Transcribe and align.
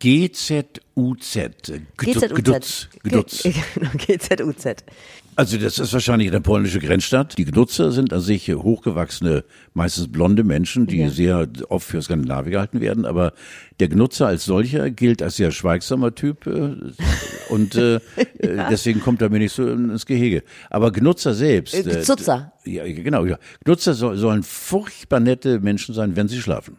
GZUZ. 0.00 0.80
Gdutz. 1.96 2.88
Gdutz. 3.02 3.42
GZUZ. 4.06 4.66
Also 5.38 5.56
das 5.56 5.78
ist 5.78 5.92
wahrscheinlich 5.92 6.26
eine 6.30 6.40
polnische 6.40 6.80
Grenzstadt. 6.80 7.38
Die 7.38 7.44
Gnutzer 7.44 7.92
sind 7.92 8.12
an 8.12 8.18
sich 8.20 8.48
hochgewachsene, 8.52 9.44
meistens 9.72 10.10
blonde 10.10 10.42
Menschen, 10.42 10.88
die 10.88 10.98
Ja. 10.98 11.10
sehr 11.10 11.48
oft 11.68 11.86
für 11.86 12.02
Skandinavier 12.02 12.50
gehalten 12.50 12.80
werden. 12.80 13.04
Aber 13.06 13.32
der 13.78 13.86
Gnutzer 13.88 14.26
als 14.26 14.44
solcher 14.46 14.90
gilt 14.90 15.22
als 15.22 15.36
sehr 15.36 15.52
schweigsamer 15.52 16.12
Typ 16.12 16.48
äh, 16.48 16.74
und 17.50 17.76
äh, 17.76 18.00
äh, 18.38 18.64
deswegen 18.68 18.98
kommt 18.98 19.22
er 19.22 19.30
mir 19.30 19.38
nicht 19.38 19.52
so 19.52 19.64
ins 19.68 20.06
Gehege. 20.06 20.42
Aber 20.70 20.90
Gnutzer 20.90 21.34
selbst. 21.34 21.72
Äh, 21.72 21.84
Gzutzer. 21.84 22.50
ja, 22.64 22.82
genau. 22.84 23.24
Ja. 23.24 23.38
Gnutzer 23.64 23.94
soll, 23.94 24.16
sollen 24.16 24.42
furchtbar 24.42 25.20
nette 25.20 25.60
Menschen 25.60 25.94
sein, 25.94 26.16
wenn 26.16 26.26
sie 26.26 26.40
schlafen. 26.42 26.78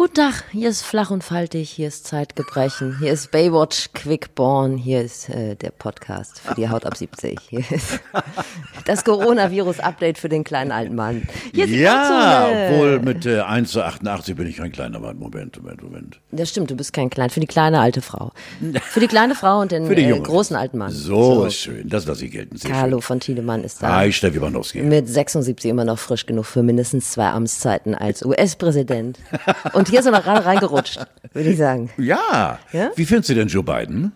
Guten 0.00 0.14
Tag, 0.14 0.44
hier 0.50 0.70
ist 0.70 0.80
Flach 0.80 1.10
und 1.10 1.22
Faltig, 1.22 1.68
hier 1.68 1.88
ist 1.88 2.06
Zeitgebrechen, 2.06 2.96
hier 3.00 3.12
ist 3.12 3.30
Baywatch 3.32 3.90
Quickborn, 3.92 4.78
hier 4.78 5.02
ist 5.02 5.28
äh, 5.28 5.56
der 5.56 5.72
Podcast 5.72 6.40
für 6.40 6.54
die 6.54 6.70
Haut 6.70 6.86
ab 6.86 6.96
70. 6.96 7.38
Hier 7.50 7.60
ist 7.70 8.00
das 8.86 9.04
Coronavirus-Update 9.04 10.16
für 10.16 10.30
den 10.30 10.42
kleinen 10.42 10.72
alten 10.72 10.94
Mann. 10.94 11.28
Ja, 11.52 12.48
obwohl 12.48 13.00
mit 13.00 13.26
äh, 13.26 13.40
1 13.40 13.72
zu 13.72 13.84
88 13.84 14.36
bin 14.36 14.46
ich 14.46 14.56
kein 14.56 14.72
kleiner 14.72 15.00
Mann. 15.00 15.18
Moment, 15.18 15.62
Moment, 15.62 15.82
Moment. 15.82 16.18
Das 16.30 16.48
stimmt, 16.48 16.70
du 16.70 16.76
bist 16.76 16.94
kein 16.94 17.10
klein, 17.10 17.28
für 17.28 17.40
die 17.40 17.46
kleine 17.46 17.80
alte 17.80 18.00
Frau. 18.00 18.32
Für 18.82 19.00
die 19.00 19.06
kleine 19.06 19.34
Frau 19.34 19.60
und 19.60 19.70
den 19.70 19.90
äh, 19.90 20.18
großen 20.18 20.56
alten 20.56 20.78
Mann. 20.78 20.92
So, 20.92 21.44
ist 21.44 21.56
schön. 21.56 21.86
Das 21.86 22.06
lasse 22.06 22.24
ich 22.24 22.32
gelten. 22.32 22.56
Sehr 22.56 22.70
Carlo 22.70 23.02
von 23.02 23.20
Tiedemann 23.20 23.64
ist 23.64 23.80
schön. 23.80 23.88
da. 23.90 23.96
Hi, 23.96 24.10
Steffi 24.14 24.38
Banowski. 24.38 24.80
Mit 24.80 25.10
76 25.10 25.70
immer 25.70 25.84
noch 25.84 25.98
frisch 25.98 26.24
genug 26.24 26.46
für 26.46 26.62
mindestens 26.62 27.10
zwei 27.10 27.28
Amtszeiten 27.28 27.94
als 27.94 28.24
US-Präsident. 28.24 29.18
Und 29.74 29.89
hier 29.90 30.00
ist 30.00 30.06
er 30.06 30.12
noch 30.12 30.22
gerade 30.22 30.44
reingerutscht, 30.44 30.98
würde 31.32 31.50
ich 31.50 31.58
sagen. 31.58 31.90
Ja. 31.98 32.58
Ja? 32.72 32.90
Wie 32.96 33.04
findest 33.04 33.28
du 33.30 33.34
denn 33.34 33.48
Joe 33.48 33.62
Biden? 33.62 34.12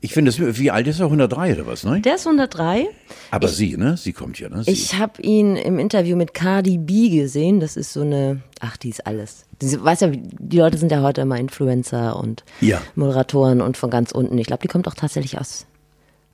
Ich 0.00 0.12
finde, 0.12 0.32
wie 0.56 0.70
alt 0.70 0.86
ist 0.86 1.00
er? 1.00 1.06
103 1.06 1.54
oder 1.54 1.66
was, 1.66 1.82
ne? 1.82 2.00
Der 2.00 2.14
ist 2.14 2.24
103. 2.24 2.86
Aber 3.32 3.48
sie, 3.48 3.76
ne? 3.76 3.96
Sie 3.96 4.12
kommt 4.12 4.38
ja, 4.38 4.48
ne? 4.48 4.62
Sie. 4.62 4.70
Ich 4.70 4.96
habe 4.96 5.20
ihn 5.22 5.56
im 5.56 5.80
Interview 5.80 6.16
mit 6.16 6.34
Cardi 6.34 6.78
B 6.78 7.08
gesehen. 7.08 7.58
Das 7.58 7.76
ist 7.76 7.92
so 7.92 8.02
eine, 8.02 8.40
ach, 8.60 8.76
die 8.76 8.90
ist 8.90 9.04
alles. 9.08 9.44
Die, 9.60 9.82
weißt 9.82 10.02
ja, 10.02 10.12
die 10.12 10.58
Leute 10.58 10.78
sind 10.78 10.92
ja 10.92 11.02
heute 11.02 11.22
immer 11.22 11.36
Influencer 11.36 12.16
und 12.16 12.44
Ja. 12.60 12.80
Moderatoren 12.94 13.60
und 13.60 13.76
von 13.76 13.90
ganz 13.90 14.12
unten. 14.12 14.38
Ich 14.38 14.46
glaube, 14.46 14.62
die 14.62 14.68
kommt 14.68 14.86
auch 14.86 14.94
tatsächlich 14.94 15.36
aus, 15.40 15.66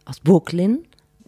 aus 0.05 0.21
Brooklyn. 0.21 0.81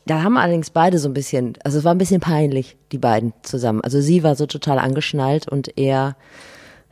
Da 0.05 0.23
haben 0.23 0.37
allerdings 0.37 0.69
beide 0.69 0.99
so 0.99 1.09
ein 1.09 1.15
bisschen, 1.15 1.55
also 1.65 1.79
es 1.79 1.85
war 1.85 1.95
ein 1.95 1.99
bisschen 1.99 2.21
peinlich, 2.21 2.77
die 2.93 2.99
beiden 2.99 3.33
zusammen. 3.45 3.81
Also 3.81 4.03
sie 4.03 4.23
war 4.23 4.37
so 4.37 4.45
total 4.45 4.79
angeschnallt 4.79 5.49
und 5.49 5.79
er 5.79 6.17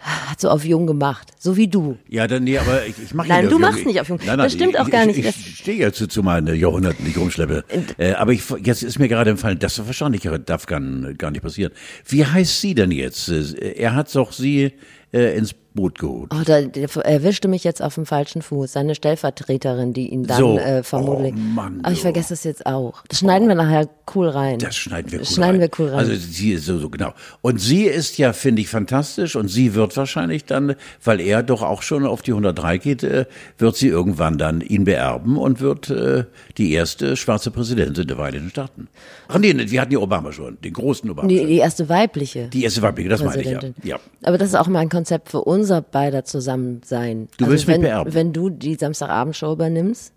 hat 0.05 0.41
so 0.41 0.50
auf 0.50 0.64
jung 0.64 0.86
gemacht, 0.86 1.28
so 1.38 1.56
wie 1.56 1.66
du. 1.66 1.97
ja, 2.08 2.27
dann, 2.27 2.44
nee, 2.44 2.58
aber 2.58 2.86
ich, 2.86 2.94
ich 3.02 3.14
mache 3.14 3.28
Nein, 3.28 3.48
du 3.48 3.58
machst 3.58 3.86
nicht 3.86 4.00
auf 4.00 4.08
Jung. 4.08 4.19
Nein, 4.19 4.36
nein, 4.36 4.38
Das 4.41 4.52
stimmt 4.52 4.74
ich, 4.74 4.78
auch 4.78 4.91
gar 4.91 5.06
nicht. 5.06 5.19
Ich, 5.19 5.27
ich 5.27 5.58
stehe 5.58 5.78
ja 5.78 5.92
zu, 5.92 6.06
zu 6.06 6.22
meinen 6.22 6.55
Jahrhunderten, 6.55 7.05
die 7.05 7.10
ich 7.12 7.16
rumschleppe. 7.19 7.64
Äh, 7.97 8.12
aber 8.12 8.32
ich, 8.32 8.42
jetzt 8.62 8.82
ist 8.82 8.98
mir 8.98 9.08
gerade 9.08 9.30
empfallen, 9.30 9.58
das 9.58 9.84
wahrscheinlich 9.86 10.28
darf 10.44 10.66
gar, 10.66 10.80
gar 11.14 11.30
nicht 11.30 11.42
passieren. 11.42 11.72
Wie 12.06 12.25
heißt 12.25 12.60
sie 12.60 12.75
denn 12.75 12.91
jetzt? 12.91 13.28
Äh, 13.30 13.72
Er 13.77 13.94
hat 13.94 14.14
doch 14.14 14.32
sie 14.32 14.72
äh, 15.12 15.36
ins 15.36 15.55
Boot 15.75 15.98
geholt. 15.98 16.30
Oh, 16.33 16.42
da, 16.44 16.58
erwischte 16.61 17.48
mich 17.48 17.64
jetzt 17.64 17.83
auf 17.83 17.97
dem 17.97 18.06
falschen 18.06 18.42
Fuß. 18.42 18.72
Seine 18.72 18.94
Stellvertreterin, 18.94 19.92
die 19.92 20.08
ihn 20.08 20.22
dann 20.25 20.39
So. 20.39 20.58
äh, 20.58 20.83
vermutlich. 20.84 21.34
Oh, 21.36 21.39
Mann, 21.41 21.81
Aber 21.83 21.92
ich 21.92 22.00
vergesse 22.00 22.31
das 22.31 22.44
jetzt 22.44 22.64
auch. 22.64 23.03
Das 23.08 23.19
schneiden 23.19 23.48
wir 23.48 23.55
nachher 23.56 23.89
cool 24.14 24.28
rein. 24.28 24.58
Das 24.61 24.77
schneiden 24.77 25.11
wir 25.11 25.19
cool 25.19 25.25
Das 25.25 25.34
schneiden 25.34 25.61
rein. 25.61 25.70
wir 25.72 25.78
cool 25.78 25.89
rein. 25.91 25.98
Also 25.98 26.14
sie 26.14 26.53
ist 26.53 26.66
so, 26.66 26.78
so 26.78 26.89
genau. 26.91 27.12
Und 27.42 27.61
sie 27.61 27.84
ist 27.84 28.19
ja, 28.19 28.32
finde 28.32 28.62
ich, 28.62 28.69
fantastisch 28.69 29.34
und 29.34 29.48
sie 29.48 29.75
wird 29.75 29.97
wahrscheinlich 29.97 30.44
dann, 30.44 30.76
weil 31.03 31.21
er 31.21 31.43
doch 31.43 31.62
auch 31.62 31.82
schon 31.82 32.06
auf 32.06 32.22
die 32.22 32.31
103 32.32 32.78
geht, 32.78 33.03
äh, 33.03 33.27
wird 33.59 33.75
sie 33.77 33.88
irgendwann 33.88 34.38
dann 34.38 34.60
ihn 34.60 34.84
beerben 34.84 35.37
und 35.37 35.60
wird 35.60 35.91
äh, 35.91 36.25
die 36.56 36.72
erste 36.72 37.16
schwarze 37.16 37.50
Präsidentin 37.50 38.06
der 38.06 38.16
Vereinigten 38.16 38.50
Staaten. 38.50 38.88
Ach 39.27 39.38
nee, 39.38 39.53
wir 39.56 39.81
hatten 39.81 39.91
die 39.91 39.97
Obama 39.97 40.31
schon, 40.32 40.59
den 40.60 40.72
großen 40.72 41.10
Obama. 41.10 41.27
die, 41.28 41.44
die 41.47 41.56
erste 41.59 41.88
weibliche. 41.88 42.48
Die 42.48 42.62
erste 42.62 42.82
weibliche, 42.82 43.09
das 43.09 43.22
meine 43.25 43.43
ich 43.43 43.48
ja. 43.50 43.60
Ja. 43.82 43.97
Aber 44.22 44.38
das 44.38 44.48
ist 44.50 44.54
auch 44.54 44.69
mein 44.69 44.88
Konzept 44.88 45.31
für 45.31 45.41
unser 45.64 45.80
beider 45.80 46.25
Zusammensein. 46.25 47.28
Du 47.38 47.44
also 47.44 47.52
willst 47.52 47.66
mich 47.66 47.76
wenn, 47.76 47.82
beerben? 47.82 48.14
Wenn 48.14 48.32
du 48.32 48.50
die 48.50 48.75
Samstagabendshow 48.75 49.52
übernimmst 49.52 50.12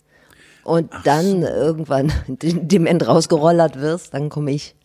und 0.64 0.92
dann 1.06 1.42
irgendwann 1.44 2.12
dem 2.28 2.68
dem 2.68 2.86
End 2.86 3.08
rausgerollert 3.08 3.80
wirst, 3.80 4.14
dann 4.14 4.30
komme 4.30 4.52
ich. 4.52 4.76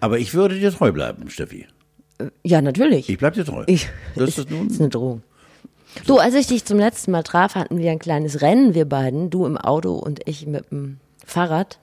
Aber 0.00 0.18
ich 0.18 0.34
würde 0.34 0.58
dir 0.58 0.70
treu 0.70 0.92
bleiben, 0.92 1.30
Steffi. 1.30 1.66
Ja, 2.44 2.60
natürlich. 2.60 3.08
Ich 3.08 3.18
bleib 3.18 3.34
dir 3.34 3.44
treu. 3.44 3.64
Ich, 3.66 3.88
das 4.14 4.36
ist 4.36 4.50
nun. 4.50 4.68
ist 4.68 4.80
eine 4.80 4.90
Drohung. 4.90 5.22
Du, 6.06 6.18
als 6.18 6.34
ich 6.34 6.46
dich 6.46 6.64
zum 6.64 6.78
letzten 6.78 7.10
Mal 7.10 7.22
traf, 7.22 7.54
hatten 7.54 7.78
wir 7.78 7.90
ein 7.90 7.98
kleines 7.98 8.42
Rennen, 8.42 8.74
wir 8.74 8.84
beiden. 8.84 9.30
Du 9.30 9.46
im 9.46 9.56
Auto 9.56 9.94
und 9.94 10.20
ich 10.26 10.46
mit 10.46 10.70
dem 10.70 10.98
Fahrrad. 11.24 11.78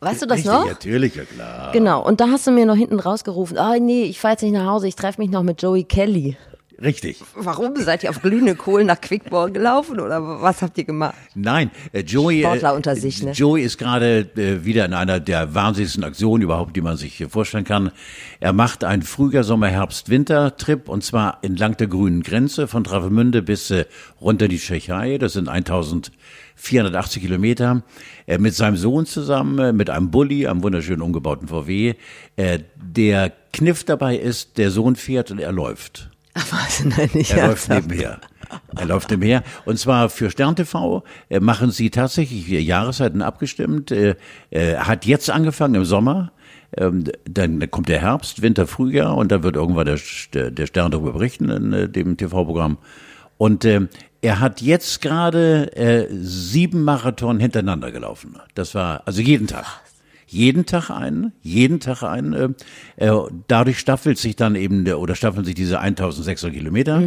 Weißt 0.00 0.22
du 0.22 0.26
das 0.26 0.38
Richtig, 0.38 0.52
noch? 0.52 0.66
Natürlich, 0.66 1.14
ja 1.14 1.24
klar. 1.24 1.72
Genau. 1.72 2.04
Und 2.04 2.20
da 2.20 2.28
hast 2.28 2.46
du 2.46 2.50
mir 2.50 2.66
noch 2.66 2.76
hinten 2.76 3.00
rausgerufen, 3.00 3.56
ah 3.56 3.78
nee, 3.78 4.04
ich 4.04 4.20
fahr 4.20 4.32
jetzt 4.32 4.42
nicht 4.42 4.52
nach 4.52 4.66
Hause, 4.66 4.86
ich 4.88 4.96
treffe 4.96 5.20
mich 5.20 5.30
noch 5.30 5.42
mit 5.42 5.62
Joey 5.62 5.84
Kelly. 5.84 6.36
Richtig. 6.82 7.22
Warum? 7.34 7.76
Seid 7.76 8.02
ihr 8.02 8.10
auf 8.10 8.20
glühende 8.20 8.56
Kohlen 8.56 8.86
nach 8.86 9.00
Quickborn 9.00 9.52
gelaufen 9.52 10.00
oder 10.00 10.42
was 10.42 10.60
habt 10.60 10.76
ihr 10.76 10.84
gemacht? 10.84 11.14
Nein, 11.34 11.70
äh, 11.92 12.00
Joey, 12.00 12.40
Sportler 12.40 12.72
äh, 12.72 12.76
unter 12.76 12.96
sich, 12.96 13.22
ne? 13.22 13.32
Joey 13.32 13.62
ist 13.62 13.78
gerade 13.78 14.28
äh, 14.36 14.64
wieder 14.64 14.84
in 14.84 14.92
einer 14.92 15.20
der 15.20 15.54
wahnsinnigsten 15.54 16.02
Aktionen 16.02 16.42
überhaupt, 16.42 16.74
die 16.74 16.80
man 16.80 16.96
sich 16.96 17.20
äh, 17.20 17.28
vorstellen 17.28 17.64
kann. 17.64 17.92
Er 18.40 18.52
macht 18.52 18.82
einen 18.82 19.02
Frühjahr, 19.02 19.44
Sommer, 19.44 19.68
Herbst, 19.68 20.08
Winter-Trip 20.08 20.88
und 20.88 21.04
zwar 21.04 21.38
entlang 21.42 21.76
der 21.76 21.86
grünen 21.86 22.22
Grenze 22.22 22.66
von 22.66 22.82
Travemünde 22.82 23.42
bis 23.42 23.70
äh, 23.70 23.84
runter 24.20 24.48
die 24.48 24.58
Tschechei. 24.58 25.18
Das 25.18 25.34
sind 25.34 25.48
1480 25.48 27.22
Kilometer. 27.22 27.82
Äh, 28.26 28.38
mit 28.38 28.54
seinem 28.54 28.76
Sohn 28.76 29.06
zusammen, 29.06 29.58
äh, 29.58 29.72
mit 29.72 29.90
einem 29.90 30.10
Bulli, 30.10 30.46
einem 30.46 30.62
wunderschönen 30.62 31.02
umgebauten 31.02 31.48
VW. 31.48 31.94
Äh, 32.36 32.60
der 32.76 33.32
Kniff 33.52 33.84
dabei 33.84 34.16
ist, 34.16 34.58
der 34.58 34.70
Sohn 34.70 34.96
fährt 34.96 35.30
und 35.30 35.38
er 35.38 35.52
läuft. 35.52 36.10
Was, 36.50 36.84
nein, 36.84 37.10
nicht 37.14 37.30
Er 37.30 37.48
läuft 37.48 37.68
nebenher. 37.68 38.20
Er 38.76 38.86
läuft 38.86 39.10
nebenher. 39.10 39.42
Und 39.64 39.78
zwar 39.78 40.08
für 40.08 40.30
Stern 40.30 40.56
TV 40.56 41.04
äh, 41.28 41.40
machen 41.40 41.70
sie 41.70 41.90
tatsächlich 41.90 42.46
die 42.46 42.58
Jahreszeiten 42.58 43.22
abgestimmt. 43.22 43.92
Äh, 43.92 44.16
äh, 44.50 44.76
hat 44.76 45.06
jetzt 45.06 45.30
angefangen 45.30 45.76
im 45.76 45.84
Sommer. 45.84 46.32
Ähm, 46.76 47.04
dann 47.24 47.70
kommt 47.70 47.88
der 47.88 48.00
Herbst, 48.00 48.42
Winter, 48.42 48.66
Frühjahr 48.66 49.16
und 49.16 49.30
dann 49.30 49.44
wird 49.44 49.54
irgendwann 49.54 49.86
der, 49.86 50.50
der, 50.50 50.66
Stern 50.66 50.90
darüber 50.90 51.12
berichten 51.12 51.48
in 51.50 51.72
äh, 51.72 51.88
dem 51.88 52.16
TV-Programm. 52.16 52.78
Und 53.38 53.64
ähm, 53.64 53.88
er 54.20 54.40
hat 54.40 54.60
jetzt 54.60 55.02
gerade 55.02 55.76
äh, 55.76 56.08
sieben 56.10 56.82
Marathon 56.82 57.38
hintereinander 57.38 57.92
gelaufen. 57.92 58.40
Das 58.54 58.74
war 58.74 59.02
also 59.06 59.20
jeden 59.20 59.46
Tag. 59.46 59.66
Jeden 60.34 60.66
Tag 60.66 60.90
einen, 60.90 61.32
jeden 61.42 61.78
Tag 61.78 62.02
einen. 62.02 62.56
Äh, 62.96 63.06
äh, 63.06 63.12
dadurch 63.46 63.78
staffelt 63.78 64.18
sich 64.18 64.34
dann 64.34 64.56
eben 64.56 64.84
der, 64.84 64.98
oder 64.98 65.14
staffeln 65.14 65.44
sich 65.44 65.54
diese 65.54 65.78
1600 65.78 66.52
Kilometer. 66.52 67.00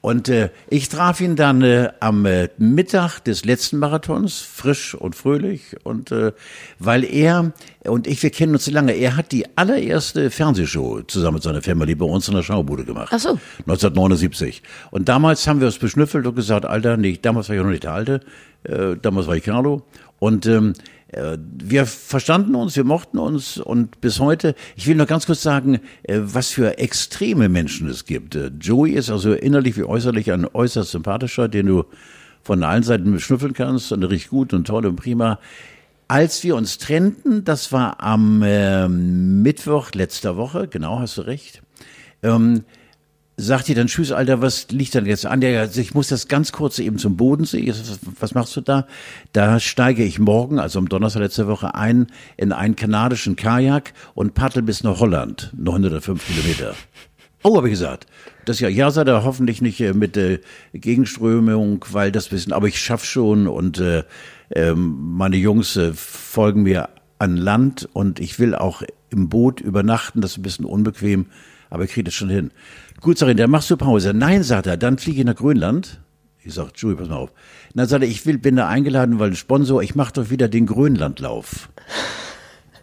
Und 0.00 0.28
äh, 0.28 0.50
ich 0.68 0.88
traf 0.88 1.20
ihn 1.20 1.36
dann 1.36 1.62
äh, 1.62 1.90
am 2.00 2.24
äh, 2.26 2.50
Mittag 2.58 3.20
des 3.20 3.44
letzten 3.44 3.78
Marathons, 3.78 4.40
frisch 4.40 4.94
und 4.94 5.16
fröhlich. 5.16 5.76
Und 5.82 6.12
äh, 6.12 6.32
weil 6.78 7.04
er 7.04 7.52
und 7.84 8.06
ich, 8.06 8.22
wir 8.22 8.30
kennen 8.30 8.52
uns 8.52 8.64
so 8.64 8.70
lange, 8.70 8.92
er 8.92 9.16
hat 9.16 9.32
die 9.32 9.44
allererste 9.56 10.30
Fernsehshow 10.30 11.02
zusammen 11.02 11.34
mit 11.34 11.42
seiner 11.42 11.62
Family 11.62 11.96
bei 11.96 12.06
uns 12.06 12.28
in 12.28 12.34
der 12.34 12.42
Schaubude 12.42 12.84
gemacht. 12.84 13.10
Ach 13.12 13.18
so. 13.20 13.38
1979. 13.60 14.62
Und 14.92 15.08
damals 15.08 15.48
haben 15.48 15.58
wir 15.58 15.66
uns 15.66 15.78
beschnüffelt 15.78 16.26
und 16.26 16.36
gesagt, 16.36 16.64
Alter, 16.64 16.96
nee, 16.96 17.18
damals 17.20 17.48
war 17.48 17.56
ich 17.56 17.62
noch 17.62 17.70
nicht 17.70 17.84
der 17.84 17.92
Alte, 17.92 18.20
äh, 18.64 18.96
damals 19.00 19.26
war 19.26 19.36
ich 19.36 19.42
Carlo. 19.42 19.82
Und 20.18 20.46
ähm, 20.46 20.74
äh, 20.74 21.01
wir 21.12 21.86
verstanden 21.86 22.54
uns, 22.54 22.74
wir 22.74 22.84
mochten 22.84 23.18
uns 23.18 23.58
und 23.58 24.00
bis 24.00 24.18
heute, 24.18 24.54
ich 24.76 24.86
will 24.86 24.96
noch 24.96 25.06
ganz 25.06 25.26
kurz 25.26 25.42
sagen, 25.42 25.80
äh, 26.04 26.20
was 26.22 26.48
für 26.48 26.78
extreme 26.78 27.48
Menschen 27.48 27.88
es 27.88 28.06
gibt. 28.06 28.34
Äh, 28.34 28.50
Joey 28.58 28.92
ist 28.92 29.10
also 29.10 29.32
innerlich 29.34 29.76
wie 29.76 29.84
äußerlich 29.84 30.32
ein 30.32 30.46
äußerst 30.52 30.90
sympathischer, 30.90 31.48
den 31.48 31.66
du 31.66 31.84
von 32.42 32.62
allen 32.62 32.82
Seiten 32.82 33.12
beschnüffeln 33.12 33.52
kannst 33.52 33.92
und 33.92 34.02
richtig 34.04 34.30
gut 34.30 34.54
und 34.54 34.66
toll 34.66 34.86
und 34.86 34.96
prima. 34.96 35.38
Als 36.08 36.42
wir 36.44 36.56
uns 36.56 36.78
trennten, 36.78 37.44
das 37.44 37.72
war 37.72 38.02
am 38.02 38.42
äh, 38.42 38.88
Mittwoch 38.88 39.92
letzter 39.92 40.36
Woche, 40.36 40.66
genau, 40.66 40.98
hast 40.98 41.18
du 41.18 41.22
recht, 41.22 41.62
ähm, 42.22 42.64
sagt 43.44 43.68
ihr 43.68 43.74
dann, 43.74 43.86
tschüss, 43.86 44.12
Alter, 44.12 44.40
was 44.40 44.68
liegt 44.70 44.94
denn 44.94 45.06
jetzt 45.06 45.26
an? 45.26 45.44
Also 45.44 45.80
ich 45.80 45.94
muss 45.94 46.08
das 46.08 46.28
ganz 46.28 46.52
kurz 46.52 46.78
eben 46.78 46.98
zum 46.98 47.16
Bodensee. 47.16 47.72
Was, 48.20 48.34
machst 48.34 48.56
du 48.56 48.60
da? 48.60 48.86
Da 49.32 49.60
steige 49.60 50.04
ich 50.04 50.18
morgen, 50.18 50.58
also 50.58 50.78
am 50.78 50.88
Donnerstag 50.88 51.20
letzte 51.22 51.48
Woche, 51.48 51.74
ein 51.74 52.06
in 52.36 52.52
einen 52.52 52.76
kanadischen 52.76 53.36
Kajak 53.36 53.92
und 54.14 54.34
paddel 54.34 54.62
bis 54.62 54.82
nach 54.84 55.00
Holland, 55.00 55.52
905 55.56 56.26
Kilometer. 56.26 56.74
Oh, 57.42 57.56
habe 57.56 57.68
ich 57.68 57.72
gesagt. 57.72 58.06
Das 58.44 58.60
ja, 58.60 58.68
ja, 58.68 58.90
sei 58.90 59.04
da 59.04 59.24
hoffentlich 59.24 59.62
nicht 59.62 59.80
äh, 59.80 59.92
mit 59.92 60.16
äh, 60.16 60.40
Gegenströmung, 60.72 61.84
weil 61.90 62.12
das 62.12 62.30
wissen, 62.30 62.52
aber 62.52 62.68
ich 62.68 62.80
schaff 62.80 63.04
schon 63.04 63.48
und 63.48 63.78
äh, 63.78 64.04
ähm, 64.54 65.16
meine 65.16 65.36
Jungs 65.36 65.76
äh, 65.76 65.92
folgen 65.92 66.62
mir 66.62 66.88
an 67.18 67.36
Land 67.36 67.88
und 67.92 68.20
ich 68.20 68.38
will 68.38 68.54
auch 68.54 68.82
im 69.10 69.28
Boot 69.28 69.60
übernachten, 69.60 70.20
das 70.20 70.32
ist 70.32 70.38
ein 70.38 70.42
bisschen 70.42 70.64
unbequem, 70.64 71.26
aber 71.70 71.84
ich 71.84 71.92
kriege 71.92 72.04
das 72.04 72.14
schon 72.14 72.30
hin. 72.30 72.50
Gut, 73.02 73.18
sag 73.18 73.30
ich, 73.30 73.36
dann 73.36 73.50
machst 73.50 73.68
du 73.68 73.76
Pause. 73.76 74.14
Nein, 74.14 74.44
sagt 74.44 74.68
er, 74.68 74.76
dann 74.76 74.96
fliege 74.96 75.18
ich 75.18 75.26
nach 75.26 75.34
Grönland. 75.34 76.00
Ich 76.44 76.54
sag, 76.54 76.70
Julie, 76.76 76.96
pass 76.96 77.08
mal 77.08 77.16
auf. 77.16 77.32
dann 77.74 77.88
sagt 77.88 78.04
er, 78.04 78.08
ich 78.08 78.24
will, 78.26 78.38
bin 78.38 78.54
da 78.54 78.68
eingeladen, 78.68 79.18
weil 79.18 79.30
ein 79.30 79.36
Sponsor, 79.36 79.82
ich 79.82 79.96
mache 79.96 80.12
doch 80.12 80.30
wieder 80.30 80.46
den 80.46 80.66
Grönlandlauf. 80.66 81.68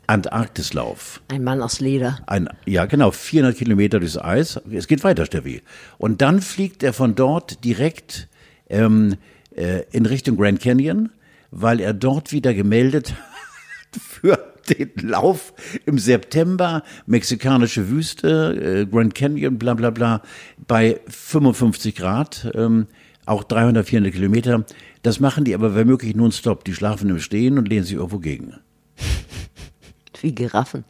Antarktislauf. 0.07 1.21
Ein 1.29 1.45
Mann 1.45 1.61
aus 1.61 1.79
Leder. 1.79 2.19
Ein, 2.27 2.49
ja, 2.65 2.85
genau, 2.85 3.11
400 3.11 3.57
Kilometer 3.57 4.01
durchs 4.01 4.17
Eis. 4.17 4.59
Es 4.69 4.87
geht 4.87 5.05
weiter, 5.05 5.25
Steffi. 5.25 5.61
Und 5.97 6.21
dann 6.21 6.41
fliegt 6.41 6.83
er 6.83 6.91
von 6.91 7.15
dort 7.15 7.63
direkt 7.63 8.27
ähm, 8.69 9.15
äh, 9.55 9.83
in 9.91 10.05
Richtung 10.05 10.35
Grand 10.35 10.59
Canyon, 10.59 11.11
weil 11.49 11.79
er 11.79 11.93
dort 11.93 12.33
wieder 12.33 12.53
gemeldet 12.53 13.13
hat 13.93 14.01
für 14.01 14.48
den 14.69 14.91
Lauf 15.01 15.53
im 15.85 15.97
September, 15.97 16.83
mexikanische 17.05 17.89
Wüste, 17.89 18.81
äh, 18.81 18.85
Grand 18.85 19.15
Canyon, 19.15 19.57
bla 19.57 19.73
bla 19.73 19.89
bla, 19.89 20.21
bei 20.67 20.99
55 21.07 21.95
Grad, 21.95 22.51
ähm, 22.55 22.87
auch 23.25 23.43
300, 23.43 23.85
400 23.87 24.13
Kilometer. 24.13 24.65
Das 25.03 25.19
machen 25.19 25.43
die 25.43 25.53
aber 25.53 25.75
wenn 25.75 25.87
möglich 25.87 26.15
nonstop. 26.15 26.63
Die 26.65 26.73
schlafen 26.73 27.09
im 27.09 27.19
Stehen 27.19 27.57
und 27.57 27.67
lehnen 27.67 27.85
sich 27.85 27.95
irgendwo 27.95 28.19
gegen. 28.19 28.55
Wie 30.21 30.33
Giraffen. 30.33 30.83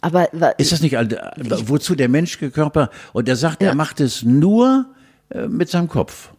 Aber 0.00 0.28
ist 0.58 0.70
das 0.70 0.82
nicht, 0.82 0.94
wozu 0.94 1.94
der 1.94 2.10
menschliche 2.10 2.50
Körper, 2.50 2.90
und 3.14 3.26
er 3.26 3.36
sagt, 3.36 3.62
ja. 3.62 3.70
er 3.70 3.74
macht 3.74 4.00
es 4.00 4.22
nur 4.22 4.86
äh, 5.30 5.48
mit 5.48 5.70
seinem 5.70 5.88
Kopf. 5.88 6.30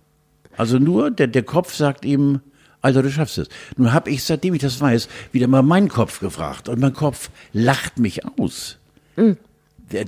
Also 0.56 0.78
nur, 0.78 1.10
der, 1.10 1.28
der 1.28 1.44
Kopf 1.44 1.74
sagt 1.74 2.06
ihm, 2.06 2.42
Alter, 2.86 3.02
du 3.02 3.12
schaffst 3.12 3.40
es. 3.40 3.50
Nun 3.78 3.94
habe 3.94 4.12
ich, 4.12 4.24
seitdem 4.24 4.54
ich 4.54 4.62
das 4.62 4.80
weiß, 4.80 5.10
wieder 5.32 5.48
mal 5.48 5.64
meinen 5.64 5.90
Kopf 5.90 6.20
gefragt. 6.20 6.70
Und 6.70 6.80
mein 6.80 6.94
Kopf 6.94 7.32
lacht 7.52 7.98
mich 7.98 8.22
aus. 8.40 8.78
Mhm. 9.16 9.38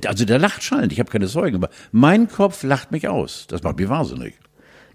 Also 0.06 0.24
der 0.24 0.38
lacht 0.38 0.62
schallend, 0.62 0.92
ich 0.92 1.00
habe 1.00 1.10
keine 1.10 1.26
Zeugen, 1.26 1.56
aber 1.56 1.70
mein 1.90 2.28
Kopf 2.28 2.62
lacht 2.62 2.92
mich 2.92 3.08
aus. 3.08 3.46
Das 3.48 3.64
macht 3.64 3.78
mich 3.78 3.88
wahnsinnig. 3.88 4.34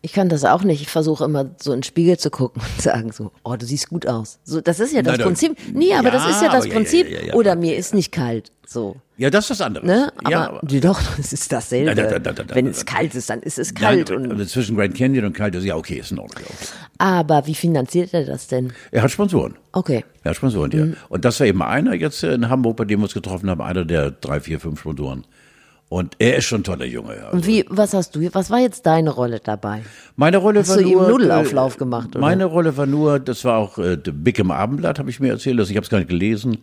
Ich 0.06 0.12
kann 0.12 0.28
das 0.28 0.44
auch 0.44 0.64
nicht. 0.64 0.82
Ich 0.82 0.90
versuche 0.90 1.24
immer 1.24 1.52
so 1.62 1.72
in 1.72 1.78
den 1.78 1.84
Spiegel 1.84 2.18
zu 2.18 2.30
gucken 2.30 2.62
und 2.62 2.82
sagen 2.82 3.14
so, 3.14 3.32
oh, 3.46 3.56
du 3.56 3.66
siehst 3.66 3.88
gut 3.88 4.06
aus. 4.06 4.38
So, 4.44 4.60
das 4.60 4.82
ist 4.82 4.92
ja 4.92 5.02
das 5.02 5.18
Nein, 5.18 5.28
Prinzip. 5.28 5.58
Nee, 5.74 5.94
aber 5.94 6.10
ja, 6.10 6.12
das 6.12 6.30
ist 6.30 6.42
ja 6.42 6.52
das 6.52 6.68
Prinzip. 6.68 7.10
Ja, 7.10 7.28
ja, 7.28 7.34
Oder 7.36 7.56
mir 7.56 7.78
ist 7.78 7.94
nicht 7.94 8.12
kalt. 8.12 8.52
So. 8.68 8.98
Ja, 9.16 9.30
das 9.30 9.46
ist 9.46 9.52
was 9.52 9.62
anderes. 9.62 9.88
Ne? 9.88 10.12
Aber, 10.18 10.30
ja, 10.30 10.50
aber 10.50 10.60
doch, 10.68 11.02
das 11.18 11.32
ist 11.32 11.54
dasselbe. 11.54 11.96
Da, 11.96 12.20
da, 12.20 12.34
da, 12.34 12.54
Wenn 12.54 12.68
es 12.68 12.86
kalt 12.86 13.16
ist, 13.16 13.30
dann 13.30 13.42
ist 13.42 13.58
es 13.58 13.74
kalt. 13.74 14.10
Nein, 14.10 14.24
und 14.24 14.32
also 14.34 14.44
zwischen 14.44 14.76
Grand 14.76 14.94
Canyon 14.94 15.24
und 15.24 15.34
kalt 15.34 15.56
ist 15.56 15.64
ja 15.64 15.78
okay, 15.78 16.00
ist 16.00 16.12
in 16.12 16.20
Ordnung. 16.20 16.50
Aber 16.98 17.48
wie 17.48 17.56
finanziert 17.56 18.14
er 18.14 18.26
das 18.26 18.48
denn? 18.48 18.74
Er 18.92 19.04
hat 19.04 19.12
Sponsoren. 19.12 19.56
Okay. 19.72 20.04
Er 20.24 20.32
hat 20.32 20.36
Sponsoren, 20.36 20.72
ja. 20.72 20.86
Mhm. 20.86 20.98
Und 21.08 21.24
das 21.24 21.40
war 21.40 21.48
eben 21.48 21.62
einer 21.62 21.94
jetzt 21.94 22.24
in 22.24 22.50
Hamburg, 22.50 22.76
bei 22.76 22.84
dem 22.84 23.00
wir 23.00 23.04
uns 23.04 23.14
getroffen 23.14 23.50
haben, 23.50 23.62
einer 23.62 23.86
der 23.86 24.12
drei, 24.12 24.42
vier, 24.42 24.60
fünf 24.60 24.82
Sponsoren. 24.82 25.26
Und 25.94 26.16
er 26.18 26.38
ist 26.38 26.46
schon 26.46 26.62
ein 26.62 26.64
toller 26.64 26.86
Junge. 26.86 27.12
Also. 27.12 27.34
Und 27.34 27.46
wie, 27.46 27.66
was 27.70 27.94
hast 27.94 28.16
du, 28.16 28.28
was 28.34 28.50
war 28.50 28.58
jetzt 28.58 28.88
deine 28.88 29.12
Rolle 29.12 29.40
dabei? 29.40 29.84
Meine 30.16 30.38
Rolle 30.38 30.62
hast 30.62 30.70
war 30.70 30.78
du 30.78 30.90
nur. 30.90 31.08
Nudelauflauf 31.08 31.78
gemacht, 31.78 32.16
oder? 32.16 32.20
Meine 32.20 32.46
Rolle 32.46 32.76
war 32.78 32.88
nur, 32.88 33.20
das 33.20 33.46
war 33.46 33.60
auch 33.60 33.78
äh, 33.78 33.96
Big 33.98 34.40
im 34.40 34.50
Abendblatt, 34.50 34.98
habe 34.98 35.12
ich 35.12 35.20
mir 35.20 35.30
erzählt, 35.30 35.60
also 35.60 35.70
ich 35.70 35.78
habe 35.78 35.84
es 35.84 35.92
gar 35.92 36.00
nicht 36.00 36.10
gelesen. 36.10 36.58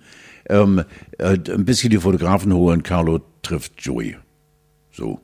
Ähm, 0.48 0.82
äh, 1.18 1.38
ein 1.48 1.64
bisschen 1.64 1.90
die 1.90 1.98
Fotografen 1.98 2.52
holen, 2.52 2.82
Carlo 2.82 3.20
trifft 3.42 3.74
Joey. 3.78 4.16
So. 4.90 5.20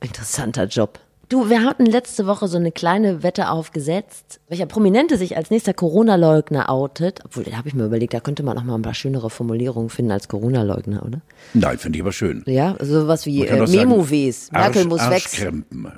Interessanter 0.00 0.64
Job. 0.64 0.98
Du, 1.30 1.48
wir 1.48 1.62
hatten 1.62 1.86
letzte 1.86 2.26
Woche 2.26 2.48
so 2.48 2.56
eine 2.56 2.72
kleine 2.72 3.22
Wette 3.22 3.50
aufgesetzt, 3.50 4.40
welcher 4.48 4.66
Prominente 4.66 5.16
sich 5.16 5.36
als 5.36 5.48
nächster 5.48 5.72
Corona-Leugner 5.72 6.68
outet. 6.68 7.20
Obwohl, 7.24 7.44
da 7.44 7.52
habe 7.56 7.68
ich 7.68 7.74
mir 7.74 7.84
überlegt, 7.84 8.14
da 8.14 8.18
könnte 8.18 8.42
man 8.42 8.58
auch 8.58 8.64
mal 8.64 8.74
ein 8.74 8.82
paar 8.82 8.94
schönere 8.94 9.30
Formulierungen 9.30 9.90
finden 9.90 10.10
als 10.10 10.26
Corona-Leugner, 10.26 11.06
oder? 11.06 11.20
Nein, 11.54 11.78
finde 11.78 11.98
ich 11.98 12.02
aber 12.02 12.10
schön. 12.10 12.42
Ja, 12.46 12.74
sowas 12.80 13.26
wie 13.26 13.46
äh, 13.46 13.64
Memo-Ws. 13.64 14.50
Merkel 14.50 14.86
muss 14.86 15.08
weg. 15.08 15.22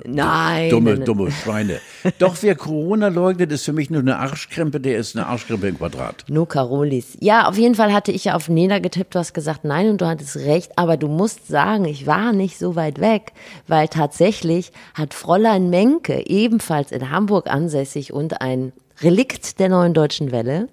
Nein. 0.05 0.69
Dumme, 0.69 0.99
dumme 0.99 1.31
Schweine. 1.31 1.79
Doch, 2.19 2.37
wer 2.41 2.55
Corona 2.55 3.07
leugnet, 3.07 3.51
ist 3.51 3.65
für 3.65 3.73
mich 3.73 3.89
nur 3.89 4.01
eine 4.01 4.17
Arschkrempe, 4.17 4.79
der 4.79 4.97
ist 4.97 5.15
eine 5.15 5.27
Arschkrempe 5.27 5.67
im 5.67 5.77
Quadrat. 5.77 6.25
No 6.27 6.45
Carolis. 6.45 7.17
Ja, 7.19 7.47
auf 7.47 7.57
jeden 7.57 7.75
Fall 7.75 7.93
hatte 7.93 8.11
ich 8.11 8.25
ja 8.25 8.35
auf 8.35 8.49
Nena 8.49 8.79
getippt, 8.79 9.15
du 9.15 9.19
hast 9.19 9.33
gesagt, 9.33 9.63
nein, 9.63 9.89
und 9.89 10.01
du 10.01 10.07
hattest 10.07 10.37
recht, 10.37 10.77
aber 10.77 10.97
du 10.97 11.07
musst 11.07 11.47
sagen, 11.47 11.85
ich 11.85 12.07
war 12.07 12.33
nicht 12.33 12.57
so 12.57 12.75
weit 12.75 12.99
weg, 12.99 13.33
weil 13.67 13.87
tatsächlich 13.87 14.71
hat 14.93 15.13
Fräulein 15.13 15.69
Menke, 15.69 16.27
ebenfalls 16.27 16.91
in 16.91 17.09
Hamburg 17.09 17.49
ansässig 17.49 18.13
und 18.13 18.41
ein 18.41 18.73
Relikt 19.01 19.59
der 19.59 19.69
neuen 19.69 19.93
deutschen 19.93 20.31
Welle. 20.31 20.69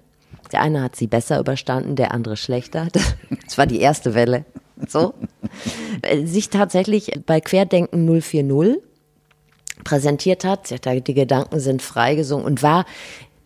Der 0.51 0.61
eine 0.61 0.83
hat 0.83 0.95
sie 0.95 1.07
besser 1.07 1.39
überstanden, 1.39 1.95
der 1.95 2.11
andere 2.13 2.37
schlechter. 2.37 2.87
Das 3.45 3.57
war 3.57 3.65
die 3.65 3.81
erste 3.81 4.13
Welle. 4.13 4.45
So. 4.87 5.13
Sich 6.23 6.49
tatsächlich 6.49 7.11
bei 7.25 7.41
Querdenken 7.41 8.21
040 8.21 8.77
präsentiert 9.83 10.43
hat. 10.43 10.67
Sie 10.67 10.75
hat 10.75 10.85
da, 10.85 10.95
die 10.95 11.13
Gedanken 11.13 11.59
sind 11.59 11.81
freigesungen 11.81 12.45
und 12.45 12.63
war 12.63 12.85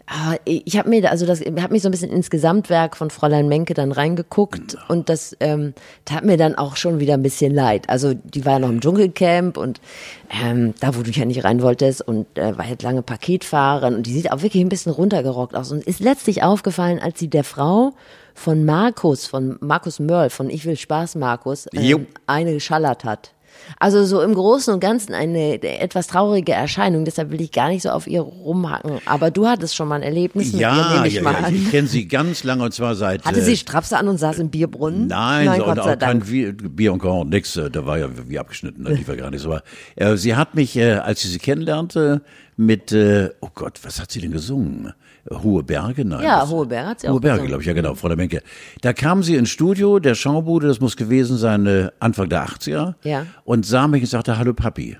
Ah, 0.08 0.36
ich 0.46 0.78
habe 0.78 0.88
mir 0.88 1.10
also 1.10 1.26
das 1.26 1.42
habe 1.42 1.74
mich 1.74 1.82
so 1.82 1.88
ein 1.88 1.92
bisschen 1.92 2.12
ins 2.12 2.30
Gesamtwerk 2.30 2.96
von 2.96 3.10
Fräulein 3.10 3.48
Menke 3.48 3.74
dann 3.74 3.92
reingeguckt 3.92 4.78
und 4.88 5.10
das 5.10 5.36
ähm, 5.40 5.74
tat 6.06 6.24
mir 6.24 6.38
dann 6.38 6.54
auch 6.54 6.76
schon 6.76 7.00
wieder 7.00 7.16
ein 7.16 7.24
bisschen 7.24 7.52
leid. 7.52 7.90
Also 7.90 8.14
die 8.14 8.46
war 8.46 8.54
ja 8.54 8.60
noch 8.60 8.70
im 8.70 8.82
Dschungelcamp 8.82 9.58
und 9.58 9.82
ähm, 10.30 10.76
da 10.80 10.96
wo 10.96 11.02
du 11.02 11.10
ja 11.10 11.26
nicht 11.26 11.44
rein 11.44 11.64
wolltest 11.64 12.08
und 12.08 12.28
äh, 12.38 12.56
war 12.56 12.68
jetzt 12.68 12.84
lange 12.84 13.02
Paketfahrerin 13.02 13.96
und 13.96 14.06
die 14.06 14.14
sieht 14.14 14.32
auch 14.32 14.44
wirklich 14.44 14.62
ein 14.62 14.70
bisschen 14.70 14.92
runtergerockt 14.92 15.56
aus 15.56 15.72
und 15.72 15.84
ist 15.84 16.02
letztlich 16.02 16.44
aufgefallen, 16.44 17.00
als 17.00 17.18
sie 17.18 17.28
der 17.28 17.44
Frau 17.44 17.94
von 18.36 18.64
Markus, 18.64 19.26
von 19.26 19.58
Markus 19.60 20.00
Mörl, 20.00 20.30
von 20.30 20.52
Ich 20.52 20.66
will 20.66 20.78
Spaß 20.78 21.16
Markus, 21.16 21.66
ähm, 21.74 22.06
eine 22.28 22.54
geschallert 22.54 23.06
hat. 23.06 23.32
Also 23.80 24.04
so 24.06 24.22
im 24.22 24.34
Großen 24.34 24.74
und 24.74 24.80
Ganzen 24.80 25.14
eine 25.14 25.62
etwas 25.62 26.08
traurige 26.08 26.54
Erscheinung. 26.54 27.06
Deshalb 27.06 27.32
will 27.32 27.42
ich 27.42 27.52
gar 27.52 27.70
nicht 27.70 27.84
so 27.84 27.90
auf 27.90 28.08
ihr 28.08 28.22
rumhacken. 28.22 29.00
Aber 29.06 29.32
du 29.32 29.48
hattest 29.48 29.76
schon 29.76 29.88
mal 29.88 29.96
ein 29.96 30.04
Erlebnis 30.04 30.54
mit 30.54 30.62
ja, 30.62 30.76
ihr, 30.76 30.96
nehme 30.96 31.08
ich 31.08 31.14
ja, 31.16 31.22
mal 31.22 31.34
ja. 31.34 31.40
an. 31.40 31.56
Ich 31.56 31.72
kenne 31.72 31.88
sie 31.88 32.08
ganz 32.08 32.44
lange 32.44 32.64
und 32.64 32.74
zwar 32.74 32.96
seit. 32.96 33.26
Hatte 33.26 33.42
sie 33.42 33.54
äh, 33.54 33.58
Strapse 33.58 33.98
an 33.98 34.08
und 34.08 34.18
saß 34.18 34.40
im 34.40 34.50
Bierbrunnen? 34.50 35.08
Nein, 35.08 35.46
Nein 35.46 35.60
so, 35.60 35.66
und 35.66 35.80
auch 35.80 35.98
kein 35.98 36.22
Bier 36.22 36.94
und 36.94 37.00
Korn, 37.00 37.30
nix. 37.30 37.56
Äh, 37.56 37.70
da 37.70 37.86
war 37.86 37.98
ja 37.98 38.10
wie 38.28 38.40
abgeschnitten, 38.40 38.84
da 38.84 38.92
lief 38.92 39.08
ja 39.08 39.16
gar 39.16 39.32
nichts. 39.32 39.46
Aber 39.46 39.64
äh, 39.96 40.16
sie 40.16 40.36
hat 40.36 40.56
mich, 40.56 40.76
äh, 40.78 40.94
als 40.94 41.24
ich 41.24 41.32
sie 41.32 41.40
kennenlernte, 41.40 42.22
mit, 42.58 42.92
äh, 42.92 43.30
oh 43.42 43.50
Gott, 43.54 43.80
was 43.84 44.00
hat 44.00 44.12
sie 44.12 44.22
denn 44.22 44.32
gesungen? 44.32 44.94
Hohe 45.32 45.64
Berge, 45.64 46.06
nein. 46.06 46.24
Ja, 46.24 46.48
Hohe 46.48 46.68
Berge 46.68 46.90
hat 46.90 47.00
sie 47.00 47.10
Hohe 47.10 47.20
Berge, 47.20 47.48
glaube 47.48 47.62
ich, 47.62 47.68
ja 47.68 47.74
genau, 47.74 47.96
Frau 47.96 48.08
der 48.08 48.18
Menke. 48.18 48.42
Da 48.82 48.94
kam 48.94 49.24
sie 49.24 49.36
ins 49.36 49.50
Studio 49.50 50.00
der 50.00 50.14
Schaubude, 50.14 50.68
das 50.68 50.80
muss 50.80 50.98
gewesen 50.98 51.38
sein, 51.38 51.66
äh, 51.66 51.90
Anfang 52.00 52.30
der 52.30 52.46
80er. 52.46 52.94
Ja. 53.04 53.26
Und 53.44 53.66
sah 53.66 53.88
mich 53.88 54.04
und 54.04 54.10
sagte, 54.10 54.38
hallo 54.38 54.54
Papi. 54.54 54.98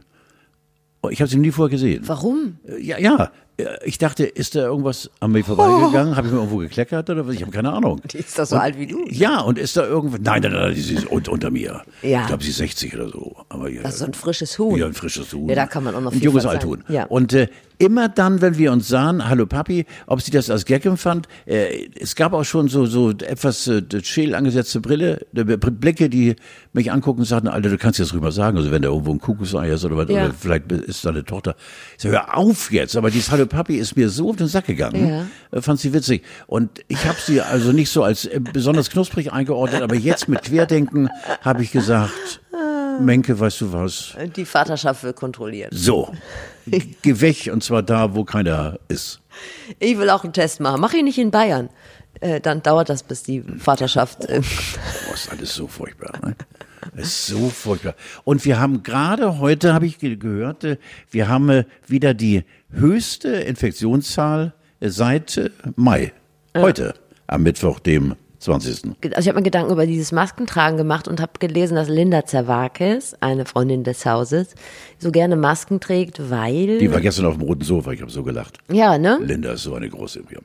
Oh, 1.06 1.10
ich 1.10 1.22
habe 1.22 1.30
sie 1.30 1.38
nie 1.38 1.52
vorher 1.52 1.70
gesehen. 1.70 2.02
Warum? 2.08 2.58
Äh, 2.68 2.82
ja, 2.82 2.98
ja. 2.98 3.32
Ich 3.86 3.98
dachte, 4.00 4.26
ist 4.26 4.56
da 4.56 4.62
irgendwas 4.66 5.10
an 5.22 5.32
mir 5.32 5.46
vorbeigegangen? 5.46 6.14
Oh. 6.14 6.16
Habe 6.18 6.28
ich 6.28 6.34
mir 6.34 6.40
irgendwo 6.40 6.58
gekleckert 6.58 7.10
oder 7.10 7.26
was? 7.26 7.36
Ich 7.36 7.42
habe 7.42 7.52
keine 7.52 7.72
Ahnung. 7.72 8.02
Die 8.12 8.18
ist 8.18 8.38
doch 8.38 8.46
so 8.46 8.56
und, 8.56 8.62
alt 8.62 8.78
wie 8.78 8.88
du. 8.88 9.06
Ja, 9.10 9.40
und 9.42 9.58
ist 9.58 9.78
da 9.78 9.86
irgendwas? 9.86 10.20
Nein, 10.22 10.42
nein, 10.42 10.52
nein, 10.52 10.76
sie 10.76 10.96
ist 10.96 11.06
unter, 11.06 11.32
unter 11.32 11.52
mir. 11.52 11.84
Ja. 12.02 12.22
Ich 12.22 12.28
glaube, 12.28 12.44
sie 12.44 12.50
ist 12.50 12.58
60 12.58 12.96
oder 12.96 13.10
so. 13.10 13.36
Aber 13.48 13.70
ja, 13.70 13.84
das 13.84 13.94
ist 13.94 14.00
so 14.00 14.06
ein 14.06 14.14
frisches 14.14 14.60
Huhn. 14.60 14.78
Ja, 14.78 14.88
ein 14.88 14.94
frisches 14.94 15.32
Huhn. 15.32 15.48
Ja, 15.48 15.56
da 15.56 15.68
kann 15.68 15.86
man 15.86 15.96
auch 15.96 16.02
noch 16.02 16.12
viel 16.12 16.22
Ein 16.22 16.26
junges 16.26 16.46
Althuhn. 16.46 16.84
Ja. 16.90 17.06
Und 17.06 17.32
äh, 17.32 17.48
immer 17.78 18.10
dann, 18.10 18.42
wenn 18.42 18.58
wir 18.58 18.72
uns 18.72 18.88
sahen, 18.88 19.28
hallo 19.28 19.46
Papi, 19.46 19.86
ob 20.08 20.22
sie 20.22 20.32
das 20.32 20.50
als 20.50 20.66
Gag 20.66 20.86
empfand, 20.86 21.28
äh, 21.46 21.88
es 22.00 22.16
gab 22.16 22.34
auch 22.34 22.44
schon 22.44 22.68
so, 22.68 22.86
so 22.86 23.12
etwas 23.12 23.68
äh, 23.68 23.84
scheel 24.04 24.36
angesetzte 24.36 24.82
Brille, 24.82 25.26
äh, 25.36 25.44
Blicke, 25.44 26.10
die 26.10 26.36
mich 26.74 26.92
angucken 26.92 27.22
und 27.22 27.26
sagten, 27.26 27.48
Alter, 27.48 27.70
du 27.70 27.78
kannst 27.78 28.00
jetzt 28.00 28.14
rüber 28.14 28.32
sagen, 28.32 28.58
also 28.58 28.72
wenn 28.72 28.82
da 28.82 28.90
irgendwo 28.90 29.12
ein 29.12 29.20
Kuckucksei 29.20 29.70
ist 29.70 29.86
oder 29.86 29.98
was, 29.98 30.10
ja. 30.10 30.26
oder 30.26 30.34
vielleicht 30.34 30.72
ist 30.72 31.06
deine 31.06 31.24
Tochter. 31.24 31.56
Ich 31.98 32.04
sag, 32.04 32.12
hör 32.12 32.38
auf 32.38 32.72
jetzt, 32.72 32.96
aber 32.96 33.12
dieses 33.12 33.32
Hallo 33.32 33.46
Papi 33.46 33.76
ist 33.78 33.96
mir 33.96 34.10
so 34.10 34.30
auf 34.30 34.36
den 34.36 34.48
Sack 34.48 34.68
gegangen. 34.68 35.08
Ja. 35.08 35.26
Äh, 35.52 35.62
fand 35.62 35.80
sie 35.80 35.94
witzig. 35.94 36.24
Und 36.48 36.84
ich 36.88 37.06
habe 37.06 37.18
sie 37.20 37.42
also 37.42 37.72
nicht 37.72 37.90
so 37.90 38.04
als 38.04 38.26
äh, 38.26 38.40
besonders 38.40 38.90
knusprig 38.90 39.32
eingeordnet, 39.32 39.82
aber 39.82 39.96
jetzt 39.96 40.28
mit 40.28 40.44
Querdenken 40.44 41.10
habe 41.42 41.64
ich 41.64 41.72
gesagt, 41.72 42.42
Menke, 43.02 43.40
weißt 43.40 43.62
du 43.62 43.74
was? 43.74 44.16
Die 44.36 44.46
Vaterschaft 44.46 45.04
wird 45.04 45.16
kontrolliert. 45.16 45.72
So. 45.72 46.14
Geh 46.66 47.22
weg 47.22 47.50
und 47.52 47.64
zwar 47.64 47.84
da, 47.84 48.16
wo 48.16 48.24
keiner 48.24 48.80
ist. 48.88 49.22
Ich 49.80 49.98
will 49.98 50.10
auch 50.10 50.24
einen 50.24 50.34
Test 50.34 50.60
machen. 50.60 50.82
Mach 50.82 50.94
ihn 50.94 51.06
nicht 51.06 51.18
in 51.18 51.32
Bayern. 51.32 51.70
Äh, 52.22 52.40
dann 52.40 52.64
dauert 52.64 52.90
das, 52.90 53.04
bis 53.04 53.24
die 53.24 53.42
Vaterschaft. 53.42 54.26
Äh 54.26 54.42
oh, 54.42 55.14
ist 55.14 55.32
alles 55.32 55.54
so 55.54 55.68
furchtbar. 55.68 56.14
Ne? 56.24 56.36
ist 56.96 57.28
so 57.28 57.50
furchtbar. 57.50 57.96
Und 58.24 58.46
wir 58.46 58.60
haben 58.60 58.84
gerade 58.84 59.40
heute, 59.40 59.74
habe 59.74 59.86
ich 59.86 60.00
gehört, 60.00 60.64
äh, 60.64 60.78
wir 61.12 61.28
haben 61.28 61.50
äh, 61.50 61.64
wieder 61.88 62.14
die 62.14 62.44
höchste 62.72 63.30
Infektionszahl 63.30 64.54
seit 64.82 65.52
Mai. 65.76 66.14
Heute, 66.56 66.94
am 67.28 67.44
Mittwoch, 67.44 67.80
dem 67.80 68.16
20. 68.40 68.84
Also 69.16 69.20
ich 69.22 69.28
habe 69.28 69.38
mir 69.40 69.44
Gedanken 69.44 69.72
über 69.72 69.86
dieses 69.86 70.12
Maskentragen 70.12 70.78
gemacht 70.78 71.08
und 71.08 71.22
habe 71.22 71.34
gelesen, 71.40 71.76
dass 71.76 71.88
Linda 71.90 72.26
Zerwakis, 72.26 73.16
eine 73.22 73.46
Freundin 73.46 73.84
des 73.84 74.06
Hauses, 74.06 74.56
so 75.00 75.12
gerne 75.12 75.36
Masken 75.36 75.80
trägt, 75.80 76.30
weil... 76.30 76.78
Die 76.80 76.92
war 76.92 77.02
gestern 77.02 77.26
auf 77.26 77.36
dem 77.38 77.44
roten 77.44 77.64
Sofa, 77.64 77.92
ich 77.92 78.02
habe 78.02 78.12
so 78.12 78.24
gelacht. 78.24 78.58
ja, 78.72 78.98
ne? 78.98 79.20
Linda 79.22 79.54
ist 79.54 79.64
so 79.64 79.74
eine 79.76 79.90
große. 79.90 80.22
Ja. 80.32 80.40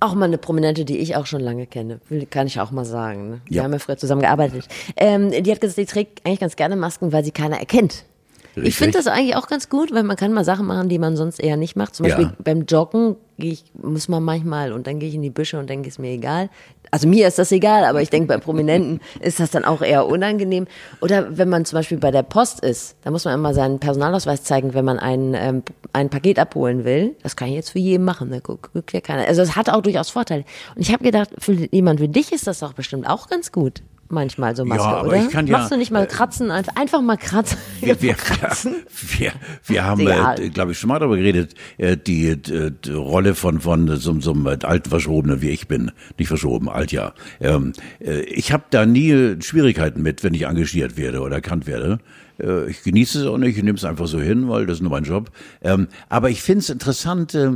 Auch 0.00 0.14
mal 0.14 0.24
eine 0.24 0.38
Prominente, 0.38 0.84
die 0.84 0.98
ich 0.98 1.14
auch 1.16 1.26
schon 1.26 1.40
lange 1.40 1.66
kenne. 1.66 2.00
Kann 2.30 2.46
ich 2.48 2.58
auch 2.60 2.70
mal 2.72 2.84
sagen. 2.84 3.28
Ne? 3.30 3.40
Wir 3.46 3.56
Ja. 3.58 3.62
haben 3.64 3.72
ja 3.72 3.78
früher 3.78 3.96
zusammen 3.96 4.22
gearbeitet. 4.22 4.66
Ähm, 4.96 5.30
die 5.30 5.50
hat 5.50 5.60
gesagt, 5.60 5.76
sie 5.76 5.86
trägt 5.86 6.26
eigentlich 6.26 6.40
ganz 6.40 6.56
gerne 6.56 6.74
Masken, 6.76 7.12
weil 7.12 7.24
sie 7.24 7.30
keiner 7.30 7.58
erkennt. 7.58 8.04
Ich 8.54 8.62
Richtig. 8.62 8.76
finde 8.76 8.98
das 8.98 9.06
eigentlich 9.06 9.36
auch 9.36 9.46
ganz 9.46 9.68
gut, 9.68 9.92
weil 9.94 10.02
man 10.02 10.16
kann 10.16 10.32
mal 10.32 10.44
Sachen 10.44 10.66
machen, 10.66 10.88
die 10.88 10.98
man 10.98 11.16
sonst 11.16 11.38
eher 11.40 11.56
nicht 11.56 11.74
macht. 11.74 11.94
Zum 11.94 12.04
Beispiel 12.04 12.24
Ja. 12.26 12.32
beim 12.42 12.66
Joggen 12.66 13.16
ich, 13.38 13.64
muss 13.74 14.08
man 14.08 14.22
manchmal 14.22 14.72
und 14.72 14.86
dann 14.86 14.98
gehe 14.98 15.08
ich 15.08 15.14
in 15.14 15.22
die 15.22 15.30
Büsche 15.30 15.58
und 15.58 15.68
denke, 15.68 15.88
ist 15.88 15.98
mir 15.98 16.10
egal. 16.10 16.48
Also 16.90 17.08
mir 17.08 17.26
ist 17.26 17.38
das 17.38 17.50
egal, 17.50 17.84
aber 17.84 18.02
ich 18.02 18.10
denke, 18.10 18.28
bei 18.28 18.36
Prominenten 18.36 19.00
ist 19.20 19.40
das 19.40 19.50
dann 19.50 19.64
auch 19.64 19.80
eher 19.80 20.06
unangenehm. 20.06 20.66
Oder 21.00 21.38
wenn 21.38 21.48
man 21.48 21.64
zum 21.64 21.78
Beispiel 21.78 21.96
bei 21.98 22.10
der 22.10 22.22
Post 22.22 22.60
ist, 22.60 22.96
da 23.02 23.10
muss 23.10 23.24
man 23.24 23.34
immer 23.34 23.54
seinen 23.54 23.78
Personalausweis 23.80 24.44
zeigen, 24.44 24.74
wenn 24.74 24.84
man 24.84 24.98
ein, 24.98 25.34
ähm, 25.34 25.62
ein 25.94 26.10
Paket 26.10 26.38
abholen 26.38 26.84
will. 26.84 27.16
Das 27.22 27.34
kann 27.34 27.48
ich 27.48 27.54
jetzt 27.54 27.70
für 27.70 27.78
jeden 27.78 28.04
machen, 28.04 28.30
da 28.30 28.38
guckt, 28.40 28.72
guckt 28.74 28.92
ja 28.92 29.00
keiner. 29.00 29.26
Also 29.26 29.40
es 29.42 29.56
hat 29.56 29.70
auch 29.70 29.80
durchaus 29.80 30.10
Vorteile. 30.10 30.44
Und 30.76 30.82
ich 30.82 30.92
habe 30.92 31.02
gedacht, 31.02 31.30
für 31.38 31.52
jemand 31.52 32.00
wie 32.00 32.08
dich 32.08 32.32
ist 32.32 32.46
das 32.46 32.58
doch 32.60 32.74
bestimmt 32.74 33.08
auch 33.08 33.28
ganz 33.28 33.50
gut. 33.50 33.82
Manchmal 34.12 34.54
so 34.54 34.66
Maske, 34.66 34.84
aber 34.84 35.08
oder? 35.08 35.16
ich 35.16 35.30
kann 35.30 35.46
ja, 35.46 35.56
Machst 35.56 35.72
du 35.72 35.78
nicht 35.78 35.90
mal 35.90 36.06
kratzen, 36.06 36.50
einfach, 36.50 36.76
einfach 36.76 37.00
mal 37.00 37.16
kratzen. 37.16 37.56
Wir, 37.80 38.00
wir, 38.02 38.12
kratzen. 38.14 38.74
wir, 39.18 39.32
wir 39.64 39.84
haben, 39.84 40.02
Egal. 40.02 40.38
äh, 40.38 40.50
glaube 40.50 40.72
ich, 40.72 40.78
schon 40.78 40.88
mal 40.88 40.98
darüber 40.98 41.16
geredet, 41.16 41.54
äh, 41.78 41.96
die, 41.96 42.28
äh, 42.28 42.70
die 42.84 42.92
Rolle 42.92 43.34
von, 43.34 43.60
von 43.60 43.96
so, 43.96 44.20
so 44.20 44.32
einem 44.32 44.46
alten 44.46 44.90
Verschrobenen, 44.90 45.40
wie 45.40 45.48
ich 45.48 45.66
bin. 45.66 45.92
Nicht 46.18 46.28
verschoben, 46.28 46.68
alt 46.68 46.92
ja. 46.92 47.14
Ähm, 47.40 47.72
äh, 48.00 48.20
ich 48.24 48.52
habe 48.52 48.64
da 48.68 48.84
nie 48.84 49.40
Schwierigkeiten 49.40 50.02
mit, 50.02 50.22
wenn 50.22 50.34
ich 50.34 50.42
engagiert 50.42 50.98
werde 50.98 51.20
oder 51.22 51.36
erkannt 51.36 51.66
werde. 51.66 51.98
Äh, 52.42 52.70
ich 52.70 52.82
genieße 52.82 53.20
es 53.20 53.26
auch 53.26 53.38
nicht, 53.38 53.56
ich 53.56 53.62
nehme 53.62 53.78
es 53.78 53.84
einfach 53.84 54.06
so 54.06 54.20
hin, 54.20 54.48
weil 54.48 54.66
das 54.66 54.78
ist 54.78 54.82
nur 54.82 54.90
mein 54.90 55.04
Job. 55.04 55.30
Ähm, 55.62 55.88
aber 56.08 56.30
ich 56.30 56.42
finde 56.42 56.60
es 56.60 56.70
interessant, 56.70 57.34
äh, 57.34 57.52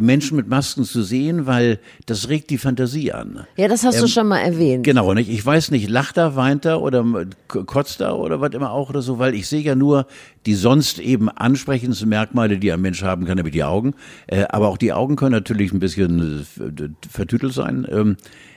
Menschen 0.00 0.36
mit 0.36 0.48
Masken 0.48 0.84
zu 0.84 1.02
sehen, 1.02 1.46
weil 1.46 1.80
das 2.06 2.28
regt 2.28 2.50
die 2.50 2.58
Fantasie 2.58 3.12
an. 3.12 3.46
Ja, 3.56 3.68
das 3.68 3.84
hast 3.84 4.00
du 4.02 4.06
schon 4.06 4.28
mal 4.28 4.38
erwähnt. 4.38 4.84
Genau, 4.84 5.14
nicht? 5.14 5.30
Ich 5.30 5.44
weiß 5.44 5.70
nicht, 5.70 5.88
lacht 5.88 6.18
er, 6.18 6.36
weint 6.36 6.64
er 6.64 6.82
oder 6.82 7.04
kotzt 7.48 8.00
er 8.00 8.18
oder 8.18 8.40
was 8.40 8.52
immer 8.52 8.70
auch 8.70 8.90
oder 8.90 9.02
so, 9.02 9.18
weil 9.18 9.34
ich 9.34 9.48
sehe 9.48 9.62
ja 9.62 9.74
nur 9.74 10.06
die 10.46 10.54
sonst 10.54 10.98
eben 10.98 11.28
ansprechendsten 11.28 12.08
Merkmale, 12.08 12.58
die 12.58 12.72
ein 12.72 12.80
Mensch 12.80 13.02
haben 13.02 13.24
kann, 13.24 13.36
nämlich 13.36 13.52
die 13.52 13.64
Augen. 13.64 13.94
Äh, 14.26 14.44
aber 14.48 14.68
auch 14.68 14.78
die 14.78 14.92
Augen 14.92 15.16
können 15.16 15.32
natürlich 15.32 15.72
ein 15.72 15.80
bisschen 15.80 16.46
äh, 16.58 17.08
vertütelt 17.08 17.52
sein. 17.52 17.86
Ähm, 17.90 18.12
äh, 18.12 18.47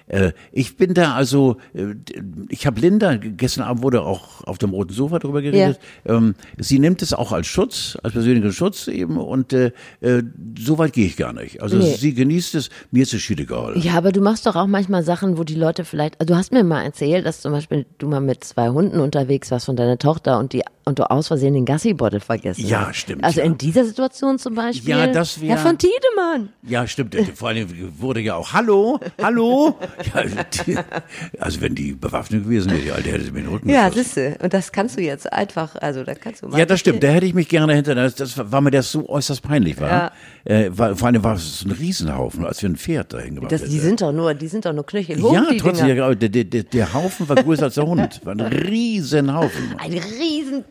ich 0.52 0.76
bin 0.78 0.94
da 0.94 1.14
also, 1.14 1.58
äh, 1.74 1.96
ich 2.50 2.66
habe 2.68 2.80
Linda, 2.82 3.16
gestern 3.16 3.64
Abend 3.64 3.84
wurde 3.84 4.02
auch 4.02 4.44
auf 4.44 4.58
dem 4.58 4.72
roten 4.72 4.94
Sofa 4.94 5.20
darüber 5.20 5.42
geredet, 5.42 5.80
ähm, 6.06 6.36
sie 6.58 6.80
nimmt 6.80 7.02
es 7.02 7.14
auch 7.14 7.32
als 7.32 7.48
Schutz, 7.48 7.98
als 8.04 8.14
persönlichen 8.14 8.52
Schutz 8.52 8.88
eben 8.88 9.18
und 9.18 9.54
äh, 9.54 9.72
äh, 10.02 10.24
so 10.58 10.78
weit 10.78 10.94
gehe 10.94 11.06
ich 11.06 11.16
gar 11.18 11.34
nicht. 11.34 11.62
Also 11.62 11.78
Nee. 11.78 11.96
sie 11.96 12.14
genießt 12.14 12.56
es, 12.56 12.70
mir 12.92 13.04
ist 13.04 13.14
es 13.14 13.22
schied 13.22 13.40
egal. 13.40 13.78
Ja, 13.78 13.94
aber 13.94 14.12
du 14.12 14.22
machst 14.22 14.46
doch 14.46 14.56
auch 14.56 14.68
manchmal 14.68 15.04
Sachen, 15.04 15.38
wo 15.38 15.44
die 15.44 15.56
Leute 15.56 15.86
vielleicht, 15.86 16.20
also 16.20 16.34
du 16.34 16.38
hast 16.38 16.52
mir 16.52 16.64
mal 16.64 16.84
erzählt, 16.84 17.26
dass 17.26 17.42
zum 17.42 17.54
Beispiel 17.54 17.86
du 17.98 18.08
mal 18.08 18.20
mit 18.22 18.44
zwei 18.44 18.70
Hunden 18.70 19.00
unterwegs 19.00 19.50
warst 19.52 19.66
von 19.68 19.76
deiner 19.76 19.98
Tochter 19.98 20.40
und 20.40 20.54
die 20.54 20.64
und 20.86 21.00
du 21.00 21.10
aus 21.10 21.28
Versehen 21.28 21.54
den 21.54 21.66
Gassi-Bottle 21.66 22.20
vergessen 22.20 22.66
Ja, 22.68 22.88
hast. 22.88 22.98
stimmt, 22.98 23.24
Also 23.24 23.40
ja. 23.40 23.46
in 23.46 23.58
dieser 23.58 23.86
Situation 23.86 24.40
zum 24.40 24.56
Beispiel. 24.56 24.90
Ja, 24.90 25.08
das 25.08 25.40
wär- 25.40 25.50
Herr 25.50 25.58
von 25.58 25.78
Tiedemann. 25.78 26.50
Ja, 26.68 26.88
stimmt. 26.88 27.16
Vor 27.36 27.50
allem 27.50 27.68
wurde 28.00 28.20
ja 28.22 28.36
auch 28.36 28.54
Hallo, 28.54 29.00
Hallo. 29.22 29.78
Ja, 30.14 30.24
die, 30.66 30.78
also 31.40 31.62
wenn 31.62 31.76
die 31.76 31.94
bewaffnet 31.94 32.44
gewesen 32.44 32.72
wäre, 32.72 32.82
die 32.82 32.92
Alte 32.92 33.10
hätte 33.12 33.24
sie 33.26 33.32
mir 33.32 33.42
den 33.42 33.50
Rücken 33.50 33.70
Ja, 33.70 33.90
geschossen. 33.90 34.04
siehste. 34.04 34.38
Und 34.44 34.54
das 34.54 34.72
kannst 34.72 34.98
du 34.98 35.02
jetzt 35.02 35.32
einfach, 35.32 35.76
also 35.76 36.04
da 36.04 36.16
kannst 36.16 36.42
du 36.42 36.48
mal. 36.48 36.58
Ja, 36.60 36.66
das 36.66 36.80
stimmt. 36.80 37.04
Da 37.04 37.08
hätte 37.10 37.26
ich 37.26 37.34
mich 37.34 37.48
gerne 37.48 37.74
hinter. 37.76 37.96
Das, 37.96 38.16
das 38.16 38.38
war 38.52 38.62
mir 38.62 38.72
das 38.72 38.92
so 38.92 39.08
äußerst 39.08 39.42
peinlich 39.44 39.80
war. 39.80 39.90
Ja. 39.90 40.12
Äh, 40.46 40.70
war 40.78 40.96
vor 40.96 41.08
allem 41.08 41.24
war 41.24 41.36
es 41.36 41.64
ein 41.64 41.72
Riesenhaufen, 41.72 42.46
als 42.46 42.62
wir 42.62 42.70
ein 42.70 42.76
Pferd 42.76 43.14
dahin 43.14 43.36
gemacht 43.36 43.52
Das, 43.52 43.64
die 43.64 43.80
sind 43.80 44.02
doch 44.02 44.12
nur, 44.12 44.34
die 44.34 44.48
sind 44.48 44.66
doch 44.66 44.74
nur 44.74 44.86
knöchelhoch, 44.86 45.34
Ja, 45.34 45.46
trotzdem, 45.60 45.96
ja, 45.96 46.16
der, 46.16 46.30
der, 46.30 46.44
der, 46.44 46.64
der 46.64 46.94
Haufen 46.94 47.30
war 47.30 47.36
größer 47.36 47.64
als 47.66 47.76
der 47.76 47.86
Hund. 47.86 48.22
War 48.24 48.34
ein 48.34 48.40
Riesenhaufen. 48.42 49.76
Ein 49.78 49.94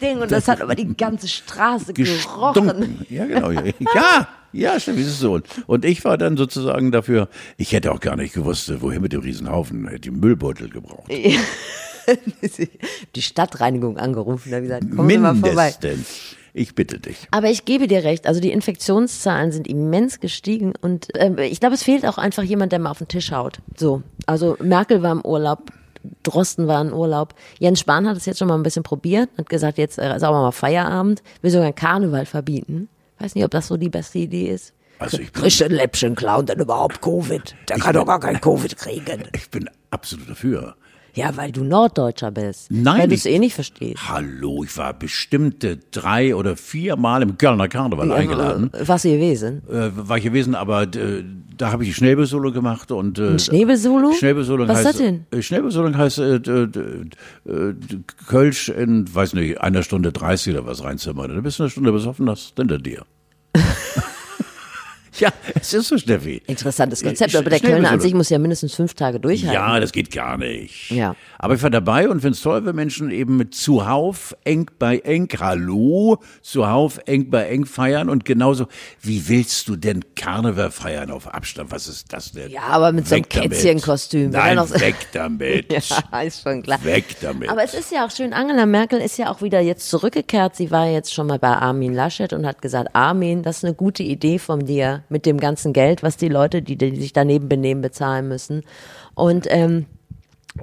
Riesending 0.01 0.23
und 0.23 0.31
das 0.31 0.49
hat 0.49 0.61
aber 0.61 0.75
die 0.75 0.97
ganze 0.97 1.29
Straße 1.29 1.93
gerochen. 1.93 2.67
Gestunken. 2.67 3.07
Ja, 3.09 3.27
genau. 3.27 3.51
Ja, 3.51 4.29
ja, 4.53 4.81
stimmt, 4.81 4.99
ist 4.99 5.07
es 5.07 5.21
so. 5.21 5.41
Und 5.67 5.85
ich 5.85 6.05
war 6.05 6.19
dann 6.19 6.37
sozusagen 6.37 6.91
dafür, 6.91 7.29
ich 7.57 7.73
hätte 7.73 7.93
auch 7.93 8.01
gar 8.01 8.17
nicht 8.17 8.35
gewusst, 8.35 8.73
wohin 8.81 9.01
mit 9.03 9.13
dem 9.13 9.21
Riesenhaufen, 9.21 9.87
hätte 9.87 10.01
die 10.01 10.11
Müllbeutel 10.11 10.69
gebraucht. 10.69 11.11
Die 13.15 13.23
Stadtreinigung 13.23 13.99
angerufen, 13.99 14.51
da 14.51 14.59
gesagt, 14.59 14.85
Sie 14.91 15.19
mal 15.19 15.37
vorbei. 15.37 15.75
Mindestens. 15.81 16.37
Ich 16.53 16.75
bitte 16.75 16.99
dich. 16.99 17.29
Aber 17.31 17.49
ich 17.49 17.65
gebe 17.65 17.87
dir 17.87 18.03
recht, 18.03 18.27
also 18.27 18.41
die 18.41 18.51
Infektionszahlen 18.51 19.53
sind 19.53 19.69
immens 19.69 20.19
gestiegen 20.19 20.73
und 20.81 21.15
äh, 21.15 21.45
ich 21.45 21.61
glaube, 21.61 21.77
es 21.77 21.85
fehlt 21.85 22.05
auch 22.05 22.19
einfach 22.19 22.43
jemand, 22.43 22.73
der 22.73 22.81
mal 22.81 22.91
auf 22.91 22.99
den 22.99 23.07
Tisch 23.07 23.31
haut. 23.31 23.61
So, 23.77 24.03
also 24.27 24.57
Merkel 24.61 25.03
war 25.03 25.13
im 25.13 25.21
Urlaub, 25.25 25.71
Drosten 26.23 26.67
war 26.67 26.81
im 26.81 26.93
Urlaub, 26.93 27.35
Jens 27.59 27.81
Spahn 27.81 28.09
hat 28.09 28.17
es 28.17 28.27
jetzt 28.27 28.39
schon 28.39 28.49
mal 28.49 28.55
ein 28.57 28.63
bisschen 28.63 28.83
probiert, 28.83 29.29
hat 29.39 29.49
gesagt, 29.49 29.79
jetzt 29.79 29.99
äh, 29.99 30.19
sagen 30.19 30.35
wir 30.35 30.41
mal 30.43 30.53
Feierabend, 30.53 31.23
will 31.43 31.51
sogar 31.51 31.73
Karneval 31.73 32.27
verbieten. 32.27 32.89
Weiß 33.19 33.35
nicht, 33.35 33.45
ob 33.45 33.51
das 33.51 33.67
so 33.69 33.77
die 33.77 33.91
beste 33.91 34.19
Idee 34.19 34.49
ist. 34.51 34.73
Also 34.99 35.19
ich 35.19 35.33
bin- 35.33 35.45
ein 35.45 35.71
Läppchen 35.73 36.15
Clown 36.15 36.47
denn 36.47 36.59
überhaupt 36.61 37.01
Covid? 37.03 37.55
Der 37.69 37.79
kann 37.79 37.95
doch 37.95 38.07
gar 38.07 38.21
kein 38.21 38.41
Covid 38.41 38.77
kriegen. 38.77 39.25
Ich 39.35 39.51
bin 39.51 39.69
absolut 39.91 40.29
dafür. 40.31 40.75
Ja, 41.15 41.37
weil 41.37 41.53
du 41.53 41.65
Norddeutscher 41.65 42.31
bist. 42.31 42.71
Nein, 42.71 43.01
Weil 43.01 43.09
du 43.09 43.15
es 43.15 43.27
eh 43.27 43.39
nicht 43.39 43.55
verstehst. 43.55 44.09
Hallo, 44.09 44.63
ich 44.65 44.77
war 44.77 44.93
bestimmte 44.95 45.79
drei 45.91 46.35
oder 46.35 46.57
vier 46.57 46.97
Mal 46.97 47.23
im 47.23 47.37
Kölner 47.39 47.69
Karneval 47.69 48.13
eingeladen. 48.13 48.71
Was 48.81 49.05
ihr 49.05 49.17
gewesen? 49.17 49.63
Äh, 49.69 49.91
war 49.95 50.19
ich 50.19 50.25
gewesen, 50.25 50.55
aber 50.55 50.83
äh, 50.83 51.25
da 51.57 51.73
habe 51.73 51.83
ich 51.85 51.91
die 51.91 51.95
Schnäbelsolo 51.95 52.53
gemacht 52.53 52.91
und 52.93 53.19
äh, 53.19 53.31
Ein 53.33 53.39
Schnäbelsolo? 53.39 54.13
Schnäbelsolo 54.13 54.69
Was 54.69 54.81
ist 54.81 54.87
heißt, 54.87 55.01
das 55.01 55.07
denn? 55.07 55.27
Äh, 55.31 55.43
Schnäbelsolo 55.43 55.95
heißt 55.95 56.19
äh, 56.19 56.41
d- 56.41 56.69
äh, 57.47 57.75
Kölsch 58.29 58.69
in, 58.69 59.13
weiß 59.13 59.35
nicht, 59.35 59.61
einer 59.61 59.83
Stunde 59.83 60.13
30 60.13 60.55
oder 60.55 60.67
was 60.67 60.83
reinzimmern. 60.85 61.31
Dann 61.35 61.43
bist 61.43 61.59
du 61.59 61.65
eine 61.65 61.71
Stunde 61.71 61.93
besoffen, 61.93 62.27
das 62.27 62.41
ist 62.41 62.57
hinter 62.57 62.79
dir. 62.79 63.05
ja, 65.19 65.31
es 65.61 65.73
ist 65.75 65.89
so, 65.89 65.99
Steffi. 65.99 66.43
Interessantes 66.47 67.03
Konzept, 67.03 67.33
Sch- 67.33 67.39
aber 67.39 67.51
der 67.51 67.61
Kölner 67.61 67.91
an 67.91 68.01
sich 68.01 68.15
muss 68.15 68.29
ja 68.31 68.39
mindestens 68.39 68.75
fünf 68.75 68.95
Tage 68.95 69.19
durchhalten. 69.21 69.55
Ja, 69.55 69.81
das 69.81 69.93
geht 69.93 70.11
gar 70.13 70.39
nicht. 70.39 70.91
Ja. 70.91 71.17
Aber 71.39 71.55
ich 71.55 71.63
war 71.63 71.71
dabei 71.71 72.09
und 72.09 72.21
finde 72.21 72.35
es 72.35 72.43
toll, 72.43 72.65
wenn 72.65 72.77
Menschen 72.77 73.11
eben 73.11 73.37
mit 73.37 73.55
zuhauf 73.55 74.37
eng 74.45 74.71
bei 74.79 74.99
eng, 74.99 75.29
hallo, 75.39 76.19
zuhauf 76.43 77.01
eng 77.07 77.31
bei 77.31 77.47
eng 77.49 77.65
feiern 77.67 78.09
und 78.09 78.25
genauso, 78.25 78.67
wie 79.01 79.29
willst 79.29 79.69
du 79.69 79.77
denn 79.77 80.05
Karneval 80.15 80.71
feiern 80.71 81.11
auf 81.11 81.27
Abstand? 81.33 81.71
Was 81.73 81.89
ist 81.89 82.13
das 82.13 82.33
denn? 82.33 82.51
Ja, 82.51 82.63
aber 82.69 82.93
mit 82.93 83.09
so 83.09 83.15
einem 83.15 83.25
Weg. 83.25 83.31
Kätzchenkostüm. 83.31 84.31
Nein, 84.31 84.59
weg 84.59 84.97
damit. 85.13 85.67
Ja, 86.13 86.21
ist 86.23 86.43
schon 86.43 86.63
klar. 86.63 86.83
Weg 86.85 87.17
damit. 87.21 87.49
Aber 87.49 87.63
es 87.63 87.75
ist 87.75 87.91
ja 87.93 88.07
auch 88.07 88.11
schön, 88.11 88.33
Angela 88.33 88.67
Merkel 88.67 89.01
ist 89.01 89.17
ja 89.19 89.31
auch 89.31 89.43
wieder 89.43 89.61
jetzt 89.61 89.89
zurückgekehrt. 89.89 90.57
Sie 90.57 90.71
war 90.71 90.87
jetzt 90.89 91.13
schon 91.15 91.27
mal 91.27 91.39
bei 91.39 91.49
Armin 91.49 91.95
Laschet 91.95 92.33
und 92.33 92.47
hat 92.47 92.61
gesagt, 92.63 92.95
Armin, 92.95 93.43
das 93.43 93.59
ist 93.59 93.65
eine 93.65 93.75
gute 93.75 94.03
Idee 94.03 94.39
von 94.39 94.67
dir 94.67 95.03
mit 95.11 95.27
dem 95.27 95.39
ganzen 95.39 95.73
Geld, 95.73 96.03
was 96.03 96.17
die 96.17 96.29
Leute, 96.29 96.63
die, 96.63 96.77
die 96.77 96.97
sich 96.97 97.13
daneben 97.13 97.49
benehmen, 97.49 97.83
bezahlen 97.83 98.29
müssen. 98.29 98.63
Und 99.15 99.47
ähm, 99.49 99.87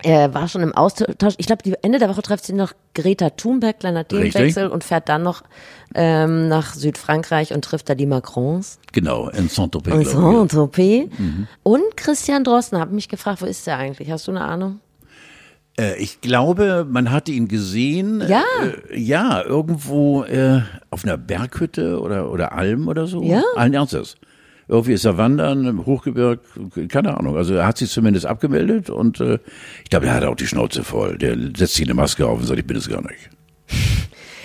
er 0.04 0.34
war 0.34 0.48
schon 0.48 0.62
im 0.62 0.76
Austausch. 0.76 1.36
Ich 1.38 1.48
glaube, 1.48 1.64
Ende 1.82 2.00
der 2.00 2.10
Woche 2.10 2.22
trifft 2.22 2.46
sie 2.46 2.54
noch 2.54 2.74
Greta 2.94 3.30
Thunberg, 3.32 3.80
kleiner 3.80 4.08
Themenwechsel, 4.08 4.68
und 4.68 4.84
fährt 4.84 5.08
dann 5.08 5.24
noch 5.24 5.44
ähm, 5.96 6.50
nach 6.50 6.74
Südfrankreich 6.74 7.54
und 7.54 7.64
trifft 7.64 7.90
da 7.90 7.96
die 7.96 8.06
Macrons. 8.06 8.80
genau, 8.92 9.30
in 9.30 9.48
Saint-Tropez. 9.48 9.94
Und 9.94 10.04
glaube 10.04 10.10
ich. 10.10 10.16
Mhm. 10.16 10.48
Saint-Tropez. 10.50 11.10
Und 11.64 11.98
Christian 11.98 12.44
Drosten, 12.44 12.80
habe 12.80 12.94
mich 12.94 13.08
gefragt, 13.08 13.42
wo 13.42 13.46
ist 13.46 13.66
der 13.66 13.78
eigentlich? 13.78 14.12
Hast 14.12 14.28
du 14.28 14.32
eine 14.32 14.42
Ahnung? 14.42 14.82
Äh, 15.80 15.96
ich 16.02 16.22
glaube, 16.22 16.86
man 16.90 17.12
hatte 17.12 17.32
ihn 17.32 17.48
gesehen. 17.48 18.24
Ja. 18.28 18.44
Äh, 18.90 19.00
ja, 19.00 19.42
irgendwo 19.42 20.24
äh, 20.24 20.62
auf 20.90 21.06
einer 21.06 21.18
Berghütte 21.18 22.02
oder, 22.02 22.32
oder 22.32 22.52
Alm 22.52 22.88
oder 22.88 23.08
so. 23.08 23.24
Ja. 23.24 23.42
Allen 23.56 23.74
Ernstes. 23.74 24.16
Irgendwie 24.68 24.94
ist 24.94 25.06
er 25.06 25.18
wandern 25.18 25.66
im 25.66 25.86
Hochgebirg, 25.86 26.42
keine 26.90 27.18
Ahnung. 27.18 27.38
Also 27.38 27.54
er 27.54 27.66
hat 27.66 27.78
sich 27.78 27.90
zumindest 27.90 28.26
abgemeldet 28.26 28.90
und 28.90 29.22
äh, 29.22 29.40
ich 29.84 29.90
glaube, 29.90 30.08
er 30.08 30.16
hat 30.16 30.24
auch 30.26 30.36
die 30.36 30.48
Schnauze 30.48 30.84
voll. 30.84 31.18
Der 31.18 31.38
setzt 31.56 31.76
sich 31.76 31.86
eine 31.86 31.94
Maske 31.94 32.28
auf 32.28 32.40
und 32.40 32.46
sagt, 32.46 32.60
ich 32.60 32.68
bin 32.68 32.76
es 32.76 32.90
gar 32.90 33.02
nicht. 33.02 33.30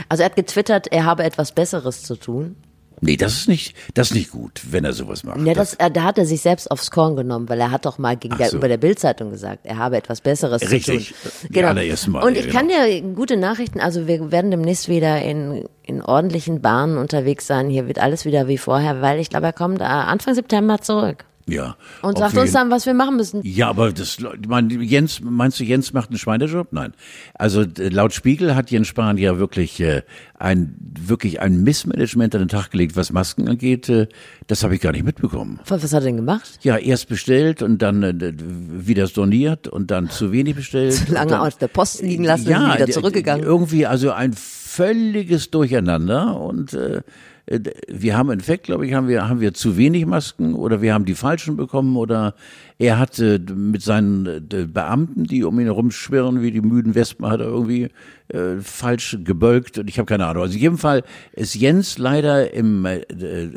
Also 0.09 0.23
er 0.23 0.26
hat 0.26 0.37
getwittert, 0.37 0.87
er 0.93 1.05
habe 1.05 1.25
etwas 1.25 1.52
Besseres 1.52 2.02
zu 2.02 2.17
tun. 2.17 2.57
Nee, 3.05 3.17
das 3.17 3.33
ist 3.33 3.49
nicht, 3.49 3.75
das 3.95 4.13
ist 4.13 4.15
nicht 4.15 4.31
gut, 4.31 4.61
wenn 4.71 4.85
er 4.85 4.93
sowas 4.93 5.25
macht. 5.25 5.41
Ja, 5.41 5.55
das, 5.55 5.75
er, 5.75 5.91
da 5.91 6.05
hat 6.05 6.19
er 6.19 6.25
sich 6.25 6.41
selbst 6.41 6.71
aufs 6.71 6.93
Korn 6.93 7.17
genommen, 7.17 7.49
weil 7.49 7.59
er 7.59 7.73
hat 7.73 7.85
doch 7.85 7.99
mal 7.99 8.17
gegenüber 8.17 8.49
so. 8.49 8.59
der 8.59 8.77
Bildzeitung 8.77 9.31
gesagt, 9.31 9.67
er 9.67 9.77
habe 9.77 9.97
etwas 9.97 10.21
Besseres 10.21 10.71
Richtig. 10.71 11.13
zu 11.21 11.29
tun. 11.29 11.49
Die 11.51 11.65
allerersten 11.65 12.13
Mal, 12.13 12.23
Und 12.23 12.35
ja, 12.35 12.41
ich 12.41 12.47
genau. 12.47 12.59
kann 12.59 12.69
dir 12.69 13.03
gute 13.15 13.37
Nachrichten, 13.37 13.81
also 13.81 14.07
wir 14.07 14.31
werden 14.31 14.53
demnächst 14.53 14.89
wieder 14.89 15.21
in, 15.21 15.65
in 15.83 16.01
ordentlichen 16.01 16.63
Bahnen 16.63 16.97
unterwegs 16.97 17.49
sein. 17.49 17.69
Hier 17.69 17.89
wird 17.89 17.99
alles 17.99 18.25
wieder 18.25 18.47
wie 18.47 18.57
vorher, 18.57 19.03
weil 19.03 19.19
ich 19.19 19.31
glaube, 19.31 19.47
er 19.47 19.53
kommt 19.53 19.81
äh, 19.81 19.85
Anfang 19.85 20.37
September 20.37 20.81
zurück. 20.81 21.25
Ja. 21.47 21.77
Und 22.03 22.19
sagt 22.19 22.37
uns 22.37 22.53
dann, 22.53 22.71
was 22.71 22.87
wir 22.87 22.95
machen 22.95 23.17
müssen. 23.17 23.41
Ja, 23.45 23.69
aber 23.69 23.93
das, 23.93 24.19
mein, 24.47 24.71
Jens, 24.71 25.21
meinst 25.21 25.59
du, 25.59 25.65
Jens 25.65 25.93
macht 25.93 26.11
einen 26.11 26.19
Schweinejob? 26.19 26.73
Nein. 26.73 26.93
Also 27.35 27.65
laut 27.77 28.13
Spiegel 28.13 28.55
hat 28.55 28.71
Jens 28.71 28.87
Spahn 28.89 29.19
ja 29.19 29.39
wirklich 29.39 29.81
äh, 29.81 30.03
ein 30.39 30.77
wirklich 30.79 31.41
ein 31.41 31.63
Missmanagement 31.63 32.35
an 32.35 32.43
den 32.43 32.49
Tag 32.49 32.71
gelegt, 32.71 32.97
was 32.97 33.13
Masken 33.13 33.49
angeht. 33.49 33.89
Äh, 33.89 34.09
das 34.47 34.63
habe 34.63 34.75
ich 34.75 34.81
gar 34.81 34.93
nicht 34.93 35.05
mitbekommen. 35.05 35.61
Was 35.67 35.83
was 35.83 35.93
hat 35.93 36.03
er 36.03 36.07
denn 36.07 36.17
gemacht? 36.17 36.61
Ja, 36.63 36.77
erst 36.77 37.09
bestellt 37.09 37.63
und 37.63 37.83
dann 37.83 38.03
äh, 38.03 38.33
wieder 38.37 39.07
storniert 39.09 39.67
und 39.67 39.91
dann 39.91 40.11
zu 40.11 40.33
wenig 40.33 40.55
bestellt. 40.55 40.95
Zu 40.95 41.13
lange 41.13 41.33
dann, 41.33 41.41
auf 41.41 41.59
der 41.59 41.69
Post 41.69 42.03
liegen 42.03 42.25
lassen 42.25 42.49
ja, 42.49 42.67
und 42.67 42.75
wieder 42.75 42.89
zurückgegangen. 42.89 43.45
Irgendwie 43.45 43.87
also 43.87 44.13
ein 44.13 44.33
völliges 44.33 45.51
Durcheinander 45.51 46.41
und 46.41 46.73
äh, 46.73 47.03
wir 47.47 48.17
haben 48.17 48.31
in 48.31 48.39
Effekt, 48.39 48.65
glaube 48.65 48.87
ich, 48.87 48.95
haben 48.95 49.09
wir 49.09 49.29
haben 49.29 49.41
wir 49.41 49.53
zu 49.53 49.77
wenig 49.77 50.07
Masken 50.07 50.55
oder 50.55 50.81
wir 50.81 50.95
haben 50.95 51.05
die 51.05 51.15
falschen 51.15 51.57
bekommen 51.57 51.97
oder 51.97 52.35
er 52.79 52.99
hat 52.99 53.19
äh, 53.19 53.39
mit 53.39 53.83
seinen 53.83 54.27
äh, 54.27 54.67
Beamten, 54.67 55.25
die 55.25 55.43
um 55.43 55.59
ihn 55.59 55.67
herum 55.67 55.91
schwirren 55.91 56.41
wie 56.41 56.53
die 56.53 56.61
müden 56.61 56.95
Wespen, 56.95 57.27
hat 57.27 57.41
er 57.41 57.47
irgendwie 57.47 57.89
äh, 58.29 58.61
falsch 58.61 59.19
gebölkt 59.25 59.79
und 59.79 59.89
ich 59.89 59.99
habe 59.99 60.07
keine 60.07 60.27
Ahnung. 60.27 60.45
Also 60.45 60.55
in 60.55 60.61
jedem 60.61 60.79
Fall 60.79 61.03
ist 61.33 61.55
Jens 61.55 61.99
leider 61.99 62.53
im, 62.55 62.85
äh, 62.85 62.99
äh, 62.99 63.51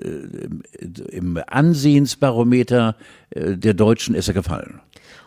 im, 1.11 1.39
Ansehensbarometer 1.47 2.95
äh, 3.29 3.55
der 3.55 3.75
Deutschen 3.75 4.15
ist 4.15 4.27
er 4.27 4.33
gefallen. 4.33 4.81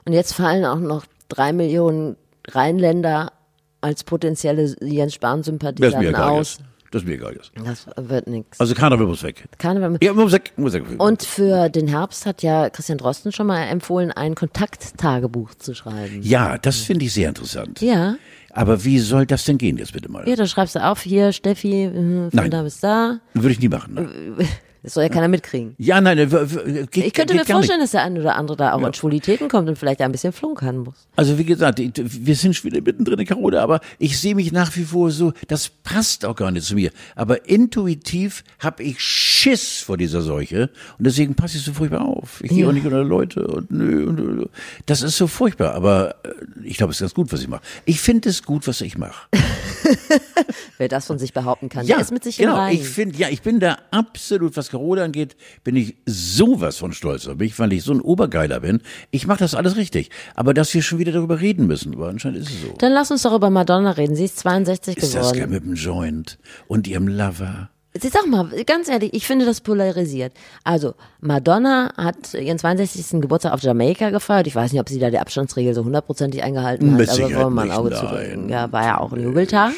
Und 0.05 0.15
jetzt 0.15 0.33
fallen 0.33 0.65
auch 0.65 0.81
noch 0.81 1.07
drei 1.29 1.53
Millionen 1.53 2.17
Rheinländer 2.49 3.33
als 3.81 4.03
potenzielle 4.03 4.75
Jens 4.81 5.15
Spahn-Sympathisanten 5.15 6.17
aus. 6.17 6.59
jetzt. 6.59 6.69
Das 6.91 7.03
ist 7.03 7.09
mir 7.09 7.15
egal 7.15 7.35
jetzt. 7.35 7.53
Das 7.65 7.87
wird 7.97 8.27
nichts. 8.29 8.59
Also 8.59 8.75
Karneval 8.75 9.07
muss 9.07 9.23
weg. 9.23 9.45
Karneval. 9.59 9.99
Ja, 10.01 10.15
muss 10.15 10.33
weg, 10.33 10.53
muss 10.57 10.73
weg. 10.73 10.85
Und 10.99 11.23
für 11.23 11.69
den 11.69 11.87
Herbst 11.87 12.25
hat 12.25 12.43
ja 12.43 12.71
Christian 12.71 12.97
Drosten 12.99 13.31
schon 13.31 13.47
mal 13.47 13.63
empfohlen, 13.65 14.11
ein 14.11 14.35
Kontakttagebuch 14.35 15.55
zu 15.55 15.75
schreiben. 15.75 16.21
ja, 16.23 16.57
das 16.59 16.79
finde 16.79 17.05
ich 17.05 17.13
sehr 17.13 17.29
interessant. 17.29 17.81
Ja, 17.83 18.17
Aber 18.53 18.85
wie 18.85 18.99
soll 19.01 19.27
das 19.27 19.45
denn 19.45 19.59
gehen 19.59 19.77
jetzt 19.77 19.93
bitte 19.93 20.11
mal? 20.11 20.27
ja, 20.29 20.35
da 20.37 20.47
schreibst 20.47 20.77
du 20.77 20.85
auf, 20.85 21.03
hier 21.03 21.33
Steffi, 21.33 21.85
äh, 21.85 21.93
von 21.93 22.31
Nein. 22.33 22.51
da 22.51 22.63
bis 22.63 22.81
da. 22.81 23.21
Würde 23.35 23.51
ich 23.53 23.61
nie 23.61 23.69
machen. 23.69 23.95
Ne? 23.95 24.09
Das 24.83 24.95
soll 24.95 25.03
ja 25.05 25.09
keiner 25.09 25.29
mitkriegen. 25.29 25.75
Ja, 25.79 26.01
nein, 26.01 26.17
geht, 26.19 27.07
Ich 27.07 27.13
könnte 27.13 27.35
geht 27.35 27.49
mir 27.49 27.55
vorstellen, 27.55 27.81
dass 27.81 27.91
der 27.91 28.03
ein 28.03 28.19
oder 28.19 28.37
andere 28.37 28.57
da 28.57 28.73
auch 28.73 28.83
an 28.83 28.95
Schwulitäten 28.95 29.49
kommt 29.49 29.69
und 29.69 29.77
vielleicht 29.77 30.01
ein 30.01 30.13
bisschen 30.13 30.33
flunkern 30.33 30.79
muss. 30.79 31.07
Also 31.17 31.39
wie 31.39 31.45
gesagt, 31.45 31.81
wir 31.81 32.37
sind 32.37 32.55
schon 32.55 32.71
wieder 32.71 32.81
mittendrin 32.81 33.19
in 33.19 33.27
Corona, 33.27 33.61
aber 33.61 33.81
ich 33.99 34.19
sehe 34.19 34.35
mich 34.35 34.53
nach 34.53 34.75
wie 34.77 34.85
vor 34.85 35.11
so, 35.11 35.33
das 35.49 35.69
passt 35.69 36.25
auch 36.25 36.37
gar 36.37 36.51
nicht 36.51 36.67
zu 36.67 36.75
mir. 36.75 36.91
Aber 37.17 37.49
intuitiv 37.49 38.45
habe 38.61 38.83
ich 38.83 39.01
Schiss 39.39 39.81
vor 39.83 39.97
dieser 39.97 40.23
Seuche 40.23 40.71
und 40.99 41.07
deswegen 41.07 41.35
passe 41.35 41.59
ich 41.59 41.65
so 41.65 41.73
furchtbar 41.73 42.03
auf. 42.03 42.41
Ich 42.43 42.51
gehe 42.51 42.61
Ja. 42.63 42.69
auch 42.69 42.73
nicht 42.73 42.85
unter 42.85 43.05
Leute 43.05 43.47
und 43.47 43.71
nö, 43.71 44.07
und, 44.09 44.17
nö. 44.17 44.47
das 44.87 45.03
ist 45.03 45.17
so 45.17 45.27
furchtbar. 45.27 45.75
Aber 45.75 46.17
äh, 46.25 46.31
ich 46.65 46.77
glaube, 46.77 46.91
es 46.91 46.97
ist 46.97 47.03
ganz 47.03 47.15
gut, 47.15 47.33
was 47.33 47.41
ich 47.41 47.49
mache. 47.49 47.63
Ich 47.85 48.01
finde 48.01 48.29
es 48.29 48.43
gut, 48.43 48.67
was 48.67 48.81
ich 48.81 48.99
mache. 48.99 49.29
Wer 50.79 50.89
das 50.89 51.07
von 51.07 51.19
sich 51.19 51.33
behaupten 51.33 51.69
kann, 51.69 51.87
der 51.87 51.99
ist 52.01 52.13
mit 52.13 52.25
sich 52.25 52.37
genau. 52.39 52.53
im 52.53 52.59
Reinen. 52.59 52.81
Ich 52.81 52.89
finde, 52.89 53.17
ja, 53.17 53.29
ich 53.29 53.43
bin 53.43 53.61
da 53.61 53.79
absolut, 53.91 54.57
was 54.57 54.71
Corona 54.71 55.05
angeht, 55.05 55.37
bin 55.65 55.77
ich 55.77 55.97
sowas 56.07 56.77
von 56.79 56.93
stolz 56.93 57.27
auf 57.27 57.37
mich, 57.37 57.59
weil 57.59 57.73
ich 57.73 57.83
so 57.83 57.93
ein 57.93 58.01
Obergeiler 58.01 58.61
bin. 58.61 58.81
Ich 59.11 59.27
mache 59.27 59.39
das 59.39 59.55
alles 59.55 59.77
richtig. 59.77 60.11
Aber 60.35 60.55
dass 60.55 60.73
wir 60.75 60.83
schon 60.83 60.99
wieder 60.99 61.13
darüber 61.13 61.41
reden 61.41 61.67
müssen, 61.67 61.95
aber 61.95 62.09
anscheinend 62.09 62.41
ist 62.41 62.51
es 62.51 62.63
so. 62.63 62.75
Dann 62.79 62.93
lass 62.93 63.11
uns 63.11 63.23
doch 63.23 63.35
über 63.35 63.51
Madonna 63.51 63.93
reden. 63.93 64.15
Sie 64.17 64.25
ist 64.25 64.39
62 64.39 64.97
Ist 64.97 65.15
das 65.15 65.33
geworden. 65.33 65.39
geil 65.39 65.47
mit 65.49 65.65
dem 65.65 65.75
Joint 65.75 66.39
und 66.67 66.87
ihrem 66.87 67.09
Lover? 67.09 67.71
Sie 67.95 68.09
sag 68.09 68.27
mal, 68.27 68.49
ganz 68.67 68.89
ehrlich, 68.89 69.15
ich 69.15 69.27
finde 69.27 69.45
das 69.47 69.61
polarisiert. 69.61 70.33
Also, 70.63 70.95
Madonna 71.21 71.93
hat 71.97 72.35
ihren 72.35 72.59
62. 72.59 73.21
Geburtstag 73.21 73.53
auf 73.55 73.63
Jamaika 73.63 74.11
gefeiert. 74.11 74.47
Ich 74.47 74.55
weiß 74.55 74.73
nicht, 74.73 74.81
ob 74.81 74.89
sie 74.89 74.99
da 74.99 75.11
die 75.11 75.19
Abstandsregel 75.19 75.75
so 75.75 75.85
hundertprozentig 75.85 76.43
eingehalten 76.43 76.93
hat, 76.93 76.99
Mit 76.99 77.09
aber 77.09 77.19
wollen 77.23 77.33
wir 77.39 77.51
mal 77.51 77.63
ein 77.63 77.71
Auge 77.77 77.91
zudrücken. 77.93 78.49
Ja, 78.51 78.71
war 78.73 78.85
ja 78.85 78.99
auch 79.01 79.13
ein 79.13 79.23
Jubeltag. 79.23 79.73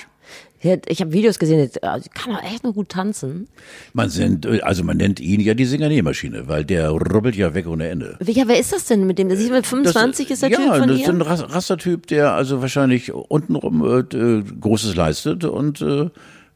Ich 0.62 1.00
habe 1.00 1.12
Videos 1.12 1.38
gesehen, 1.38 1.70
also, 1.80 2.10
kann 2.12 2.36
auch 2.36 2.42
echt 2.42 2.64
nur 2.64 2.74
gut 2.74 2.90
tanzen. 2.90 3.48
Man 3.94 4.10
sind, 4.10 4.46
also 4.62 4.84
man 4.84 4.98
nennt 4.98 5.18
ihn 5.18 5.40
ja 5.40 5.54
die 5.54 5.64
Singernähmaschine, 5.64 6.48
weil 6.48 6.66
der 6.66 6.90
rubbelt 6.90 7.34
ja 7.36 7.54
weg 7.54 7.66
ohne 7.66 7.88
Ende. 7.88 8.16
Welcher, 8.20 8.46
wer 8.46 8.58
ist 8.60 8.70
das 8.70 8.84
denn 8.84 9.06
mit 9.06 9.18
dem? 9.18 9.28
Der 9.30 9.38
sieht 9.38 9.50
mit 9.52 9.66
25 9.66 10.30
ist 10.30 10.42
der 10.42 10.50
ja, 10.50 10.58
Typ 10.58 10.66
von 10.76 10.88
das 10.88 10.98
ihr? 10.98 11.04
ist 11.04 11.08
ein 11.08 11.22
Ras- 11.22 11.54
Rastertyp, 11.54 12.08
der 12.08 12.34
also 12.34 12.60
wahrscheinlich 12.60 13.10
untenrum 13.14 13.82
äh, 13.82 14.14
äh, 14.14 14.42
Großes 14.60 14.94
leistet 14.96 15.44
und 15.44 15.80
äh, 15.80 16.10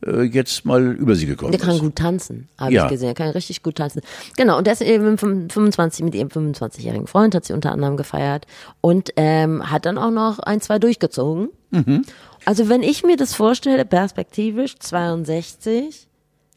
äh, 0.06 0.22
jetzt 0.22 0.64
mal 0.64 0.92
über 0.92 1.14
sie 1.14 1.26
gekommen 1.26 1.52
Der 1.52 1.60
kann 1.60 1.74
ist. 1.76 1.80
gut 1.80 1.96
tanzen, 1.96 2.48
habe 2.58 2.72
Ja. 2.72 2.84
ich 2.84 2.90
gesehen. 2.90 3.08
Er 3.08 3.14
kann 3.14 3.30
richtig 3.30 3.62
gut 3.62 3.76
tanzen. 3.76 4.00
Genau, 4.36 4.58
und 4.58 4.68
ist 4.68 4.82
eben 4.82 5.10
mit 5.12 5.20
fünf- 5.20 5.52
25, 5.52 6.04
mit 6.04 6.14
ihrem 6.14 6.28
25-jährigen 6.28 7.06
Freund, 7.06 7.34
hat 7.34 7.44
sie 7.44 7.52
unter 7.52 7.72
anderem 7.72 7.96
gefeiert 7.96 8.46
und 8.80 9.10
ähm, 9.16 9.70
hat 9.70 9.86
dann 9.86 9.98
auch 9.98 10.10
noch 10.10 10.38
ein, 10.40 10.60
zwei 10.60 10.78
durchgezogen. 10.78 11.48
Mhm. 11.70 12.04
Also 12.44 12.68
wenn 12.68 12.82
ich 12.82 13.02
mir 13.04 13.16
das 13.16 13.34
vorstelle, 13.34 13.84
perspektivisch, 13.84 14.78
62, 14.78 16.08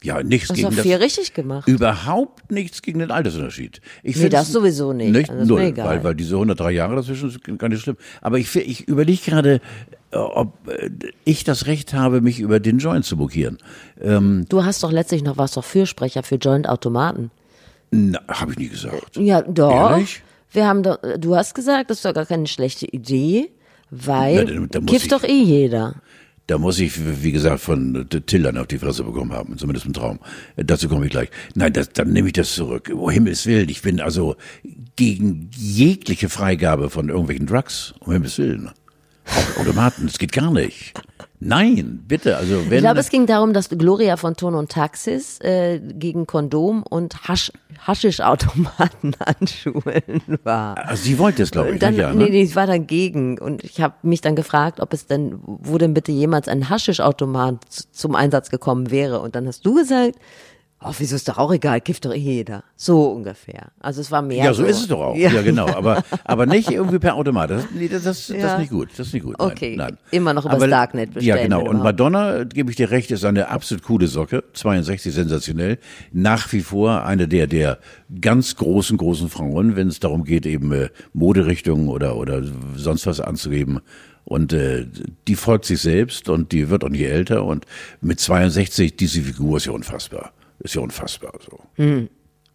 Ja, 0.03 0.21
nichts 0.21 0.49
du 0.49 0.53
gegen 0.53 0.69
das. 0.75 0.81
viel 0.81 0.95
richtig 0.97 1.33
gemacht. 1.33 1.67
Überhaupt 1.67 2.51
nichts 2.51 2.81
gegen 2.81 2.99
den 2.99 3.09
Altersunterschied. 3.11 3.81
Ich 4.03 4.15
Nee, 4.17 4.29
das 4.29 4.51
sowieso 4.51 4.93
nicht. 4.93 5.11
Nicht 5.11 5.29
Das 5.29 5.35
ist 5.37 5.41
mir 5.41 5.47
null, 5.47 5.61
egal. 5.61 5.87
weil, 5.87 6.03
weil 6.03 6.15
diese 6.15 6.35
103 6.35 6.71
Jahre 6.71 6.95
dazwischen 6.97 7.29
ist 7.29 7.43
gar 7.57 7.69
nicht 7.69 7.81
schlimm. 7.81 7.97
Aber 8.21 8.37
ich, 8.37 8.55
ich 8.55 8.87
überlege 8.87 9.21
gerade, 9.31 9.59
ob 10.11 10.67
äh, 10.69 10.89
ich 11.25 11.43
das 11.43 11.65
Recht 11.65 11.93
habe, 11.93 12.21
mich 12.21 12.39
über 12.39 12.59
den 12.59 12.77
Joint 12.79 13.05
zu 13.05 13.17
mokieren. 13.17 13.57
Ähm, 14.01 14.45
Du 14.49 14.63
hast 14.63 14.83
doch 14.83 14.91
letztlich 14.91 15.23
noch, 15.23 15.37
warst 15.37 15.57
doch 15.57 15.63
Fürsprecher 15.65 16.23
für 16.23 16.35
Joint-Automaten. 16.35 17.31
na, 17.91 18.19
habe 18.27 18.51
ich 18.53 18.57
nie 18.57 18.69
gesagt. 18.69 19.17
Ja, 19.17 19.41
doch. 19.41 19.91
Ehrlich? 19.91 20.21
Wir 20.51 20.65
haben 20.67 20.81
doch, 20.83 20.97
du 21.19 21.35
hast 21.35 21.53
gesagt, 21.55 21.89
das 21.89 21.97
ist 21.97 22.05
doch 22.05 22.13
gar 22.13 22.25
keine 22.25 22.47
schlechte 22.47 22.85
Idee, 22.87 23.49
weil 23.91 24.45
Na, 24.45 24.65
da- 24.67 24.79
da 24.79 24.85
kifft 24.85 25.05
ich- 25.05 25.11
doch 25.11 25.23
eh 25.23 25.43
jeder. 25.43 25.95
Da 26.49 26.57
muss 26.57 26.79
ich, 26.79 26.93
wie 27.21 27.33
gesagt, 27.33 27.59
von 27.59 28.07
äh, 28.09 28.21
Tillern 28.21 28.57
auf 28.57 28.67
die 28.67 28.77
Fresse 28.77 29.03
bekommen 29.03 29.33
haben, 29.33 29.57
zumindest 29.57 29.85
im 29.85 29.91
Traum. 29.91 30.19
Äh, 30.55 30.63
Dazu 30.63 30.87
komme 30.87 31.05
ich 31.05 31.11
gleich. 31.11 31.27
Nein, 31.55 31.73
das, 31.73 31.89
dann 31.89 32.13
nehme 32.13 32.27
ich 32.27 32.33
das 32.33 32.55
zurück. 32.55 32.89
Um 32.95 33.09
Himmels 33.09 33.45
Willen, 33.45 33.67
ich 33.67 33.81
bin 33.81 33.99
also 33.99 34.37
gegen 34.95 35.49
jegliche 35.53 36.29
Freigabe 36.29 36.89
von 36.89 37.09
irgendwelchen 37.09 37.47
Drugs. 37.47 37.93
Um 37.99 38.13
Himmels 38.13 38.37
Willen. 38.37 38.69
Automaten, 39.59 40.07
das 40.07 40.17
geht 40.17 40.31
gar 40.31 40.51
nicht. 40.51 40.93
Nein, 41.39 42.03
bitte, 42.07 42.35
also 42.35 42.63
wenn... 42.67 42.77
Ich 42.77 42.83
glaube, 42.83 42.99
es 42.99 43.09
ging 43.09 43.27
darum, 43.27 43.53
dass 43.53 43.69
Gloria 43.69 44.17
von 44.17 44.35
Ton 44.35 44.55
und 44.55 44.71
Taxis 44.71 45.39
äh, 45.41 45.79
gegen 45.79 46.25
Kondom 46.25 46.81
und 46.81 47.27
Hasch, 47.27 47.51
Haschischautomaten 47.79 49.15
an 49.19 49.47
Schulen 49.47 50.39
war. 50.43 50.77
also 50.79 51.03
sie 51.03 51.19
wollte 51.19 51.43
es, 51.43 51.51
glaube 51.51 51.75
ich. 51.75 51.79
Dann, 51.79 51.95
ja, 51.95 52.11
nee, 52.11 52.23
ne? 52.25 52.29
nee, 52.31 52.41
ich 52.41 52.55
war 52.55 52.65
dann 52.65 52.87
gegen. 52.87 53.37
Und 53.37 53.63
ich 53.63 53.81
habe 53.81 53.93
mich 54.01 54.21
dann 54.21 54.35
gefragt, 54.35 54.79
ob 54.79 54.93
es 54.93 55.05
denn, 55.05 55.39
wo 55.43 55.77
denn 55.77 55.93
bitte 55.93 56.11
jemals 56.11 56.47
ein 56.47 56.69
Haschischautomat 56.69 57.63
zum 57.91 58.15
Einsatz 58.15 58.49
gekommen 58.49 58.89
wäre. 58.89 59.19
Und 59.19 59.35
dann 59.35 59.45
hast 59.45 59.63
du 59.63 59.75
gesagt, 59.75 60.15
ach, 60.79 60.93
wieso 60.99 61.15
ist 61.15 61.27
doch 61.27 61.37
auch 61.37 61.51
egal, 61.53 61.81
kifft 61.81 62.05
doch 62.05 62.13
eh 62.13 62.17
jeder. 62.17 62.63
So 62.75 63.05
ungefähr. 63.11 63.71
Also 63.79 64.01
es 64.01 64.11
war 64.11 64.21
mehr 64.21 64.45
Ja, 64.45 64.53
so 64.53 64.63
ist 64.63 64.79
es 64.81 64.87
doch 64.87 64.99
auch. 64.99 65.15
Ja, 65.15 65.41
genau. 65.41 65.67
Aber, 65.67 66.03
aber 66.23 66.45
nicht 66.45 66.69
irgendwie 66.71 66.99
per 66.99 67.15
Automat. 67.15 67.49
Das, 67.49 67.65
nee, 67.73 67.87
das, 67.87 68.03
das, 68.03 68.27
das 68.27 68.37
Ja. 68.37 68.53
ist 68.53 68.59
nicht 68.59 68.69
gut. 68.71 68.89
Das 68.97 69.07
ist 69.07 69.13
nicht 69.13 69.23
gut. 69.25 69.35
Nein, 69.39 69.47
Okay. 69.51 69.75
Nein. 69.75 69.97
Immer 70.11 70.33
noch 70.33 70.45
übers 70.45 70.55
aber, 70.57 70.67
Darknet 70.67 71.13
bestellen, 71.13 71.37
Ja, 71.37 71.43
genau. 71.43 71.67
Und. 71.67 71.81
Madonna, 71.83 72.43
gebe 72.43 72.69
ich 72.69 72.75
dir 72.77 72.91
recht, 72.91 73.11
ist 73.11 73.25
eine 73.25 73.49
absolut 73.49 73.83
coole 73.83 74.07
Socke. 74.07 74.43
62 74.53 75.13
sensationell. 75.13 75.79
Nach 76.11 76.51
wie 76.53 76.61
vor 76.61 77.03
eine 77.05 77.27
der, 77.27 77.47
der 77.47 77.79
ganz 78.21 78.55
großen, 78.55 78.97
großen 78.97 79.29
Frauen, 79.29 79.75
wenn 79.75 79.87
es 79.87 79.99
darum 79.99 80.23
geht, 80.23 80.45
eben 80.45 80.71
äh, 80.71 80.89
Moderichtungen 81.13 81.87
oder, 81.89 82.15
oder 82.17 82.41
sonst 82.75 83.07
was 83.07 83.19
anzugeben. 83.19 83.79
Und 84.25 84.51
äh, 84.51 84.85
die 85.27 85.35
folgt 85.35 85.65
sich 85.65 85.81
selbst 85.81 86.27
und 86.27 86.51
die 86.51 86.69
wird 86.69 86.83
auch 86.83 86.89
nie 86.89 87.03
älter. 87.03 87.45
Und 87.45 87.65
mit 88.01 88.19
62, 88.19 88.95
diese 88.97 89.21
Figur 89.21 89.57
ist 89.57 89.65
ja 89.67 89.71
unfassbar. 89.71 90.31
Ist 90.67 90.75
ja 90.75 90.81
unfassbar. 90.81 91.31
So. 91.49 91.57
Wo, 91.77 91.83
Hm. 91.83 92.09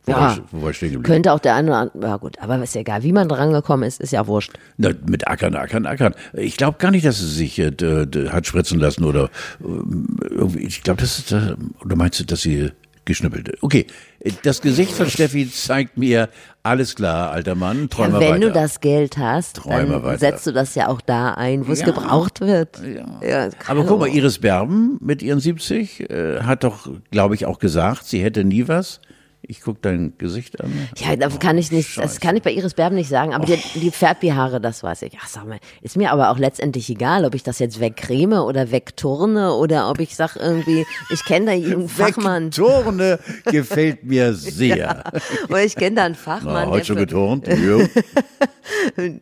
Ja. 0.07 0.16
war 0.20 0.33
ich, 0.35 0.42
wo 0.51 0.62
war 0.62 0.70
ich 0.70 0.77
stehen 0.77 0.88
geblieben? 0.92 1.05
Könnte 1.14 1.33
auch 1.33 1.38
der 1.38 1.55
eine 1.55 1.70
oder 1.70 1.79
andere, 1.79 2.03
ja 2.11 2.16
gut, 2.16 2.38
aber 2.40 2.62
ist 2.62 2.75
ja 2.75 2.81
egal, 2.83 3.03
wie 3.05 3.12
man 3.12 3.27
dran 3.29 3.53
gekommen 3.53 3.85
ist, 3.85 4.01
ist 4.01 4.12
ja 4.12 4.27
wurscht. 4.27 4.53
Na, 4.77 4.90
mit 5.09 5.29
Ackern, 5.29 5.55
Ackern, 5.55 5.87
Ackern. 5.87 6.14
Ich 6.35 6.57
glaube 6.57 6.77
gar 6.79 6.90
nicht, 6.90 7.07
dass 7.07 7.20
sie 7.20 7.27
sich 7.29 7.59
äh, 7.59 7.70
hat 8.29 8.46
spritzen 8.46 8.79
lassen 8.81 9.05
oder 9.05 9.31
ähm, 9.64 10.18
irgendwie. 10.29 10.66
Ich 10.66 10.83
glaube, 10.83 11.01
das 11.01 11.20
ist. 11.20 11.33
Äh, 11.33 11.55
oder 11.85 11.96
meinst 11.96 12.20
du, 12.20 12.25
dass 12.25 12.42
sie 12.42 12.70
geschnippelt? 13.05 13.62
Okay, 13.62 13.87
das 14.45 14.61
Gesicht 14.62 14.93
von 14.93 15.09
Steffi 15.11 15.51
zeigt 15.51 15.97
mir 15.99 16.29
alles 16.62 16.95
klar, 16.95 17.31
alter 17.33 17.55
Mann. 17.55 17.91
Träum 17.91 18.12
Ja, 18.15 18.21
wenn 18.21 18.29
weiter. 18.35 18.41
du 18.41 18.53
das 18.53 18.81
Geld 18.81 19.19
hast, 19.19 19.57
Träum 19.57 19.73
mal 19.73 19.87
dann 19.87 20.03
weiter. 20.05 20.19
setzt 20.19 20.47
du 20.47 20.53
das 20.53 20.75
ja 20.75 20.88
auch 20.88 21.01
da 21.01 21.35
ein, 21.35 21.67
wo 21.67 21.73
es 21.73 21.81
Ja. 21.81 21.87
gebraucht 21.87 22.41
wird. 22.41 22.81
Ja. 23.21 23.51
Aber 23.67 23.85
guck 23.85 23.99
mal, 24.01 24.09
Iris 24.09 24.38
Berben 24.38 24.99
mit 25.01 25.23
ihren 25.23 25.41
70 25.41 26.09
äh, 26.11 26.41
hat 26.43 26.62
doch, 26.65 26.88
glaube 27.11 27.35
ich, 27.35 27.47
auch 27.47 27.59
gesagt, 27.59 28.05
sie 28.07 28.23
hätte 28.23 28.45
nie 28.45 28.69
was 28.69 29.01
Ich 29.45 29.61
gucke 29.61 29.81
dein 29.83 30.13
Gesicht 30.19 30.61
an. 30.61 30.73
Ja, 30.97 31.17
da 31.17 31.29
kann 31.29 31.59
ich 31.59 31.73
nicht, 31.73 31.89
das 31.99 32.05
Scheiße. 32.05 32.21
kann 32.21 32.37
ich 32.37 32.43
bei 32.43 32.53
Iris 32.53 32.75
Berben 32.75 32.95
nicht 32.95 33.09
sagen, 33.09 33.35
aber 33.35 33.45
die, 33.45 33.59
die 33.75 33.91
färbt 33.91 34.23
die 34.23 34.33
Haare, 34.33 34.61
das 34.61 34.85
weiß 34.85 35.03
ich. 35.03 35.15
Ach, 35.21 35.27
sag 35.27 35.49
mal, 35.49 35.59
ist 35.81 35.97
mir 35.97 36.13
aber 36.13 36.31
auch 36.31 36.39
letztendlich 36.39 36.89
egal, 36.91 37.25
ob 37.25 37.35
ich 37.35 37.43
das 37.43 37.59
jetzt 37.59 37.81
wegcreme 37.81 38.35
oder 38.45 38.71
wegturne 38.71 39.53
oder 39.55 39.91
ob 39.91 39.99
ich 39.99 40.15
sag 40.15 40.37
irgendwie, 40.37 40.87
ich 41.11 41.25
kenne 41.25 41.47
da 41.47 41.53
einen 41.53 41.89
Fachmann. 41.89 42.53
Turne 42.53 43.19
gefällt 43.47 44.05
mir 44.05 44.33
sehr. 44.35 45.03
Oder 45.49 45.65
ich 45.65 45.75
kenne 45.75 45.97
da 45.97 46.05
einen 46.05 46.15
Fachmann. 46.15 46.67
Na, 46.69 46.71
heute 46.71 46.87
schon 46.87 46.97
geturnt? 46.97 47.49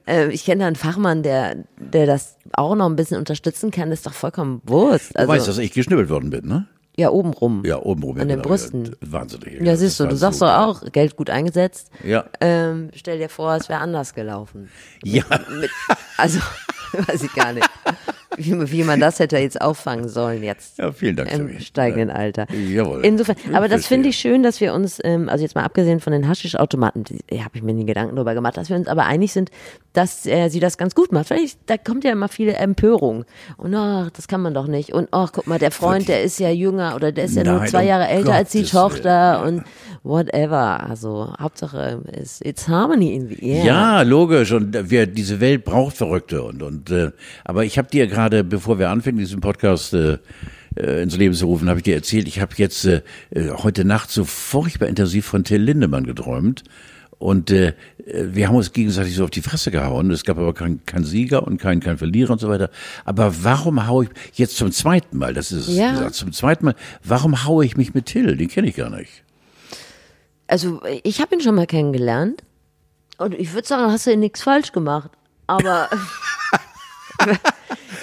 Äh, 0.06 0.28
ich 0.28 0.44
kenne 0.44 0.60
da 0.60 0.66
einen 0.66 0.76
Fachmann, 0.76 1.22
der, 1.22 1.64
der 1.78 2.06
das 2.06 2.36
auch 2.52 2.74
noch 2.76 2.86
ein 2.86 2.96
bisschen 2.96 3.16
unterstützen 3.18 3.70
kann, 3.70 3.90
das 3.90 4.00
ist 4.00 4.06
doch 4.06 4.12
vollkommen 4.12 4.60
Wurst. 4.64 5.12
Du 5.14 5.18
Also, 5.18 5.32
weißt, 5.32 5.48
dass 5.48 5.58
ich 5.58 5.72
geschnippelt 5.72 6.10
worden 6.10 6.30
bin, 6.30 6.46
ne? 6.46 6.66
Ja, 7.00 7.10
obenrum. 7.10 7.62
Ja, 7.64 7.80
oben 7.82 8.02
rum. 8.02 8.16
ja, 8.16 8.22
An 8.22 8.28
den 8.28 8.36
genau, 8.38 8.48
Brüsten. 8.48 8.84
Ja, 8.84 9.12
wahnsinnig. 9.12 9.60
Ja, 9.60 9.76
siehst 9.76 9.98
du, 9.98 10.04
du 10.04 10.10
war 10.10 10.16
sagst 10.16 10.38
so 10.40 10.46
doch 10.46 10.52
geil. 10.52 10.64
auch, 10.88 10.92
Geld 10.92 11.16
gut 11.16 11.30
eingesetzt. 11.30 11.90
Ja. 12.04 12.24
Ähm, 12.40 12.90
stell 12.94 13.18
dir 13.18 13.28
vor, 13.28 13.54
es 13.56 13.68
wäre 13.68 13.80
anders 13.80 14.14
gelaufen. 14.14 14.68
Ja. 15.02 15.24
Mit, 15.60 15.70
also, 16.16 16.38
weiß 16.92 17.22
ich 17.22 17.34
gar 17.34 17.52
nicht, 17.52 17.68
wie, 18.36 18.70
wie 18.72 18.84
man 18.84 19.00
das 19.00 19.18
hätte 19.18 19.38
jetzt 19.38 19.60
auffangen 19.60 20.08
sollen 20.08 20.42
jetzt. 20.42 20.78
Ja, 20.78 20.92
vielen 20.92 21.16
Dank, 21.16 21.32
Im 21.32 21.58
steigenden 21.60 22.10
Alter. 22.10 22.46
Jawohl. 22.52 23.04
Insofern, 23.04 23.36
aber 23.52 23.68
das 23.68 23.86
finde 23.86 24.08
ich 24.08 24.16
schön, 24.16 24.42
dass 24.42 24.60
wir 24.60 24.74
uns, 24.74 24.98
ähm, 25.02 25.28
also 25.28 25.42
jetzt 25.42 25.54
mal 25.54 25.64
abgesehen 25.64 26.00
von 26.00 26.12
den 26.12 26.28
Haschischautomaten, 26.28 27.04
die 27.04 27.42
habe 27.42 27.56
ich 27.56 27.62
mir 27.62 27.72
nie 27.74 27.86
Gedanken 27.86 28.16
darüber 28.16 28.34
gemacht, 28.34 28.56
dass 28.56 28.68
wir 28.68 28.76
uns 28.76 28.88
aber 28.88 29.06
einig 29.06 29.32
sind, 29.32 29.50
dass 29.92 30.26
äh, 30.26 30.48
sie 30.48 30.60
das 30.60 30.78
ganz 30.78 30.94
gut 30.94 31.12
macht. 31.12 31.28
Vielleicht, 31.28 31.58
da 31.66 31.76
kommt 31.76 32.04
ja 32.04 32.12
immer 32.12 32.28
viele 32.28 32.54
Empörung. 32.54 33.24
Und 33.56 33.74
ach, 33.74 34.10
das 34.10 34.28
kann 34.28 34.40
man 34.40 34.54
doch 34.54 34.66
nicht. 34.66 34.92
Und 34.92 35.08
ach, 35.10 35.32
guck 35.32 35.46
mal, 35.46 35.58
der 35.58 35.70
Freund, 35.70 36.08
der 36.08 36.22
ist 36.22 36.38
ja 36.38 36.50
jünger 36.50 36.94
oder 36.94 37.12
der 37.12 37.24
ist 37.24 37.36
ja 37.36 37.44
nur 37.44 37.58
Nein, 37.58 37.68
zwei 37.68 37.82
um 37.82 37.88
Jahre 37.88 38.08
älter 38.08 38.34
als 38.34 38.52
die 38.52 38.64
Tochter 38.64 39.42
und 39.44 39.64
whatever. 40.02 40.88
Also 40.88 41.32
Hauptsache, 41.38 42.02
it's, 42.16 42.40
it's 42.42 42.68
harmony 42.68 43.14
in 43.14 43.28
the 43.28 43.44
air. 43.44 43.64
Ja, 43.64 44.02
logisch. 44.02 44.52
Und 44.52 44.90
wir, 44.90 45.06
diese 45.06 45.40
Welt 45.40 45.64
braucht 45.64 45.96
Verrückte. 45.96 46.42
Und, 46.42 46.62
und 46.62 46.90
äh, 46.90 47.10
aber 47.44 47.64
ich 47.64 47.78
habe 47.78 47.88
dir 47.88 48.06
gerade, 48.06 48.44
bevor 48.44 48.78
wir 48.78 48.90
anfingen, 48.90 49.18
diesen 49.18 49.40
Podcast 49.40 49.92
äh, 49.94 50.18
äh, 50.76 51.02
ins 51.02 51.16
Leben 51.16 51.34
zu 51.34 51.46
rufen, 51.46 51.68
habe 51.68 51.80
ich 51.80 51.84
dir 51.84 51.94
erzählt, 51.94 52.28
ich 52.28 52.40
habe 52.40 52.52
jetzt 52.56 52.84
äh, 52.84 53.02
äh, 53.30 53.50
heute 53.50 53.84
Nacht 53.84 54.10
so 54.10 54.24
furchtbar 54.24 54.86
intensiv 54.86 55.26
von 55.26 55.44
Till 55.44 55.62
Lindemann 55.62 56.04
geträumt. 56.04 56.62
Und 57.20 57.50
äh, 57.50 57.74
wir 58.06 58.48
haben 58.48 58.56
uns 58.56 58.72
gegenseitig 58.72 59.14
so 59.14 59.24
auf 59.24 59.30
die 59.30 59.42
Fresse 59.42 59.70
gehauen. 59.70 60.10
Es 60.10 60.24
gab 60.24 60.38
aber 60.38 60.54
keinen 60.54 60.84
kein 60.86 61.04
Sieger 61.04 61.46
und 61.46 61.58
keinen 61.58 61.80
kein 61.80 61.98
Verlierer 61.98 62.30
und 62.32 62.40
so 62.40 62.48
weiter. 62.48 62.70
Aber 63.04 63.44
warum 63.44 63.86
hau 63.86 64.00
ich 64.02 64.08
jetzt 64.34 64.56
zum 64.56 64.72
zweiten 64.72 65.18
Mal, 65.18 65.34
das 65.34 65.52
ist 65.52 65.68
es 65.68 65.76
Ja. 65.76 65.90
gesagt, 65.92 66.14
zum 66.14 66.32
zweiten 66.32 66.64
Mal, 66.64 66.74
warum 67.04 67.44
haue 67.44 67.66
ich 67.66 67.76
mich 67.76 67.92
mit 67.92 68.06
Till? 68.06 68.38
Den 68.38 68.48
kenne 68.48 68.68
ich 68.68 68.76
gar 68.76 68.88
nicht. 68.88 69.22
Also 70.46 70.80
ich 71.02 71.20
habe 71.20 71.34
ihn 71.34 71.42
schon 71.42 71.54
mal 71.54 71.66
kennengelernt 71.66 72.42
und 73.18 73.34
ich 73.34 73.52
würde 73.52 73.68
sagen, 73.68 73.92
hast 73.92 74.06
du 74.06 74.16
nichts 74.16 74.42
falsch 74.42 74.72
gemacht. 74.72 75.10
Aber 75.46 75.90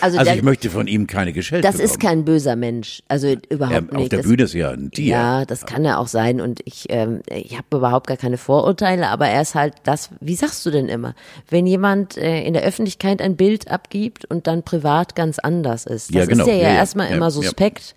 also, 0.02 0.18
Also 0.20 0.32
ich 0.32 0.44
möchte 0.44 0.70
von 0.70 0.88
ihm 0.88 1.08
keine 1.08 1.34
Geschelte 1.34 1.68
das 1.68 1.80
ist 1.80 1.94
bekommen. 1.94 2.10
kein 2.10 2.26
böser 2.26 2.56
Mensch. 2.56 3.02
Also 3.08 3.36
überhaupt 3.50 3.74
Er, 3.76 3.82
nicht. 3.82 3.96
auf 3.96 4.10
der 4.10 4.20
das, 4.20 4.28
Bühne 4.28 4.44
ist 4.44 4.54
ja 4.54 4.72
ein 4.72 4.92
Tier. 4.92 5.08
Ja, 5.08 5.46
das 5.46 5.66
kann 5.66 5.86
er 5.86 6.00
auch 6.00 6.08
sein 6.08 6.42
und 6.42 6.60
ich, 6.66 6.86
ähm, 6.90 7.22
ich 7.30 7.58
habe 7.58 7.66
überhaupt 7.78 8.08
gar 8.08 8.18
keine 8.18 8.38
Vorurteile, 8.38 9.08
aber 9.10 9.28
er 9.28 9.42
ist 9.42 9.56
halt 9.56 9.74
das, 9.84 10.10
wie 10.20 10.36
sagst 10.36 10.66
du 10.66 10.72
denn 10.72 10.88
immer, 10.90 11.16
wenn 11.50 11.66
jemand 11.68 12.18
äh, 12.18 12.44
in 12.44 12.54
der 12.54 12.64
Öffentlichkeit 12.64 13.22
ein 13.22 13.36
Bild 13.36 13.70
abgibt 13.70 14.26
und 14.26 14.48
dann 14.48 14.64
privat 14.64 15.16
ganz 15.16 15.40
anders 15.40 15.86
ist. 15.86 16.10
Das 16.10 16.16
Ja, 16.16 16.26
genau. 16.26 16.44
ist 16.44 16.48
ja, 16.50 16.56
ja, 16.56 16.62
Ja, 16.64 16.70
ja. 16.70 16.76
erstmal 16.76 17.10
Ja, 17.10 17.16
immer 17.16 17.26
ja. 17.28 17.32
suspekt. 17.32 17.96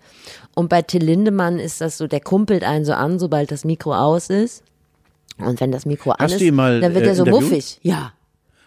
Und 0.53 0.67
bei 0.69 0.81
Till 0.81 1.03
Lindemann 1.03 1.59
ist 1.59 1.81
das 1.81 1.97
so, 1.97 2.07
der 2.07 2.19
kumpelt 2.19 2.63
einen 2.63 2.83
so 2.85 2.93
an, 2.93 3.19
sobald 3.19 3.51
das 3.51 3.63
Mikro 3.63 3.95
aus 3.95 4.29
ist. 4.29 4.63
Und 5.37 5.59
wenn 5.61 5.71
das 5.71 5.85
Mikro 5.85 6.11
an 6.11 6.17
Hast 6.19 6.33
ist, 6.33 6.41
du 6.41 6.45
ihn 6.45 6.55
mal, 6.55 6.81
dann 6.81 6.93
wird 6.93 7.05
äh, 7.05 7.09
er 7.09 7.15
so 7.15 7.23
interviewt? 7.25 7.49
muffig. 7.49 7.79
Ja, 7.81 8.11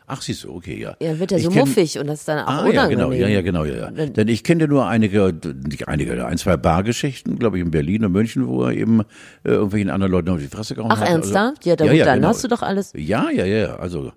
Ach, 0.06 0.20
siehst 0.20 0.44
du, 0.44 0.52
okay, 0.54 0.78
ja. 0.78 0.94
ja, 1.00 1.18
wird 1.18 1.32
er 1.32 1.38
so 1.38 1.48
kenn- 1.48 1.60
muffig 1.60 1.98
und 1.98 2.06
das 2.08 2.20
ist 2.20 2.28
dann 2.28 2.40
auch 2.44 2.48
Ah, 2.48 2.66
ja, 2.68 2.84
unangenehm. 2.84 3.08
genau, 3.10 3.12
ja, 3.12 3.26
ja, 3.28 3.40
genau, 3.40 3.64
ja. 3.64 3.90
ja. 3.90 4.06
Denn 4.06 4.28
ich 4.28 4.44
kenne 4.44 4.68
nur 4.68 4.86
einige, 4.86 5.32
nicht 5.66 5.88
einige, 5.88 6.26
ein, 6.26 6.36
zwei 6.36 6.58
Bargeschichten, 6.58 7.38
glaube 7.38 7.56
ich, 7.58 7.64
in 7.64 7.70
Berlin 7.70 8.04
und 8.04 8.12
München, 8.12 8.46
wo 8.46 8.64
er 8.64 8.72
eben 8.72 9.00
äh, 9.00 9.04
irgendwelchen 9.44 9.88
anderen 9.88 10.12
Leuten 10.12 10.28
auf 10.28 10.38
die 10.40 10.46
Fresse 10.48 10.74
gehauen 10.74 10.90
Ach, 10.92 11.00
hat. 11.00 11.08
ernsthaft? 11.08 11.64
Ja, 11.64 11.74
da- 11.76 11.86
ja, 11.86 11.92
ja, 11.92 12.04
dann 12.04 12.16
genau. 12.16 12.28
hast 12.28 12.44
du 12.44 12.48
doch 12.48 12.60
alles. 12.60 12.92
Ja, 12.94 13.30
ja, 13.30 13.46
ja, 13.46 13.76
also 13.76 14.12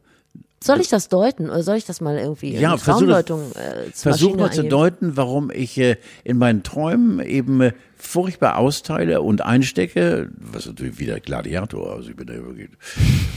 Soll 0.64 0.82
ich 0.82 0.90
das 0.90 1.08
deuten 1.08 1.50
oder 1.52 1.62
soll 1.62 1.78
ich 1.78 1.86
das 1.86 2.02
mal 2.02 2.18
irgendwie 2.18 2.56
Ja, 2.56 2.74
in 2.74 2.80
Traumdeutung 2.80 3.52
äh, 3.54 3.92
versuch 3.94 4.36
mal 4.36 4.52
zu 4.52 4.64
deuten, 4.64 5.16
warum 5.16 5.52
ich 5.52 5.78
äh, 5.78 5.98
in 6.24 6.38
meinen 6.40 6.64
Träumen 6.64 7.20
eben 7.24 7.62
äh, 7.62 7.74
furchtbar 7.96 8.58
austeile 8.58 9.22
und 9.22 9.42
einstecke, 9.42 10.30
was 10.36 10.66
natürlich 10.66 10.98
wieder 11.00 11.20
Gladiator, 11.20 11.94
also 11.94 12.10
ich 12.10 12.16
bin 12.16 12.26
da 12.26 12.34
wirklich, 12.34 12.70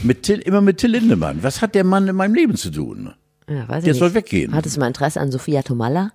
mit 0.03 0.23
Till, 0.23 0.39
immer 0.39 0.61
mit 0.61 0.77
Till 0.79 0.89
Lindemann. 0.91 1.43
Was 1.43 1.61
hat 1.61 1.75
der 1.75 1.83
Mann 1.83 2.07
in 2.07 2.15
meinem 2.15 2.33
Leben 2.33 2.55
zu 2.55 2.71
tun? 2.71 3.13
Ja, 3.47 3.67
weiß 3.69 3.77
ich 3.79 3.83
Der 3.83 3.93
nicht. 3.93 3.99
soll 3.99 4.13
weggehen. 4.15 4.55
Hattest 4.55 4.77
du 4.77 4.79
mal 4.79 4.87
Interesse 4.87 5.19
an 5.21 5.31
Sophia 5.31 5.61
Tomalla? 5.61 6.11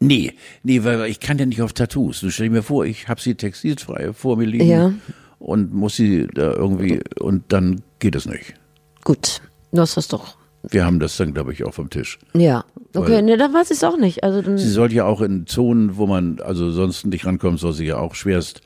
Nee, 0.00 0.34
nee, 0.62 0.84
weil 0.84 1.06
ich 1.06 1.20
kann 1.20 1.38
ja 1.38 1.46
nicht 1.46 1.62
auf 1.62 1.72
Tattoos. 1.72 2.20
Du 2.20 2.30
stell 2.30 2.48
dir 2.48 2.56
mir 2.56 2.62
vor, 2.62 2.84
ich 2.84 3.08
habe 3.08 3.20
sie 3.20 3.34
textilfrei 3.34 4.12
vor 4.12 4.36
mir 4.36 4.44
liegen 4.46 4.68
Ja. 4.68 4.92
und 5.38 5.72
muss 5.72 5.96
sie 5.96 6.26
da 6.34 6.52
irgendwie 6.52 7.00
und 7.18 7.44
dann 7.52 7.82
geht 7.98 8.14
es 8.16 8.26
nicht. 8.26 8.54
Gut, 9.04 9.40
du 9.72 9.80
hast 9.80 9.96
das 9.96 10.08
doch. 10.08 10.36
Wir 10.68 10.84
haben 10.84 10.98
das 10.98 11.16
dann, 11.16 11.32
glaube 11.32 11.52
ich, 11.52 11.64
auch 11.64 11.74
vom 11.74 11.90
Tisch. 11.90 12.18
Ja. 12.34 12.64
Okay, 12.94 13.22
ne, 13.22 13.36
dann 13.36 13.52
weiß 13.54 13.70
ich 13.70 13.76
es 13.76 13.84
auch 13.84 13.96
nicht. 13.98 14.24
Also 14.24 14.42
dann, 14.42 14.58
Sie 14.58 14.68
soll 14.70 14.92
ja 14.92 15.04
auch 15.04 15.20
in 15.20 15.46
Zonen, 15.46 15.96
wo 15.96 16.06
man 16.06 16.40
also 16.40 16.70
sonst 16.72 17.06
nicht 17.06 17.24
rankommt, 17.26 17.60
soll 17.60 17.72
sie 17.72 17.84
ja 17.86 17.98
auch 17.98 18.14
schwerst 18.14 18.62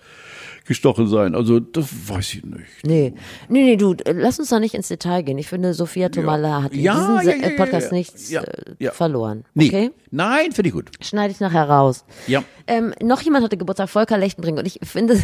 gestochen 0.66 1.08
sein. 1.08 1.34
Also 1.34 1.58
das 1.58 1.88
weiß 2.08 2.34
ich 2.34 2.44
nicht. 2.44 2.84
nee. 2.84 3.12
Nee, 3.48 3.64
nee, 3.64 3.76
du, 3.76 3.96
lass 4.06 4.38
uns 4.38 4.50
da 4.50 4.60
nicht 4.60 4.74
ins 4.74 4.88
Detail 4.88 5.22
gehen. 5.22 5.36
Ich 5.36 5.48
finde, 5.48 5.74
Sophia 5.74 6.08
Tomalla 6.10 6.62
hat 6.62 6.72
in 6.72 6.80
Ja, 6.80 6.94
diesem 6.94 7.16
ja, 7.16 7.36
ja, 7.36 7.48
äh, 7.48 7.50
ja, 7.50 7.56
Podcast 7.56 7.90
ja. 7.90 7.96
nichts 7.98 8.30
Ja, 8.30 8.42
äh, 8.42 8.74
ja. 8.78 8.92
verloren. 8.92 9.44
Nee. 9.54 9.66
Okay? 9.66 9.90
Nein, 10.12 10.52
finde 10.52 10.68
ich 10.68 10.74
gut. 10.74 10.90
Schneide 11.02 11.32
ich 11.32 11.40
nachher 11.40 11.68
raus. 11.68 12.04
Ja. 12.28 12.44
Ähm, 12.68 12.94
noch 13.02 13.20
jemand 13.22 13.44
hatte 13.44 13.56
Geburtstag, 13.56 13.90
Volker 13.90 14.16
Lechtenbrink. 14.16 14.58
Und 14.58 14.66
ich 14.66 14.78
finde, 14.84 15.18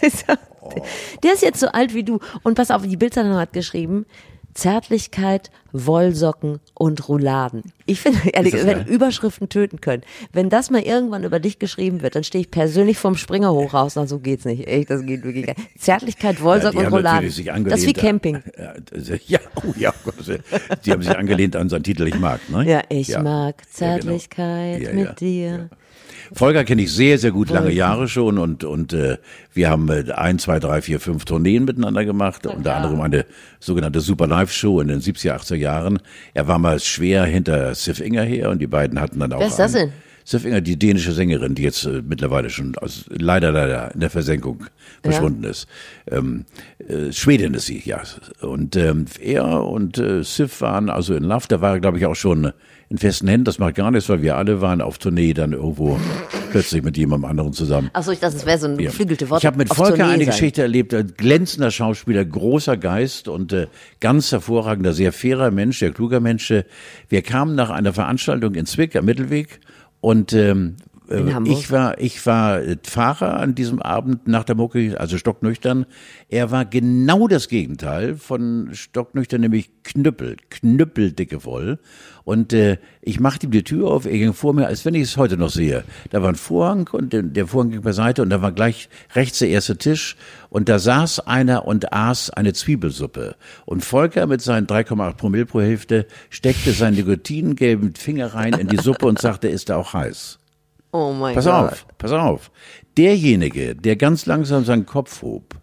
der 1.22 1.32
ist 1.32 1.42
jetzt 1.42 1.60
so 1.60 1.68
alt 1.68 1.94
wie 1.94 2.02
du. 2.04 2.18
Und 2.42 2.54
pass 2.54 2.70
auf, 2.70 2.82
die 2.82 2.96
Bildzeitung 2.96 3.34
hat 3.34 3.52
geschrieben, 3.52 4.06
Zärtlichkeit, 4.56 5.50
Wollsocken 5.72 6.60
und 6.72 7.08
Rouladen. 7.08 7.62
Ich 7.84 8.00
finde, 8.00 8.18
ehrlich, 8.32 8.54
wenn 8.54 8.66
geil? 8.66 8.86
Überschriften 8.88 9.50
töten 9.50 9.82
können, 9.82 10.02
wenn 10.32 10.48
das 10.48 10.70
mal 10.70 10.80
irgendwann 10.80 11.24
über 11.24 11.40
dich 11.40 11.58
geschrieben 11.58 12.00
wird, 12.00 12.16
dann 12.16 12.24
stehe 12.24 12.40
ich 12.42 12.50
persönlich 12.50 12.96
vom 12.96 13.16
Springer 13.16 13.52
hoch 13.52 13.74
raus. 13.74 13.96
Na, 13.96 14.06
so 14.06 14.18
geht's 14.18 14.46
nicht. 14.46 14.66
Echt, 14.66 14.88
das 14.88 15.04
geht 15.04 15.24
wirklich 15.24 15.46
nicht. 15.46 15.58
Zärtlichkeit, 15.78 16.42
Wollsocken 16.42 16.80
die 16.80 16.86
und 16.86 16.92
Rouladen. 16.92 17.28
Das 17.64 17.80
ist 17.80 17.86
wie 17.86 17.92
Camping. 17.92 18.42
Ja, 18.56 19.16
ja, 19.26 19.38
oh 19.56 19.72
ja, 19.76 19.92
Gott, 20.04 20.14
die 20.84 20.92
haben 20.92 21.02
sich 21.02 21.16
angelehnt 21.16 21.56
an 21.56 21.68
seinen 21.68 21.82
Titel 21.82 22.06
Ich 22.06 22.18
mag, 22.18 22.40
ne? 22.48 22.64
Ja, 22.68 22.82
ich 22.88 23.08
Ja. 23.08 23.22
mag 23.22 23.56
Ja, 23.56 23.96
genau. 23.98 24.16
Zärtlichkeit 24.16 24.80
Ja, 24.80 24.92
mit 24.92 25.04
ja, 25.06 25.12
dir. 25.12 25.70
Volker 26.32 26.64
kenne 26.64 26.82
ich 26.82 26.92
sehr, 26.92 27.18
sehr 27.18 27.30
gut, 27.30 27.50
lange 27.50 27.72
Jahre 27.72 28.08
schon 28.08 28.38
und 28.38 28.64
und 28.64 28.92
äh, 28.92 29.18
wir 29.52 29.70
haben 29.70 29.88
äh, 29.88 30.12
ein, 30.12 30.38
zwei, 30.38 30.58
drei, 30.58 30.82
vier, 30.82 31.00
fünf 31.00 31.24
Tourneen 31.24 31.64
miteinander 31.64 32.04
gemacht, 32.04 32.46
unter 32.46 32.76
anderem 32.76 33.00
eine 33.00 33.26
sogenannte 33.60 34.00
Super 34.00 34.26
Live 34.26 34.52
Show 34.52 34.80
in 34.80 34.88
den 34.88 35.00
70er, 35.00 35.36
80er 35.36 35.56
Jahren. 35.56 35.98
Er 36.34 36.48
war 36.48 36.58
mal 36.58 36.80
schwer 36.80 37.24
hinter 37.24 37.74
Sif 37.74 38.00
Inger 38.00 38.22
her 38.22 38.50
und 38.50 38.60
die 38.60 38.66
beiden 38.66 39.00
hatten 39.00 39.20
dann 39.20 39.32
auch 39.32 39.40
Wer 39.40 39.48
ist 39.48 39.58
das 39.58 39.72
denn? 39.72 39.92
Sif 40.26 40.44
Inger, 40.44 40.60
die 40.60 40.76
dänische 40.76 41.12
Sängerin, 41.12 41.54
die 41.54 41.62
jetzt 41.62 41.84
äh, 41.84 42.02
mittlerweile 42.04 42.50
schon 42.50 42.76
aus, 42.78 43.04
leider, 43.08 43.52
leider 43.52 43.94
in 43.94 44.00
der 44.00 44.10
Versenkung 44.10 44.66
verschwunden 45.00 45.44
ist. 45.44 45.68
Ähm, 46.10 46.46
äh, 46.88 47.12
Schwedin 47.12 47.54
ist 47.54 47.66
sie, 47.66 47.80
ja. 47.84 48.02
Und 48.40 48.74
ähm, 48.74 49.04
er 49.20 49.64
und 49.64 49.98
äh, 49.98 50.24
Sif 50.24 50.60
waren 50.62 50.90
also 50.90 51.14
in 51.14 51.22
Love, 51.22 51.46
da 51.48 51.60
war 51.60 51.78
glaube 51.78 51.98
ich, 51.98 52.06
auch 52.06 52.16
schon 52.16 52.52
in 52.88 52.98
festen 52.98 53.28
Händen. 53.28 53.44
Das 53.44 53.58
macht 53.58 53.74
gar 53.74 53.90
nichts, 53.90 54.08
weil 54.08 54.22
wir 54.22 54.36
alle 54.36 54.60
waren 54.60 54.80
auf 54.80 54.98
Tournee 54.98 55.34
dann 55.34 55.52
irgendwo 55.52 55.98
plötzlich 56.50 56.82
mit 56.82 56.96
jemandem 56.96 57.30
anderen 57.30 57.52
zusammen. 57.52 57.90
Achso, 57.92 58.12
ich 58.12 58.20
dachte, 58.20 58.36
es 58.36 58.46
wäre 58.46 58.58
so 58.58 58.66
ein 58.68 58.76
geflügelte 58.76 59.28
Wort. 59.28 59.42
Ich 59.42 59.46
habe 59.46 59.58
mit 59.58 59.68
Volker 59.68 59.96
Tournee 59.96 60.12
eine 60.12 60.24
sein. 60.24 60.32
Geschichte 60.32 60.62
erlebt, 60.62 60.94
ein 60.94 61.14
glänzender 61.16 61.70
Schauspieler, 61.70 62.24
großer 62.24 62.76
Geist 62.76 63.28
und 63.28 63.52
äh, 63.52 63.66
ganz 64.00 64.30
hervorragender, 64.32 64.92
sehr 64.92 65.12
fairer 65.12 65.50
Mensch, 65.50 65.78
sehr 65.78 65.90
kluger 65.90 66.20
Mensch. 66.20 66.52
Wir 67.08 67.22
kamen 67.22 67.54
nach 67.54 67.70
einer 67.70 67.92
Veranstaltung 67.92 68.54
in 68.54 68.66
Zwick 68.66 68.94
am 68.96 69.04
Mittelweg 69.04 69.60
und 70.00 70.32
ähm, 70.32 70.76
äh, 71.10 71.22
ich 71.44 71.70
war 71.70 72.00
ich 72.00 72.24
war 72.26 72.60
äh, 72.60 72.76
Fahrer 72.82 73.38
an 73.38 73.54
diesem 73.54 73.80
Abend 73.80 74.26
nach 74.28 74.44
der 74.44 74.54
Mucke, 74.54 74.98
also 74.98 75.18
stocknüchtern. 75.18 75.86
Er 76.28 76.50
war 76.50 76.64
genau 76.64 77.28
das 77.28 77.48
Gegenteil 77.48 78.16
von 78.16 78.70
stocknüchtern, 78.72 79.40
nämlich 79.40 79.70
knüppel, 79.82 80.36
knüppeldicke 80.50 81.40
voll. 81.40 81.78
Und 82.26 82.52
äh, 82.52 82.78
ich 83.02 83.20
machte 83.20 83.46
ihm 83.46 83.52
die 83.52 83.62
Tür 83.62 83.88
auf, 83.88 84.04
er 84.04 84.18
ging 84.18 84.34
vor 84.34 84.52
mir, 84.52 84.66
als 84.66 84.84
wenn 84.84 84.94
ich 84.94 85.02
es 85.02 85.16
heute 85.16 85.36
noch 85.36 85.48
sehe. 85.48 85.84
Da 86.10 86.22
war 86.22 86.30
ein 86.30 86.34
Vorhang 86.34 86.88
und 86.90 87.12
der, 87.12 87.46
Vorhang 87.46 87.70
ging 87.70 87.82
beiseite 87.82 88.20
und 88.20 88.30
da 88.30 88.42
war 88.42 88.50
gleich 88.50 88.88
rechts 89.14 89.38
der 89.38 89.50
erste 89.50 89.78
Tisch 89.78 90.16
und 90.50 90.68
da 90.68 90.80
saß 90.80 91.20
einer 91.20 91.66
und 91.66 91.92
aß 91.92 92.30
eine 92.30 92.52
Zwiebelsuppe. 92.52 93.36
Und 93.64 93.84
Volker 93.84 94.26
mit 94.26 94.42
seinen 94.42 94.66
3,8 94.66 95.12
Promille 95.12 95.46
pro 95.46 95.60
Hälfte 95.60 96.08
steckte 96.28 96.72
seinen 96.72 96.96
nikotingelben 96.96 97.94
Finger 97.94 98.34
rein 98.34 98.54
in 98.54 98.66
die 98.66 98.78
Suppe 98.78 99.06
und 99.06 99.20
sagte, 99.20 99.46
ist 99.46 99.70
er 99.70 99.78
auch 99.78 99.94
heiß? 99.94 100.40
Oh 100.90 101.12
mein 101.12 101.36
Pass 101.36 101.44
Gott. 101.44 101.54
auf, 101.54 101.86
pass 101.96 102.10
auf. 102.10 102.50
Derjenige, 102.96 103.76
der 103.76 103.94
ganz 103.94 104.26
langsam 104.26 104.64
seinen 104.64 104.84
Kopf 104.84 105.22
hob, 105.22 105.54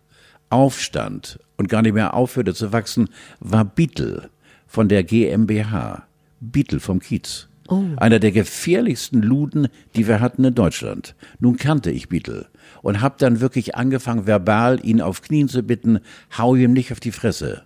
aufstand 0.50 1.40
und 1.58 1.68
gar 1.68 1.82
nicht 1.82 1.94
mehr 1.94 2.14
aufhörte 2.14 2.54
zu 2.54 2.72
wachsen, 2.72 3.10
war 3.42 3.66
Beetle 3.66 4.30
von 4.66 4.88
der 4.88 5.04
GmbH. 5.04 6.08
Beetle 6.52 6.80
vom 6.80 7.00
Kiez. 7.00 7.48
Einer 7.96 8.20
der 8.20 8.32
gefährlichsten 8.32 9.22
Luden, 9.22 9.68
die 9.96 10.08
wir 10.08 10.20
hatten 10.20 10.44
in 10.44 10.54
Deutschland. 10.54 11.16
Nun 11.40 11.58
kannte 11.58 11.92
ich 11.92 12.10
Beetle 12.10 12.48
und 12.82 13.02
hab 13.02 13.18
dann 13.18 13.40
wirklich 13.40 13.76
angefangen, 13.76 14.28
verbal 14.28 14.86
ihn 14.86 15.02
auf 15.02 15.22
Knien 15.22 15.48
zu 15.48 15.64
bitten, 15.64 16.00
hau 16.38 16.56
ihm 16.56 16.74
nicht 16.74 16.92
auf 16.92 17.00
die 17.00 17.12
Fresse. 17.12 17.64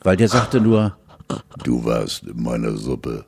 Weil 0.00 0.16
der 0.16 0.28
sagte 0.28 0.60
nur, 0.60 0.96
du 1.62 1.84
warst 1.84 2.24
in 2.24 2.42
meiner 2.42 2.76
Suppe. 2.76 3.26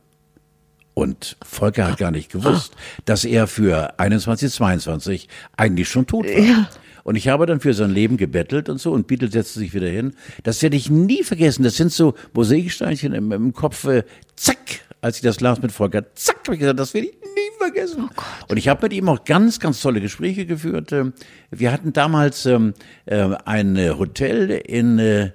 Und 0.95 1.37
Volker 1.45 1.87
hat 1.87 1.99
gar 1.99 2.11
nicht 2.11 2.33
gewusst, 2.33 2.75
dass 3.05 3.25
er 3.25 3.47
für 3.47 4.01
21, 4.01 4.53
22 4.53 5.29
eigentlich 5.57 5.89
schon 5.89 6.07
tot 6.07 6.25
war. 6.27 6.69
Und 7.05 7.17
ich 7.17 7.29
habe 7.29 7.47
dann 7.47 7.61
für 7.61 7.75
sein 7.75 7.91
Leben 7.91 8.17
gebettelt 8.17 8.69
und 8.69 8.79
so 8.79 8.93
und 8.93 9.07
Beetle 9.07 9.31
setzte 9.31 9.59
sich 9.59 9.75
wieder 9.75 9.89
hin. 9.89 10.15
Das 10.43 10.63
werde 10.63 10.77
ich 10.77 10.91
nie 10.91 11.23
vergessen. 11.23 11.63
Das 11.63 11.77
sind 11.77 11.93
so 11.93 12.15
Mosaiksteinchen 12.35 13.13
im, 13.15 13.33
im 13.33 13.53
Kopf. 13.53 13.85
Äh, 13.85 14.05
zack, 14.37 14.59
als 15.01 15.17
ich 15.17 15.23
das 15.23 15.41
las 15.41 15.63
mit 15.63 15.73
Volker, 15.73 16.05
zack, 16.15 16.39
habe 16.47 16.55
ich 16.55 16.61
gesagt, 16.61 16.79
das 16.79 16.95
werde 16.95 17.09
ich 17.09 17.15
nie 17.15 17.59
vergessen. 17.59 18.09
und 18.49 18.57
ich 18.57 18.69
habe 18.69 18.83
mit 18.83 18.93
ihm 18.93 19.09
auch 19.09 19.25
ganz, 19.25 19.61
ganz 19.61 19.81
tolle 19.81 20.01
Gespräche 20.01 20.47
geführt. 20.47 20.93
Ähm, 20.93 21.13
Wir 21.51 21.73
hatten 21.73 21.93
damals 21.93 22.47
ähm, 22.47 22.75
äh, 23.07 23.29
ein 23.45 23.77
äh, 23.77 23.91
Hotel 23.91 24.51
in 24.51 24.99
äh, 24.99 25.31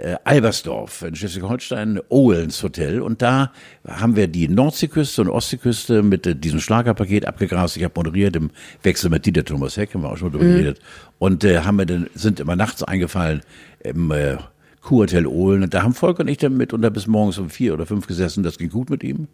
äh, 0.00 0.16
Albersdorf 0.24 1.02
in 1.02 1.14
Schleswig-Holstein, 1.14 2.00
Owens 2.08 2.62
Hotel. 2.62 3.00
Und 3.00 3.22
da 3.22 3.52
haben 3.86 4.16
wir 4.16 4.28
die 4.28 4.48
Nordseeküste 4.48 5.22
und 5.22 5.28
Ostseeküste 5.28 6.02
mit 6.02 6.26
äh, 6.26 6.34
diesem 6.34 6.60
Schlagerpaket 6.60 7.26
abgegrast. 7.26 7.76
Ich 7.76 7.84
habe 7.84 7.94
moderiert 7.96 8.36
im 8.36 8.50
Wechsel 8.82 9.10
mit 9.10 9.26
Dieter 9.26 9.44
Thomas 9.44 9.76
Heck, 9.76 9.94
haben 9.94 10.02
wir 10.02 10.10
auch 10.10 10.16
schon 10.16 10.32
drüber 10.32 10.44
geredet. 10.44 10.80
Und 11.18 11.44
äh, 11.44 11.60
haben 11.60 11.76
wir 11.76 11.86
dann, 11.86 12.08
sind 12.14 12.40
immer 12.40 12.56
nachts 12.56 12.82
eingefallen 12.82 13.42
im 13.80 14.10
äh, 14.10 14.36
Kurhotel 14.80 15.26
Ohlen. 15.26 15.62
Und 15.62 15.74
da 15.74 15.82
haben 15.82 15.94
Volker 15.94 16.20
und 16.20 16.28
ich 16.28 16.38
dann 16.38 16.56
mitunter 16.56 16.90
bis 16.90 17.06
morgens 17.06 17.38
um 17.38 17.50
vier 17.50 17.74
oder 17.74 17.86
fünf 17.86 18.06
gesessen. 18.06 18.42
Das 18.42 18.58
ging 18.58 18.70
gut 18.70 18.90
mit 18.90 19.04
ihm. 19.04 19.28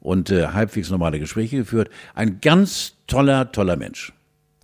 Und 0.00 0.30
äh, 0.30 0.48
halbwegs 0.48 0.90
normale 0.90 1.18
Gespräche 1.18 1.58
geführt. 1.58 1.90
Ein 2.14 2.40
ganz 2.40 2.94
toller, 3.06 3.50
toller 3.52 3.76
Mensch. 3.76 4.12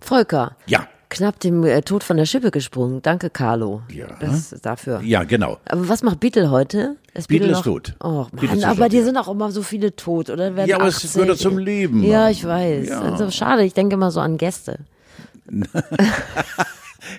Volker. 0.01 0.55
Ja. 0.67 0.87
Knapp 1.09 1.39
dem 1.39 1.63
äh, 1.63 1.81
Tod 1.81 2.03
von 2.03 2.17
der 2.17 2.25
Schippe 2.25 2.51
gesprungen. 2.51 3.01
Danke, 3.01 3.29
Carlo. 3.29 3.81
Ja. 3.93 4.07
Das 4.19 4.55
dafür. 4.61 5.01
Ja, 5.01 5.23
genau. 5.23 5.59
Aber 5.65 5.87
was 5.87 6.01
macht 6.03 6.19
Beetle 6.19 6.49
heute? 6.49 6.95
Ist 7.13 7.27
Beetle 7.27 7.47
ist 7.49 7.57
noch- 7.57 7.63
tot. 7.63 7.95
Oh 8.03 8.25
Mann, 8.31 8.57
ist 8.57 8.65
aber 8.65 8.87
ja. 8.91 9.03
sind 9.03 9.17
auch 9.17 9.27
immer 9.27 9.51
so 9.51 9.61
viele 9.61 9.95
tot, 9.95 10.29
oder? 10.29 10.55
Werden 10.55 10.67
Ja, 10.69 10.77
aber 10.77 10.87
es 10.87 10.97
80. 10.97 11.13
gehört 11.21 11.37
zum 11.37 11.57
Leben, 11.57 12.03
Ja, 12.03 12.29
ich 12.29 12.43
weiß. 12.45 12.89
Ja. 12.89 13.01
Also 13.01 13.29
schade, 13.31 13.63
ich 13.63 13.73
denke 13.73 13.93
immer 13.95 14.11
so 14.11 14.19
an 14.19 14.37
Gäste. 14.37 14.79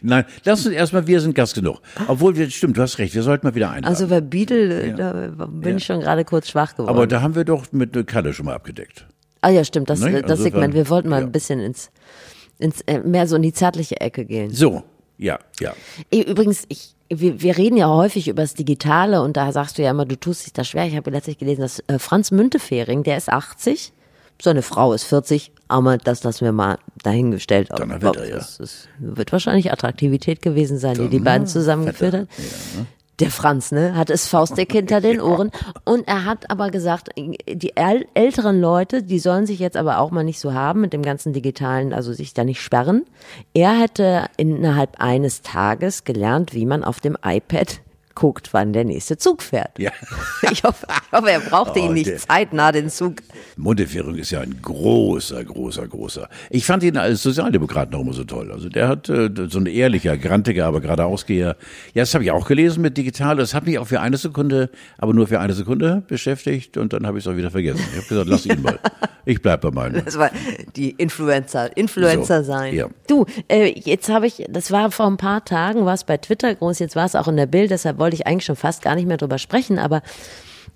Nein, 0.03 0.25
lass 0.45 0.67
uns 0.67 0.75
erstmal, 0.75 1.07
wir 1.07 1.21
sind 1.21 1.35
Gast 1.35 1.55
genug. 1.55 1.79
Obwohl, 2.09 2.37
wir, 2.37 2.51
stimmt, 2.51 2.77
du 2.77 2.83
hast 2.83 2.99
recht, 2.99 3.15
wir 3.15 3.23
sollten 3.23 3.47
mal 3.47 3.55
wieder 3.55 3.69
einladen. 3.71 3.87
Also 3.87 4.09
bei 4.09 4.21
Beetle, 4.21 4.83
äh, 4.83 4.93
da 4.95 5.13
bin 5.47 5.71
Ja. 5.71 5.77
ich 5.77 5.85
schon 5.85 6.01
gerade 6.01 6.25
kurz 6.25 6.49
schwach 6.49 6.73
geworden. 6.75 6.89
Aber 6.91 7.07
da 7.07 7.23
haben 7.23 7.37
wir 7.37 7.45
doch 7.45 7.67
mit 7.71 8.07
Kalle 8.09 8.33
schon 8.33 8.47
mal 8.47 8.55
abgedeckt. 8.55 9.07
ah 9.43 9.49
ja, 9.51 9.63
stimmt, 9.65 9.89
das, 9.89 10.01
Ne? 10.01 10.23
das 10.23 10.33
Also 10.33 10.43
Segment. 10.43 10.75
Wir 10.75 10.89
wollten 10.89 11.09
mal 11.09 11.21
ja. 11.21 11.27
ein 11.27 11.31
bisschen 11.33 11.61
ins, 11.61 11.91
ins 12.59 12.81
äh, 12.83 13.01
mehr 13.01 13.27
so 13.27 13.37
in 13.37 13.43
die 13.43 13.53
zärtliche 13.53 14.01
Ecke 14.01 14.25
gehen. 14.25 14.51
So, 14.51 14.83
ja, 15.19 15.39
ja. 15.61 15.75
Übrigens, 16.13 16.65
ich, 16.69 16.95
wir, 17.09 17.41
wir 17.41 17.57
reden 17.57 17.77
ja 17.77 17.89
häufig 17.89 18.29
über 18.29 18.43
das 18.43 18.55
Digitale 18.55 19.23
und 19.23 19.37
da 19.37 19.53
sagst 19.53 19.79
du 19.79 19.83
ja 19.83 19.91
immer, 19.91 20.05
du 20.05 20.19
tust 20.19 20.47
dich 20.47 20.53
da 20.53 20.65
schwer. 20.65 20.87
Ich 20.87 20.97
habe 20.97 21.11
letztlich 21.11 21.39
gelesen, 21.39 21.63
dass 21.63 21.83
äh, 21.87 21.99
Franz 21.99 22.31
Müntefering, 22.31 23.03
der 23.03 23.17
ist 23.17 23.29
80, 23.29 23.93
seine 24.43 24.63
Frau 24.63 24.93
ist 24.93 25.05
40, 25.05 25.53
aber 25.69 25.97
das 25.99 26.23
lassen 26.23 26.45
wir 26.45 26.53
mal 26.53 26.79
dahingestellt. 27.03 27.71
Donnerwetter, 27.75 28.29
ja. 28.29 28.37
Das, 28.37 28.59
das 28.59 28.89
wird 28.99 29.33
wahrscheinlich 29.33 29.73
Attraktivität 29.73 30.43
gewesen 30.43 30.79
sein, 30.79 30.95
die 30.97 31.09
die 31.09 31.21
beiden 31.21 31.47
zusammengeführt 31.47 32.15
hat. 32.15 32.29
Der 33.19 33.31
Franz, 33.31 33.73
ne, 33.73 33.97
hat 33.97 34.11
es 34.11 34.29
faustdick 34.29 34.73
hinter 34.73 35.01
den 35.01 35.21
Ohren. 35.23 35.51
Und 35.85 36.07
er 36.07 36.25
hat 36.25 36.51
aber 36.51 36.71
gesagt, 36.71 37.11
die 37.17 37.73
äl 37.75 38.07
älteren 38.15 38.61
Leute, 38.61 39.03
die 39.03 39.19
sollen 39.19 39.47
sich 39.47 39.59
jetzt 39.59 39.77
aber 39.77 39.99
auch 39.99 40.11
mal 40.11 40.25
nicht 40.25 40.39
so 40.39 40.53
haben 40.53 40.83
mit 40.83 40.93
dem 40.93 41.03
ganzen 41.03 41.33
Digitalen, 41.33 41.95
also 41.95 42.13
sich 42.13 42.35
da 42.35 42.45
nicht 42.45 42.61
sperren. 42.61 43.05
Er 43.55 43.79
hätte 43.79 44.27
innerhalb 44.37 45.01
eines 45.01 45.41
Tages 45.43 46.05
gelernt, 46.05 46.53
wie 46.53 46.67
man 46.67 46.85
auf 46.85 47.01
dem 47.01 47.17
iPad 47.25 47.81
guckt, 48.17 48.49
wann 48.53 48.73
der 48.73 48.85
nächste 48.85 49.17
Zug 49.17 49.43
fährt. 49.43 49.79
Ja. 49.79 49.93
Ich 50.51 50.63
hoffe, 50.65 50.87
ich 50.89 51.13
hoffe 51.13 51.31
er 51.31 51.41
brauchte 51.41 51.81
Oh, 51.81 51.87
ihn 51.87 51.93
nicht 51.95 52.07
der- 52.09 52.17
zeitnah, 52.19 52.73
den 52.73 52.89
Zug. 52.91 53.17
Montefiore 53.57 54.17
ist 54.19 54.31
ja 54.31 54.41
ein 54.41 54.59
großer, 54.63 55.45
großer, 55.45 55.87
großer. 55.89 56.29
Ich 56.51 56.67
fand 56.67 56.83
ihn 56.83 56.97
als 56.97 57.23
Sozialdemokrat 57.23 57.91
noch 57.91 58.01
immer 58.01 58.13
so 58.13 58.25
toll. 58.25 58.51
Also 58.53 58.69
der 58.69 58.89
hat 58.89 59.09
äh, 59.09 59.31
so 59.49 59.59
ein 59.59 59.67
ehrlicher, 59.67 60.17
grantiger, 60.19 60.67
aber 60.67 60.81
geradeausgeher. 60.81 61.57
Ja, 61.95 62.03
das 62.03 62.15
habe 62.15 62.25
ich 62.25 62.31
auch 62.31 62.47
gelesen 62.47 62.83
mit 62.83 62.97
Digital. 62.97 63.37
Das 63.37 63.55
hat 63.55 63.67
mich 63.67 63.79
auch 63.79 63.87
für 63.87 64.01
eine 64.01 64.17
Sekunde, 64.17 64.71
aber 64.99 65.15
nur 65.15 65.27
für 65.27 65.41
eine 65.41 65.53
Sekunde 65.55 66.03
beschäftigt 66.07 66.77
und 66.77 66.93
dann 66.93 67.07
habe 67.07 67.19
ich 67.19 67.25
es 67.27 67.33
auch 67.33 67.37
wieder 67.37 67.51
vergessen. 67.51 67.81
Ich 67.93 67.97
habe 67.99 68.09
gesagt, 68.09 68.29
lass 68.29 68.47
ihn 68.47 68.63
mal. 68.63 68.79
Ich 69.25 69.43
bleib 69.43 69.63
bei 69.63 69.71
meinem. 69.73 70.05
Das 70.05 70.17
war 70.19 70.31
die 70.77 70.91
Influencer, 70.91 71.77
Influencer 71.77 72.45
So, 72.45 72.53
sein. 72.53 72.75
ja. 72.75 72.87
Du, 73.09 73.27
äh, 73.49 73.73
jetzt 73.79 74.09
habe 74.09 74.27
ich, 74.29 74.45
das 74.49 74.71
war 74.71 74.91
vor 74.93 75.07
ein 75.07 75.17
paar 75.17 75.45
Tagen, 75.45 75.85
war 75.85 75.95
es 75.95 76.05
bei 76.05 76.17
Twitter 76.17 76.55
groß, 76.55 76.79
jetzt 76.79 76.95
war 76.95 77.05
es 77.07 77.17
auch 77.17 77.27
in 77.27 77.37
der 77.37 77.47
Bild, 77.47 77.73
deshalb 77.73 77.99
wollte 77.99 78.06
ich 78.15 78.27
eigentlich 78.27 78.45
schon 78.45 78.57
fast 78.57 78.83
gar 78.83 78.95
nicht 78.95 79.07
mehr 79.07 79.17
drüber 79.17 79.39
sprechen, 79.39 79.79
aber 79.79 80.03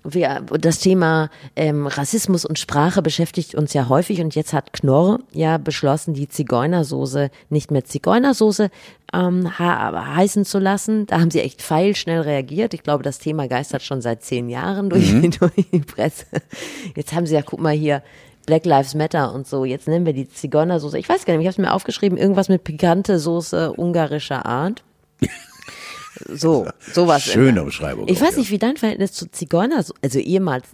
wir, 0.03 0.41
das 0.59 0.79
Thema 0.79 1.29
ähm, 1.55 1.85
Rassismus 1.85 2.45
und 2.45 2.57
Sprache 2.57 3.01
beschäftigt 3.01 3.55
uns 3.55 3.73
ja 3.73 3.87
häufig 3.87 4.21
und 4.21 4.33
jetzt 4.35 4.53
hat 4.53 4.73
Knorr 4.73 5.19
ja 5.31 5.57
beschlossen, 5.57 6.13
die 6.13 6.27
Zigeunersoße 6.27 7.29
nicht 7.49 7.71
mehr 7.71 7.85
Zigeunersoße 7.85 8.69
ähm, 9.13 9.59
heißen 9.59 10.45
zu 10.45 10.59
lassen. 10.59 11.05
Da 11.05 11.19
haben 11.19 11.29
sie 11.29 11.41
echt 11.41 11.61
feilschnell 11.61 12.21
reagiert. 12.21 12.73
Ich 12.73 12.83
glaube, 12.83 13.03
das 13.03 13.19
Thema 13.19 13.47
geistert 13.47 13.83
schon 13.83 14.01
seit 14.01 14.23
zehn 14.23 14.49
Jahren 14.49 14.89
durch, 14.89 15.11
durch 15.39 15.67
die 15.71 15.79
Presse. 15.79 16.25
Jetzt 16.95 17.13
haben 17.13 17.27
sie 17.27 17.35
ja, 17.35 17.41
guck 17.43 17.59
mal 17.59 17.73
hier, 17.73 18.01
Black 18.47 18.65
Lives 18.65 18.95
Matter 18.95 19.33
und 19.33 19.45
so. 19.45 19.65
Jetzt 19.65 19.87
nennen 19.87 20.05
wir 20.05 20.13
die 20.13 20.27
Zigeunersoße. 20.27 20.97
Ich 20.97 21.07
weiß 21.07 21.25
gar 21.25 21.33
nicht, 21.33 21.41
ich 21.41 21.47
habe 21.47 21.61
es 21.61 21.69
mir 21.69 21.73
aufgeschrieben, 21.73 22.17
irgendwas 22.17 22.49
mit 22.49 22.63
pikante 22.63 23.19
Soße 23.19 23.73
ungarischer 23.73 24.45
Art. 24.47 24.83
So, 26.29 26.67
sowas. 26.93 27.23
Schöne 27.23 27.63
Beschreibung. 27.63 28.07
Ich 28.07 28.17
auch, 28.17 28.27
weiß 28.27 28.33
ja. 28.33 28.39
nicht, 28.39 28.51
wie 28.51 28.59
dein 28.59 28.77
Verhältnis 28.77 29.13
zu 29.13 29.29
Zigeunersoße, 29.29 29.99
also 30.01 30.19
ehemals 30.19 30.65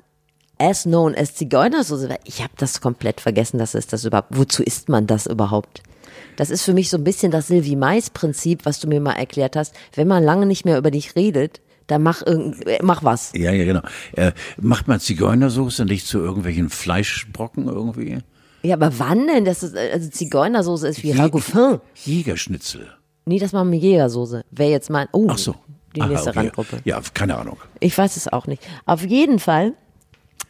as 0.60 0.84
known 0.84 1.16
as 1.16 1.36
Zigeunersoße. 1.36 2.10
Ich 2.26 2.42
habe 2.42 2.54
das 2.58 2.82
komplett 2.82 3.22
vergessen, 3.22 3.58
dass 3.58 3.76
es 3.76 3.88
das 3.88 4.06
überhaupt, 4.06 4.30
wozu 4.32 4.64
isst 4.64 4.90
man 4.90 5.08
das 5.08 5.28
überhaupt? 5.28 5.84
Das 6.36 6.50
ist 6.50 6.64
für 6.64 6.74
mich 6.74 6.90
so 6.90 6.98
ein 6.98 7.04
bisschen 7.04 7.32
das 7.32 7.48
Sylvie 7.48 7.76
Mais-Prinzip, 7.76 8.66
was 8.66 8.80
du 8.80 8.88
mir 8.88 9.02
mal 9.02 9.14
erklärt 9.14 9.56
hast. 9.56 9.74
Wenn 9.96 10.08
man 10.08 10.24
lange 10.24 10.46
nicht 10.46 10.66
mehr 10.66 10.78
über 10.78 10.92
dich 10.92 11.16
redet, 11.16 11.62
dann 11.88 12.04
mach 12.04 12.26
irgend, 12.26 12.66
äh, 12.68 12.80
mach 12.84 13.04
was. 13.04 13.32
Ja, 13.34 13.52
ja, 13.52 13.66
genau. 13.66 13.82
Äh, 14.14 14.34
macht 14.60 14.88
man 14.88 15.00
Zigeunersoße 15.00 15.86
nicht 15.86 16.06
zu 16.06 16.20
irgendwelchen 16.20 16.70
Fleischbrocken 16.70 17.68
irgendwie? 17.68 18.20
Ja, 18.62 18.76
aber 18.76 19.00
wann 19.00 19.28
denn? 19.28 19.46
Das 19.46 19.64
ist, 19.64 19.76
äh, 19.76 19.92
also 19.94 20.10
Zigeunersoße 20.10 20.88
ist 20.88 21.04
wie 21.04 21.14
Ragoufin. 21.14 21.80
Jägerschnitzel. 22.06 22.88
Nee, 23.28 23.40
das 23.40 23.52
machen 23.52 23.72
wir 23.72 23.80
Jägersoße. 23.80 24.44
Wäre 24.52 24.72
jetzt 24.72 24.90
mein, 24.90 25.08
oh, 25.12 25.28
Ach 25.30 25.38
so. 25.38 25.56
die 25.96 26.02
Aha, 26.02 26.10
nächste 26.10 26.30
okay. 26.30 26.40
Randgruppe. 26.40 26.80
Ja, 26.86 27.02
keine 27.14 27.38
Ahnung. 27.38 27.58
Ich 27.82 27.98
weiß 27.98 28.16
es 28.16 28.28
auch 28.28 28.48
nicht. 28.48 28.64
Auf 28.86 29.06
jeden 29.06 29.40
Fall 29.40 29.74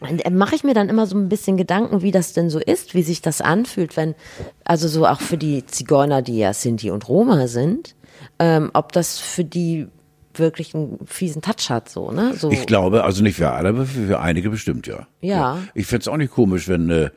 äh, 0.02 0.30
mache 0.30 0.56
ich 0.56 0.64
mir 0.64 0.76
dann 0.76 0.88
immer 0.88 1.08
so 1.08 1.18
ein 1.18 1.28
bisschen 1.28 1.58
Gedanken, 1.58 2.04
wie 2.04 2.12
das 2.12 2.34
denn 2.34 2.52
so 2.52 2.60
ist, 2.60 2.94
wie 2.94 3.02
sich 3.02 3.22
das 3.22 3.42
anfühlt, 3.42 3.98
wenn, 3.98 4.14
also 4.64 4.88
so 4.88 5.08
auch 5.08 5.22
für 5.22 5.38
die 5.38 5.66
Zigeuner, 5.66 6.22
die 6.22 6.38
ja 6.38 6.54
Sinti 6.54 6.92
und 6.92 7.10
Roma 7.10 7.48
sind, 7.48 7.96
ähm, 8.38 8.70
ob 8.74 8.92
das 8.92 9.18
für 9.18 9.44
die 9.44 9.88
wirklich 10.36 10.76
einen 10.76 11.00
fiesen 11.08 11.42
Touch 11.42 11.72
hat, 11.72 11.90
so, 11.90 12.12
ne? 12.12 12.36
So, 12.36 12.52
Ich 12.52 12.68
glaube, 12.68 13.04
also 13.04 13.24
nicht 13.24 13.38
für 13.38 13.50
alle, 13.50 13.70
aber 13.70 13.86
für, 13.88 14.20
einige 14.20 14.52
bestimmt, 14.52 14.86
ja. 14.86 15.08
Ja. 15.20 15.58
Ich 15.74 15.88
fänd's 15.88 16.08
auch 16.08 16.18
nicht 16.18 16.32
komisch, 16.32 16.68
wenn 16.68 16.92
äh, 16.92 17.10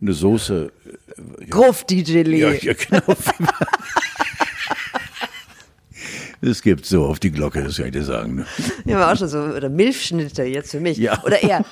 eine 0.00 0.12
Soße. 0.14 0.72
Gruff, 1.50 1.84
DJ 1.84 2.22
Lee. 2.22 2.40
Ja, 2.40 2.52
ja 2.52 2.72
genau. 2.72 3.02
Es 6.44 6.60
gibt 6.60 6.84
so 6.86 7.06
auf 7.06 7.20
die 7.20 7.30
Glocke, 7.30 7.62
das 7.62 7.76
kann 7.76 7.86
ich 7.86 7.92
dir 7.92 8.02
sagen. 8.04 8.34
Ne? 8.34 8.46
Ja, 8.84 8.96
aber 8.98 9.12
auch 9.12 9.16
schon 9.16 9.28
so, 9.28 9.38
oder 9.38 9.68
Milchschnitte 9.68 10.42
jetzt 10.42 10.72
für 10.72 10.80
mich. 10.80 10.98
Ja. 10.98 11.22
Oder 11.24 11.40
eher, 11.42 11.64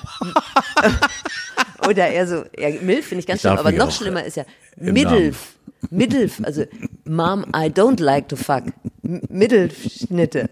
oder 1.87 2.07
eher 2.07 2.25
so, 2.27 2.43
ja, 2.57 2.69
Milf 2.81 3.07
finde 3.07 3.19
ich 3.19 3.27
ganz 3.27 3.41
schlimm, 3.41 3.57
aber 3.57 3.71
noch 3.73 3.87
auch, 3.87 3.91
schlimmer 3.91 4.23
ist 4.23 4.37
ja 4.37 4.45
im 4.77 4.93
Middelf. 4.93 5.55
Middelf, 5.89 6.39
also 6.43 6.63
Mom, 7.05 7.43
I 7.55 7.67
don't 7.69 8.01
like 8.01 8.29
to 8.29 8.35
fuck. 8.35 8.63
Mittelschnitte. 9.01 10.49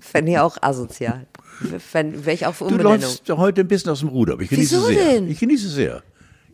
Fände 0.00 0.32
ich 0.32 0.38
auch 0.38 0.56
asozial. 0.62 1.26
Wäre 1.92 2.32
ich 2.32 2.46
auch 2.46 2.54
für 2.54 2.64
Du 2.64 2.70
Umbenennung. 2.72 3.00
läufst 3.00 3.30
heute 3.30 3.60
ein 3.62 3.68
bisschen 3.68 3.90
aus 3.92 4.00
dem 4.00 4.08
Ruder, 4.08 4.34
aber 4.34 4.42
ich 4.42 4.50
genieße 4.50 4.76
Wieso 4.76 4.88
es 4.88 4.94
sehr. 4.94 5.12
denn? 5.12 5.30
Ich 5.30 5.38
genieße 5.38 5.66
es 5.68 5.74
sehr. 5.74 6.02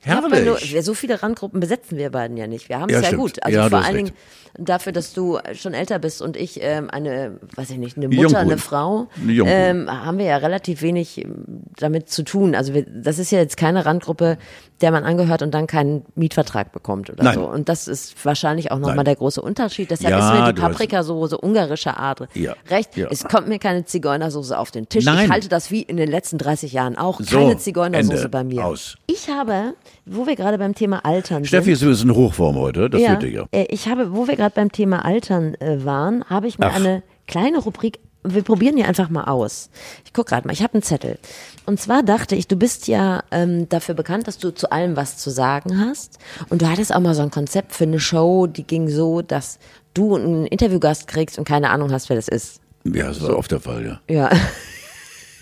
Ja, 0.04 0.18
aber 0.18 0.28
nur, 0.28 0.58
Herrlich. 0.58 0.84
so 0.84 0.94
viele 0.94 1.22
Randgruppen 1.22 1.60
besetzen 1.60 1.96
wir 1.96 2.10
beiden 2.10 2.36
ja 2.36 2.46
nicht. 2.46 2.68
Wir 2.68 2.80
haben 2.80 2.88
es 2.90 3.02
Ja, 3.02 3.10
ja, 3.10 3.16
gut. 3.16 3.42
Also 3.42 3.58
Ja, 3.58 3.68
vor 3.68 3.84
allen. 3.84 3.96
Dingen 3.96 4.10
dafür, 4.58 4.92
dass 4.92 5.14
du 5.14 5.38
schon 5.54 5.72
älter 5.72 5.98
bist 5.98 6.20
und 6.20 6.36
ich 6.36 6.58
ähm, 6.62 6.90
eine, 6.90 7.38
weiß 7.56 7.70
ich 7.70 7.78
nicht, 7.78 7.96
eine 7.96 8.08
Mutter, 8.08 8.20
Junghuhn. 8.22 8.36
eine 8.40 8.58
Frau, 8.58 9.06
Junghuhn. 9.26 9.46
ähm, 9.48 9.90
haben 9.90 10.18
wir 10.18 10.26
ja 10.26 10.36
relativ 10.38 10.82
wenig 10.82 11.24
ähm, 11.24 11.62
damit 11.78 12.10
zu 12.10 12.22
tun. 12.22 12.54
Also 12.54 12.74
wir, 12.74 12.84
das 12.86 13.18
ist 13.18 13.30
ja 13.32 13.38
jetzt 13.38 13.56
keine 13.56 13.86
Randgruppe, 13.86 14.36
der 14.82 14.90
man 14.90 15.04
angehört 15.04 15.40
und 15.42 15.52
dann 15.54 15.66
keinen 15.66 16.04
Mietvertrag 16.16 16.70
bekommt 16.72 17.08
oder 17.08 17.24
Nein. 17.24 17.34
so. 17.34 17.48
Und 17.48 17.70
das 17.70 17.88
ist 17.88 18.22
wahrscheinlich 18.26 18.70
auch 18.72 18.78
nochmal 18.78 19.04
der 19.04 19.16
große 19.16 19.40
Unterschied. 19.40 19.90
Deshalb 19.90 20.10
Ja, 20.10 20.18
ist 20.34 20.38
mir 20.40 20.46
die 20.52 20.54
du 20.56 20.62
hast- 20.62 20.72
Paprikasauce 20.72 21.32
ungarische 21.40 21.96
Art 21.96 22.26
Ja. 22.34 22.54
recht. 22.68 22.94
Ja. 22.96 23.08
Es 23.10 23.24
kommt 23.24 23.48
mir 23.48 23.58
keine 23.58 23.84
Zigeunersoße 23.86 24.58
auf 24.58 24.70
den 24.70 24.86
Tisch. 24.88 25.04
Nein. 25.06 25.24
Ich 25.26 25.30
halte 25.30 25.48
das 25.48 25.70
wie 25.70 25.80
in 25.82 25.96
den 25.96 26.10
letzten 26.10 26.36
30 26.36 26.72
Jahren 26.74 26.98
auch. 26.98 27.20
So, 27.20 27.38
Keine 27.38 27.56
Zigeunersoße 27.56 28.16
Ende. 28.16 28.28
bei 28.28 28.44
mir. 28.44 28.66
Aus. 28.66 28.96
Ich 29.06 29.28
habe, 29.30 29.72
wo 30.04 30.26
wir 30.26 30.36
gerade 30.36 30.58
beim 30.58 30.74
Thema 30.74 31.04
Altern 31.04 31.44
Steffi 31.44 31.64
sind. 31.64 31.72
ist 31.74 31.82
übrigens 31.82 32.02
in 32.02 32.14
Hochform 32.14 32.56
heute, 32.56 32.90
das 32.90 33.00
ja, 33.00 33.20
wird 33.20 33.32
ja. 33.32 33.46
äh, 33.52 33.66
ich 33.68 33.88
habe, 33.88 34.14
wo 34.14 34.26
wir 34.26 34.36
gerade 34.36 34.54
beim 34.54 34.72
Thema 34.72 35.04
Altern 35.04 35.54
äh, 35.54 35.84
waren, 35.84 36.24
habe 36.28 36.48
ich 36.48 36.58
mir 36.58 36.66
Ach. 36.66 36.76
eine 36.76 37.02
kleine 37.26 37.58
Rubrik. 37.58 38.00
Wir 38.24 38.42
probieren 38.42 38.76
die 38.76 38.84
einfach 38.84 39.10
mal 39.10 39.24
aus. 39.24 39.68
Ich 40.04 40.12
guck 40.12 40.26
gerade 40.26 40.46
mal, 40.46 40.52
ich 40.52 40.62
habe 40.62 40.74
einen 40.74 40.82
Zettel. 40.82 41.18
Und 41.66 41.80
zwar 41.80 42.04
dachte 42.04 42.36
ich, 42.36 42.46
du 42.46 42.54
bist 42.54 42.86
ja 42.86 43.24
ähm, 43.32 43.68
dafür 43.68 43.96
bekannt, 43.96 44.28
dass 44.28 44.38
du 44.38 44.54
zu 44.54 44.70
allem 44.70 44.94
was 44.94 45.18
zu 45.18 45.30
sagen 45.30 45.80
hast. 45.80 46.18
Und 46.48 46.62
du 46.62 46.68
hattest 46.68 46.94
auch 46.94 47.00
mal 47.00 47.14
so 47.14 47.22
ein 47.22 47.32
Konzept 47.32 47.72
für 47.72 47.84
eine 47.84 47.98
Show, 47.98 48.46
die 48.46 48.62
ging 48.64 48.88
so, 48.88 49.22
dass 49.22 49.58
du 49.94 50.14
einen 50.14 50.46
Interviewgast 50.46 51.08
kriegst 51.08 51.36
und 51.36 51.48
keine 51.48 51.70
Ahnung 51.70 51.90
hast, 51.90 52.08
wer 52.10 52.16
das 52.16 52.28
ist. 52.28 52.60
Ja, 52.84 53.08
das 53.08 53.20
war 53.22 53.36
oft 53.36 53.50
der 53.50 53.60
Fall, 53.60 53.84
ja. 53.84 54.00
Ja. 54.08 54.30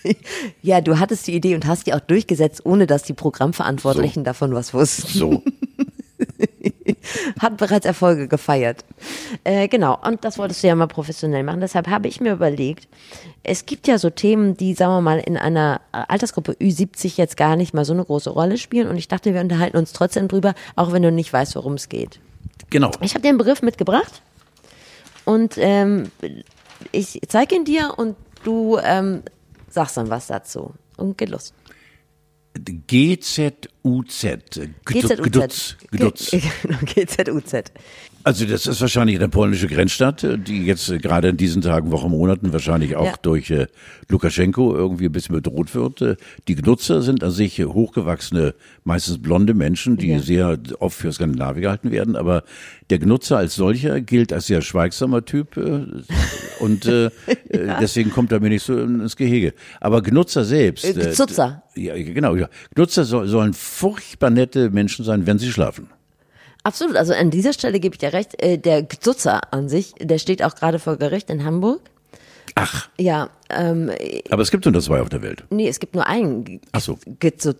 Ja, 0.62 0.80
du 0.80 0.98
hattest 0.98 1.26
die 1.26 1.34
Idee 1.34 1.54
und 1.54 1.66
hast 1.66 1.86
die 1.86 1.94
auch 1.94 2.00
durchgesetzt, 2.00 2.64
ohne 2.64 2.86
dass 2.86 3.02
die 3.02 3.12
Programmverantwortlichen 3.12 4.24
davon 4.24 4.54
was 4.54 4.74
wussten. 4.74 5.08
So. 5.08 5.42
Hat 7.40 7.56
bereits 7.56 7.86
Erfolge 7.86 8.28
gefeiert. 8.28 8.84
Äh, 9.44 9.68
genau, 9.68 9.98
und 10.04 10.24
das 10.24 10.38
wolltest 10.38 10.62
du 10.62 10.68
ja 10.68 10.74
mal 10.74 10.86
professionell 10.86 11.42
machen. 11.42 11.60
Deshalb 11.60 11.88
habe 11.88 12.08
ich 12.08 12.20
mir 12.20 12.32
überlegt, 12.32 12.88
es 13.42 13.66
gibt 13.66 13.88
ja 13.88 13.98
so 13.98 14.10
Themen, 14.10 14.56
die, 14.56 14.74
sagen 14.74 14.92
wir 14.92 15.00
mal, 15.00 15.18
in 15.18 15.36
einer 15.36 15.80
Altersgruppe 15.92 16.52
Ü70 16.52 17.16
jetzt 17.16 17.36
gar 17.36 17.56
nicht 17.56 17.72
mal 17.72 17.84
so 17.84 17.92
eine 17.92 18.04
große 18.04 18.30
Rolle 18.30 18.58
spielen. 18.58 18.88
Und 18.88 18.96
ich 18.96 19.08
dachte, 19.08 19.32
wir 19.34 19.40
unterhalten 19.40 19.78
uns 19.78 19.92
trotzdem 19.92 20.28
drüber, 20.28 20.54
auch 20.76 20.92
wenn 20.92 21.02
du 21.02 21.10
nicht 21.10 21.32
weißt, 21.32 21.56
worum 21.56 21.74
es 21.74 21.88
geht. 21.88 22.20
Genau. 22.68 22.90
Ich 23.00 23.14
habe 23.14 23.22
dir 23.22 23.30
einen 23.30 23.38
Begriff 23.38 23.62
mitgebracht 23.62 24.22
und 25.24 25.54
ähm, 25.58 26.10
ich 26.92 27.20
zeige 27.28 27.56
ihn 27.56 27.64
dir 27.64 27.94
und 27.96 28.16
du 28.44 28.78
ähm, 28.82 29.22
sagst 29.72 29.96
dann 29.96 30.10
was 30.10 30.26
dazu. 30.28 30.74
Und 30.96 31.18
geht 31.18 31.30
los. 31.30 31.52
GZUZ. 33.82 34.60
GZUZ. 34.84 35.76
Genau, 35.90 36.10
GZUZ. 36.84 37.62
Also 38.22 38.44
das 38.44 38.66
ist 38.66 38.82
wahrscheinlich 38.82 39.16
eine 39.16 39.30
polnische 39.30 39.66
Grenzstadt, 39.66 40.22
äh, 40.24 40.36
die 40.38 40.66
jetzt 40.66 40.90
äh, 40.90 40.98
gerade 40.98 41.28
in 41.30 41.38
diesen 41.38 41.62
Tagen, 41.62 41.90
Wochen, 41.90 42.10
Monaten 42.10 42.52
wahrscheinlich 42.52 42.94
auch 42.94 43.06
Ja. 43.06 43.14
durch 43.22 43.50
äh, 43.50 43.66
Lukaschenko 44.08 44.74
irgendwie 44.74 45.06
ein 45.06 45.12
bisschen 45.12 45.34
bedroht 45.34 45.74
wird. 45.74 46.02
Äh, 46.02 46.16
die 46.46 46.54
Gnutzer 46.54 47.00
sind 47.00 47.24
an 47.24 47.30
sich 47.30 47.58
äh, 47.58 47.64
hochgewachsene, 47.64 48.54
meistens 48.84 49.22
blonde 49.22 49.54
Menschen, 49.54 49.96
die 49.96 50.08
Ja. 50.10 50.18
sehr 50.20 50.58
oft 50.80 50.98
für 50.98 51.10
Skandinavier 51.12 51.62
gehalten 51.62 51.90
werden. 51.92 52.14
Aber 52.14 52.44
der 52.90 52.98
Gnutzer 52.98 53.38
als 53.38 53.54
solcher 53.54 54.02
gilt 54.02 54.34
als 54.34 54.48
sehr 54.48 54.60
schweigsamer 54.60 55.24
Typ 55.24 55.56
äh, 55.56 55.86
und 56.60 56.84
äh, 56.84 57.06
äh, 57.06 57.10
deswegen 57.80 58.10
kommt 58.10 58.32
er 58.32 58.40
mir 58.40 58.50
nicht 58.50 58.64
so 58.64 58.78
ins 58.78 59.16
Gehege. 59.16 59.54
Aber 59.80 60.02
Gnutzer 60.02 60.44
selbst. 60.44 60.84
Äh, 60.84 60.92
Gezutzer. 60.92 61.62
ja, 61.74 61.94
genau. 61.94 62.36
Ja. 62.36 62.50
Gnutzer 62.74 63.04
soll, 63.04 63.28
sollen 63.28 63.54
furchtbar 63.70 64.30
nette 64.30 64.70
Menschen 64.70 65.04
sein, 65.04 65.26
wenn 65.26 65.38
sie 65.38 65.50
schlafen. 65.52 65.88
Absolut, 66.62 66.96
also 66.96 67.14
an 67.14 67.30
dieser 67.30 67.52
Stelle 67.54 67.80
gebe 67.80 67.94
ich 67.94 67.98
dir 67.98 68.12
recht. 68.12 68.40
Äh, 68.42 68.58
der 68.58 68.82
Gzutzer 68.82 69.52
an 69.52 69.68
sich, 69.68 69.94
der 69.98 70.18
steht 70.18 70.42
auch 70.42 70.54
gerade 70.54 70.78
vor 70.78 70.96
Gericht 70.96 71.30
in 71.30 71.44
Hamburg. 71.44 71.80
Ach, 72.56 72.88
Ja, 72.98 73.30
ähm, 73.48 73.90
aber 74.30 74.42
es 74.42 74.50
gibt 74.50 74.66
nur 74.66 74.80
zwei 74.82 75.00
auf 75.00 75.08
der 75.08 75.22
Welt. 75.22 75.44
nee, 75.50 75.68
es 75.68 75.78
gibt 75.80 75.94
nur 75.94 76.06
einen 76.06 76.60
Ach 76.72 76.80
so. 76.80 76.98
Gzutz. 77.20 77.56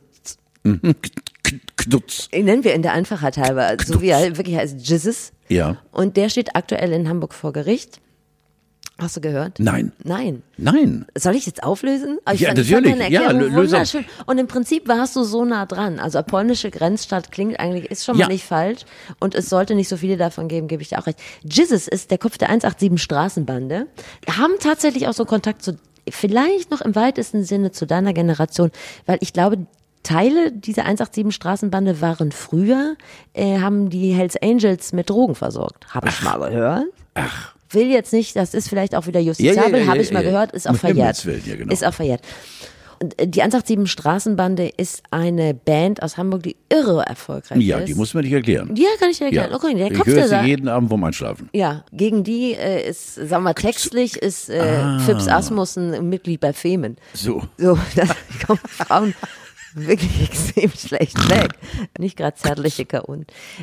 Knutz. 1.76 2.28
Den 2.28 2.44
nennen 2.44 2.64
wir 2.64 2.74
in 2.74 2.82
der 2.82 2.92
Einfachheit 2.92 3.38
halber, 3.38 3.74
so 3.84 4.02
wie 4.02 4.08
er 4.08 4.36
wirklich 4.36 4.56
heißt, 4.56 4.86
Jizzes. 4.86 5.32
Ja. 5.48 5.78
Und 5.92 6.16
der 6.18 6.28
steht 6.28 6.54
aktuell 6.54 6.92
in 6.92 7.08
Hamburg 7.08 7.32
vor 7.32 7.52
Gericht. 7.52 8.00
Hast 9.00 9.16
du 9.16 9.20
gehört? 9.20 9.58
Nein. 9.58 9.92
Nein. 10.04 10.42
Nein. 10.56 11.06
Soll 11.16 11.34
ich 11.34 11.46
jetzt 11.46 11.62
auflösen? 11.62 12.18
Aber 12.24 12.34
ich 12.34 12.42
Ja, 12.42 12.48
fand, 12.48 12.58
natürlich. 12.58 12.92
Ich 12.94 12.98
fand 13.18 13.42
Ja, 13.42 13.54
wunderschön. 13.56 14.04
Und 14.26 14.38
im 14.38 14.46
Prinzip 14.46 14.86
warst 14.88 15.16
du 15.16 15.22
so 15.24 15.44
nah 15.44 15.66
dran. 15.66 15.98
Also 15.98 16.22
polnische 16.22 16.70
Grenzstadt 16.70 17.32
klingt 17.32 17.58
eigentlich, 17.58 17.90
ist 17.90 18.04
schon 18.04 18.18
Ja. 18.18 18.26
mal 18.26 18.32
nicht 18.32 18.44
falsch. 18.44 18.80
Und 19.18 19.34
es 19.34 19.48
sollte 19.48 19.74
nicht 19.74 19.88
so 19.88 19.96
viele 19.96 20.16
davon 20.16 20.48
geben, 20.48 20.68
gebe 20.68 20.82
ich 20.82 20.90
dir 20.90 20.98
auch 20.98 21.06
recht. 21.06 21.18
Jizzes 21.42 21.88
ist 21.88 22.10
der 22.10 22.18
Kopf 22.18 22.36
der 22.38 22.48
187 22.50 23.02
Straßenbande. 23.02 23.86
Haben 24.28 24.52
tatsächlich 24.60 25.08
auch 25.08 25.14
so 25.14 25.24
Kontakt 25.24 25.62
zu, 25.62 25.78
vielleicht 26.08 26.70
noch 26.70 26.80
im 26.80 26.94
weitesten 26.94 27.44
Sinne 27.44 27.72
zu 27.72 27.86
deiner 27.86 28.12
Generation, 28.12 28.70
weil 29.06 29.18
ich 29.20 29.32
glaube, 29.32 29.66
Teile 30.02 30.50
dieser 30.50 30.84
187 30.86 31.34
Straßenbande 31.34 32.00
waren 32.00 32.32
früher, 32.32 32.96
äh, 33.34 33.58
haben 33.60 33.90
die 33.90 34.12
Hells 34.12 34.34
Angels 34.42 34.92
mit 34.92 35.10
Drogen 35.10 35.34
versorgt. 35.34 35.86
Habe 35.94 36.08
ich 36.08 36.22
mal 36.22 36.38
gehört. 36.38 36.84
Ach. 37.14 37.54
Will 37.72 37.90
jetzt 37.90 38.12
nicht, 38.12 38.36
das 38.36 38.54
ist 38.54 38.68
vielleicht 38.68 38.94
auch 38.94 39.06
wieder 39.06 39.20
Ja, 39.20 39.26
justiziabel, 39.28 39.72
ja, 39.72 39.78
ja, 39.78 39.86
habe 39.86 39.96
ja, 39.98 40.02
ich 40.02 40.12
mal 40.12 40.24
ja. 40.24 40.30
gehört, 40.30 40.52
ist 40.52 40.66
auch 40.66 40.72
Um 40.72 40.78
verjährt. 40.78 41.24
Ja, 41.24 41.56
genau. 41.56 41.72
Ist 41.72 41.84
auch 41.86 41.94
verjährt. 41.94 42.22
Und 43.02 43.18
äh, 43.18 43.26
die 43.26 43.40
187 43.40 43.90
Straßenbande 43.90 44.70
ist 44.76 45.02
eine 45.10 45.54
Band 45.54 46.02
aus 46.02 46.18
Hamburg, 46.18 46.42
die 46.42 46.56
irre 46.68 47.02
erfolgreich 47.06 47.58
Ja, 47.62 47.78
ist. 47.78 47.88
die 47.88 47.94
muss 47.94 48.12
man 48.12 48.24
nicht 48.24 48.32
erklären. 48.34 48.74
Ja, 48.76 48.88
kann 48.98 49.08
ich 49.10 49.18
dir 49.18 49.24
erklären. 49.26 49.54
Okay, 49.54 49.74
der 49.74 49.90
ich 49.90 49.96
Kopf 49.96 50.06
höre 50.06 50.26
der 50.28 50.42
sie 50.42 50.48
jeden 50.48 50.68
Abend 50.68 50.90
vorm 50.90 51.04
Einschlafen. 51.04 51.48
ja, 51.54 51.84
gegen 51.92 52.24
die 52.24 52.52
äh, 52.54 52.86
ist, 52.88 53.14
sagen 53.14 53.30
wir 53.30 53.40
mal, 53.40 53.54
textlich 53.54 54.16
ist 54.16 54.50
äh, 54.50 54.58
Ah. 54.60 54.98
Phipps 54.98 55.28
Asmussen 55.28 55.94
ein 55.94 56.08
Mitglied 56.10 56.40
bei 56.40 56.52
Femen. 56.52 56.96
So. 57.14 57.42
So, 57.56 57.78
da 57.96 58.04
kommen 58.46 58.60
Frauen 58.66 59.14
wirklich 59.74 60.22
extrem 60.22 60.70
schlecht 60.70 61.30
weg. 61.30 61.52
Nicht 61.98 62.16
gerade 62.16 62.36
zärtliche 62.36 62.84
K.O. 62.86 63.16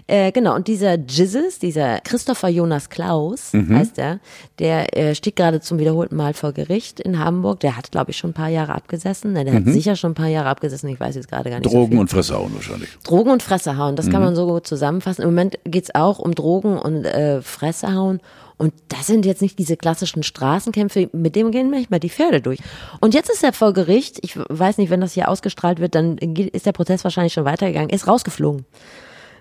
Äh, 0.07 0.31
genau, 0.31 0.55
und 0.55 0.67
dieser 0.67 0.95
Jizzes, 0.95 1.59
dieser 1.59 1.99
Christopher 2.01 2.49
Jonas 2.49 2.89
Klaus, 2.89 3.53
Mhm. 3.53 3.75
heißt 3.75 3.97
er, 3.97 4.19
der 4.59 4.95
äh, 4.97 5.15
steht 5.15 5.35
gerade 5.35 5.59
zum 5.61 5.79
wiederholten 5.79 6.15
Mal 6.15 6.33
vor 6.33 6.51
Gericht 6.53 6.99
in 6.99 7.19
Hamburg. 7.19 7.59
Der 7.61 7.75
hat, 7.77 7.91
glaube 7.91 8.11
ich, 8.11 8.17
schon 8.17 8.31
ein 8.31 8.33
paar 8.33 8.49
Jahre 8.49 8.73
abgesessen. 8.75 9.35
Der 9.35 9.53
hat 9.53 9.65
sicher 9.65 9.95
schon 9.95 10.11
ein 10.11 10.15
paar 10.15 10.27
Jahre 10.27 10.49
abgesessen. 10.49 10.89
Ich 10.89 10.99
weiß 10.99 11.15
jetzt 11.15 11.27
gerade 11.29 11.49
gar 11.49 11.59
nicht 11.59 11.69
so 11.69 11.75
Mhm. 11.77 11.81
Drogen 11.81 11.91
viel. 11.91 11.99
und 12.01 12.09
Fressauen 12.09 12.55
wahrscheinlich. 12.55 12.89
Drogen 13.03 13.31
und 13.31 13.43
Fressehauen, 13.43 13.95
das 13.95 14.07
Mhm. 14.07 14.11
kann 14.11 14.21
man 14.23 14.35
so 14.35 14.45
gut 14.47 14.67
zusammenfassen. 14.67 15.21
Im 15.23 15.29
Moment 15.29 15.57
geht's 15.65 15.93
auch 15.93 16.19
um 16.19 16.33
Drogen 16.35 16.77
und 16.77 17.05
äh, 17.05 17.41
Fressehauen. 17.41 18.19
Und 18.57 18.73
das 18.87 19.05
sind 19.05 19.25
jetzt 19.25 19.41
nicht 19.41 19.59
diese 19.59 19.77
klassischen 19.77 20.23
Straßenkämpfe, 20.23 21.09
mit 21.13 21.35
dem 21.35 21.51
gehen 21.51 21.69
manchmal 21.69 21.99
die 21.99 22.09
Pferde 22.09 22.41
durch. 22.41 22.59
Und 22.99 23.13
jetzt 23.13 23.29
ist 23.29 23.43
er 23.43 23.53
vor 23.53 23.71
Gericht, 23.73 24.19
ich 24.23 24.35
weiß 24.35 24.79
nicht, 24.79 24.89
wenn 24.89 25.01
das 25.01 25.13
hier 25.13 25.29
ausgestrahlt 25.29 25.79
wird, 25.79 25.93
dann 25.93 26.17
ist 26.17 26.65
der 26.65 26.71
Prozess 26.71 27.03
wahrscheinlich 27.03 27.33
schon 27.33 27.45
weitergegangen, 27.45 27.91
ist 27.91 28.07
rausgeflogen. 28.07 28.65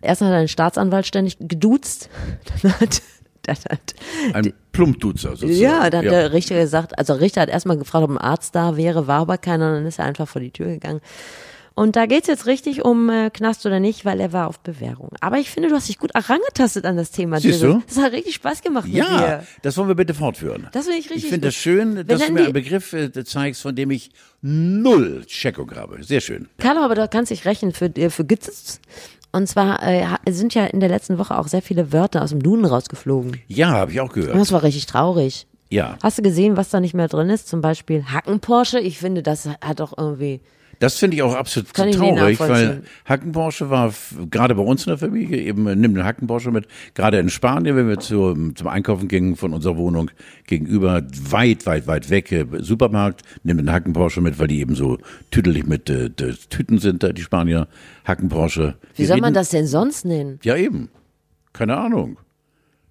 Erst 0.02 0.20
hat 0.20 0.30
er 0.30 0.40
den 0.40 0.48
Staatsanwalt 0.48 1.06
ständig 1.06 1.38
geduzt, 1.40 2.10
dann 2.62 2.78
hat, 2.78 3.02
dann 3.42 3.56
hat 3.70 3.94
Ein 4.34 4.52
Plumpduzer 4.72 5.30
sozusagen. 5.30 5.58
ja, 5.58 5.88
dann 5.88 6.04
hat 6.04 6.12
der 6.12 6.32
Richter 6.32 6.56
gesagt, 6.56 6.98
also 6.98 7.14
der 7.14 7.22
Richter 7.22 7.40
hat 7.40 7.48
erstmal 7.48 7.78
gefragt, 7.78 8.04
ob 8.04 8.10
ein 8.10 8.18
Arzt 8.18 8.54
da 8.54 8.76
wäre, 8.76 9.06
war 9.06 9.20
aber 9.20 9.38
keiner, 9.38 9.72
dann 9.72 9.86
ist 9.86 9.98
er 9.98 10.04
einfach 10.04 10.28
vor 10.28 10.42
die 10.42 10.50
Tür 10.50 10.66
gegangen. 10.66 11.00
Und 11.78 11.94
da 11.94 12.06
geht's 12.06 12.26
jetzt 12.26 12.46
richtig 12.46 12.86
um 12.86 13.10
äh, 13.10 13.28
Knast 13.28 13.66
oder 13.66 13.80
nicht, 13.80 14.06
weil 14.06 14.18
er 14.18 14.32
war 14.32 14.48
auf 14.48 14.58
Bewährung. 14.60 15.10
Aber 15.20 15.36
ich 15.36 15.50
finde, 15.50 15.68
du 15.68 15.74
hast 15.74 15.90
dich 15.90 15.98
gut 15.98 16.10
herangetastet 16.14 16.86
an 16.86 16.96
das 16.96 17.10
Thema. 17.10 17.38
Siehst 17.38 17.62
du? 17.62 17.82
Das 17.86 17.98
hat 17.98 18.12
richtig 18.12 18.34
Spaß 18.36 18.62
gemacht 18.62 18.86
mit 18.86 18.94
Ja, 18.94 19.18
dir. 19.40 19.46
das 19.60 19.76
wollen 19.76 19.88
wir 19.88 19.94
bitte 19.94 20.14
fortführen. 20.14 20.68
Das 20.72 20.86
finde 20.86 21.00
ich 21.00 21.04
richtig 21.10 21.24
Ich 21.24 21.30
finde 21.30 21.48
das 21.48 21.54
schön, 21.54 22.06
dass 22.06 22.24
du 22.26 22.32
mir 22.32 22.44
einen 22.44 22.54
Begriff 22.54 22.94
äh, 22.94 23.12
zeigst, 23.24 23.60
von 23.60 23.76
dem 23.76 23.90
ich 23.90 24.10
null 24.40 25.24
Checkung 25.26 25.70
habe. 25.76 26.02
Sehr 26.02 26.22
schön. 26.22 26.48
Carlo, 26.56 26.80
aber 26.80 26.94
da 26.94 27.06
kannst 27.08 27.30
dich 27.30 27.44
rechnen 27.44 27.72
für, 27.72 27.94
äh, 27.94 28.08
für 28.08 28.24
Gitzes. 28.24 28.80
Und 29.32 29.46
zwar 29.46 29.82
äh, 29.82 30.06
sind 30.30 30.54
ja 30.54 30.64
in 30.64 30.80
der 30.80 30.88
letzten 30.88 31.18
Woche 31.18 31.36
auch 31.36 31.46
sehr 31.48 31.60
viele 31.60 31.92
Wörter 31.92 32.22
aus 32.22 32.30
dem 32.30 32.42
Duden 32.42 32.64
rausgeflogen. 32.64 33.36
Ja, 33.48 33.68
habe 33.72 33.92
ich 33.92 34.00
auch 34.00 34.08
Und 34.08 34.14
gehört. 34.14 34.34
das 34.34 34.50
war 34.50 34.62
richtig 34.62 34.86
traurig. 34.86 35.46
Ja, 35.68 35.98
Hast 36.02 36.16
du 36.16 36.22
gesehen, 36.22 36.56
was 36.56 36.70
da 36.70 36.80
nicht 36.80 36.94
mehr 36.94 37.08
drin 37.08 37.28
ist? 37.28 37.48
Zum 37.48 37.60
Beispiel 37.60 38.04
Hacken-Porsche. 38.06 38.80
Ich 38.80 38.98
finde, 38.98 39.22
das 39.22 39.46
hat 39.60 39.80
doch 39.80 39.92
irgendwie... 39.98 40.40
das 40.78 40.98
finde 40.98 41.16
ich 41.16 41.22
auch 41.22 41.34
absolut 41.34 41.72
Kann 41.72 41.90
traurig, 41.92 42.38
weil. 42.40 42.82
Hackenporsche 43.04 43.70
war 43.70 43.92
gerade 44.30 44.54
bei 44.54 44.62
uns 44.62 44.86
in 44.86 44.90
der 44.90 44.98
Familie 44.98 45.40
eben, 45.40 45.66
äh, 45.66 45.76
nimm 45.76 45.94
den 45.94 46.04
Hackenporsche 46.04 46.50
mit, 46.50 46.66
gerade 46.94 47.18
in 47.18 47.30
Spanien, 47.30 47.76
wenn 47.76 47.88
wir 47.88 47.98
zu, 47.98 48.52
zum 48.54 48.66
Einkaufen 48.68 49.08
gingen 49.08 49.36
von 49.36 49.52
unserer 49.54 49.76
Wohnung 49.76 50.10
gegenüber, 50.46 51.02
weit, 51.30 51.66
weit, 51.66 51.86
weit 51.86 52.10
weg, 52.10 52.32
äh, 52.32 52.46
Supermarkt, 52.58 53.22
nimm 53.42 53.56
den 53.56 53.72
Hackenporsche 53.72 54.20
mit, 54.20 54.38
weil 54.38 54.48
die 54.48 54.60
eben 54.60 54.74
so 54.74 54.98
tüdelig 55.30 55.66
mit 55.66 55.88
äh, 55.90 56.10
Tüten 56.10 56.78
sind, 56.78 57.02
da 57.02 57.12
die 57.12 57.22
Spanier, 57.22 57.68
Hackenporsche. 58.04 58.74
Wie 58.94 59.04
soll 59.04 59.16
man 59.16 59.28
reden- 59.28 59.34
das 59.34 59.50
denn 59.50 59.66
sonst 59.66 60.04
nennen? 60.04 60.38
Ja, 60.42 60.56
eben. 60.56 60.90
Keine 61.52 61.76
Ahnung. 61.76 62.18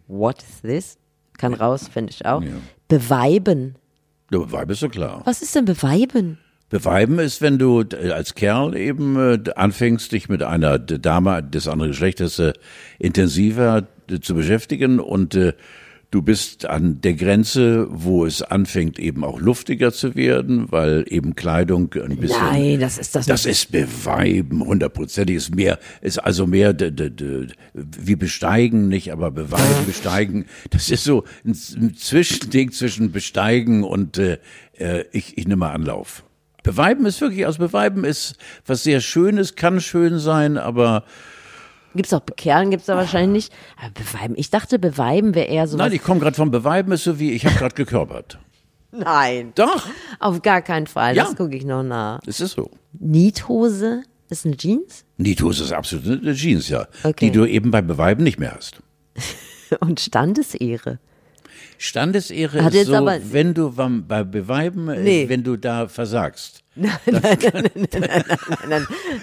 What 0.08 0.38
is 0.42 0.62
this? 0.62 0.98
Kann 1.38 1.54
raus, 1.54 1.89
finde 1.92 2.12
ich 2.12 2.26
auch. 2.26 2.42
Ja. 2.42 2.52
Beweiben. 2.88 3.76
Ja, 4.32 4.40
Beweib 4.40 4.70
ist 4.72 4.80
so 4.80 4.90
klar. 4.90 5.22
Was 5.26 5.42
ist 5.42 5.56
denn 5.56 5.66
Beweiben? 5.66 6.40
Beweiben 6.70 7.20
ist, 7.20 7.42
wenn 7.42 7.60
du 7.60 7.82
äh, 7.82 8.12
als 8.12 8.34
Kerl 8.34 8.76
eben 8.76 9.18
äh, 9.18 9.40
anfängst, 9.56 10.12
dich 10.12 10.30
mit 10.30 10.42
einer 10.42 10.80
Dame 10.80 11.44
des 11.44 11.68
anderen 11.68 11.92
Geschlechtes 11.92 12.40
äh, 12.40 12.54
intensiver 12.98 13.88
zu 14.22 14.36
beschäftigen 14.36 15.00
und 15.00 15.36
du 16.16 16.22
bist 16.22 16.66
an 16.66 17.01
der 17.01 17.13
Grenze, 17.13 17.88
wo 17.91 18.26
es 18.26 18.41
anfängt, 18.41 18.99
eben 18.99 19.26
auch 19.26 19.38
luftiger 19.41 19.91
zu 19.91 20.16
werden, 20.16 20.72
weil 20.72 21.03
eben 21.09 21.36
Kleidung 21.36 21.93
ein 21.93 22.16
bisschen. 22.16 22.41
Nein, 22.41 22.80
das 22.80 22.97
ist 22.97 23.18
das. 23.18 23.26
Das 23.26 23.45
ist 23.45 23.70
Beweiben, 23.70 24.63
hundertprozentig. 24.66 25.36
Ist 25.36 25.53
mehr, 25.53 25.78
ist 25.99 26.20
also 26.20 26.47
mehr 26.47 26.72
d, 26.72 26.91
d, 26.91 27.09
d, 27.09 27.47
wie 27.74 28.16
besteigen, 28.16 28.88
nicht, 28.88 29.11
aber 29.11 29.30
beweiben, 29.30 29.86
besteigen. 29.86 30.45
Das 30.70 30.89
ist 30.89 31.03
so 31.03 31.26
ein, 31.43 31.51
ein 31.51 31.95
Zwischending 31.97 32.72
zwischen 32.72 33.11
besteigen 33.11 33.84
und 33.84 34.18
äh, 34.18 34.38
äh, 34.78 35.03
ich, 35.11 35.38
ich 35.38 35.45
nehme 35.45 35.57
mal 35.57 35.74
Anlauf. 35.74 36.24
Beweiben 36.63 37.05
ist 37.05 37.20
wirklich, 37.20 37.45
aus 37.45 37.57
Beweiben 37.57 38.05
ist 38.05 38.38
was 38.66 38.84
sehr 38.84 39.01
Schönes, 39.01 39.55
kann 39.55 39.82
schön 39.82 40.18
sein, 40.18 40.57
aber 40.57 41.03
Gibt's 41.96 42.14
auch 42.14 42.20
bekehren, 42.22 42.70
gibt's 42.72 42.86
da 42.88 42.96
wahrscheinlich 42.96 43.50
nicht. 43.50 43.54
Aber 43.82 43.91
beweiben. 43.91 44.34
Ich 44.38 44.50
dachte, 44.50 44.80
beweiben 44.80 45.34
wäre 45.34 45.48
eher 45.48 45.68
so. 45.68 45.78
nein, 45.78 45.91
ich 45.93 46.04
komme 46.04 46.20
gerade 46.20 46.36
vom 46.36 46.52
Beweiben, 46.52 46.91
ist 46.91 47.04
so 47.06 47.20
wie, 47.20 47.32
ich 47.32 47.46
habe 47.46 47.56
gerade 47.56 47.76
gekörpert. 47.76 48.38
Nein. 48.91 49.52
Doch, 49.56 49.86
Auf 50.20 50.41
gar 50.41 50.62
keinen 50.62 50.88
Fall. 50.88 51.16
Ja. 51.18 51.26
Das 51.26 51.36
gucke 51.36 51.56
ich 51.56 51.66
noch 51.66 51.84
nach. 51.84 52.20
es 52.26 52.39
ist 52.39 52.54
so. 52.54 52.72
Niethose 52.98 54.04
ist 54.30 54.46
eine 54.46 54.56
Jeans 54.58 55.04
Nitos 55.18 55.60
ist 55.60 55.72
absolut 55.72 56.22
eine 56.24 56.34
Jeans, 56.34 56.70
ja, 56.70 56.88
Okay. 57.04 57.26
die 57.28 57.32
du 57.32 57.46
eben 57.46 57.72
bei 57.72 57.82
Beweiben 57.82 58.24
nicht 58.24 58.39
mehr 58.39 58.54
hast. 58.56 58.82
und 59.80 60.00
Standesehre. 60.00 61.00
Standesehre 61.78 62.64
Hat 62.64 62.74
ist 62.74 62.88
so, 62.88 63.06
wenn 63.06 63.54
du 63.54 63.72
beim- 63.72 64.08
bei 64.08 64.24
Beweiben, 64.24 64.88
äh, 64.89 65.02
Nee. 65.02 65.30
wenn 65.30 65.43
du 65.43 65.58
da 65.58 65.88
versagst. 65.88 66.64
Nein, 66.76 66.98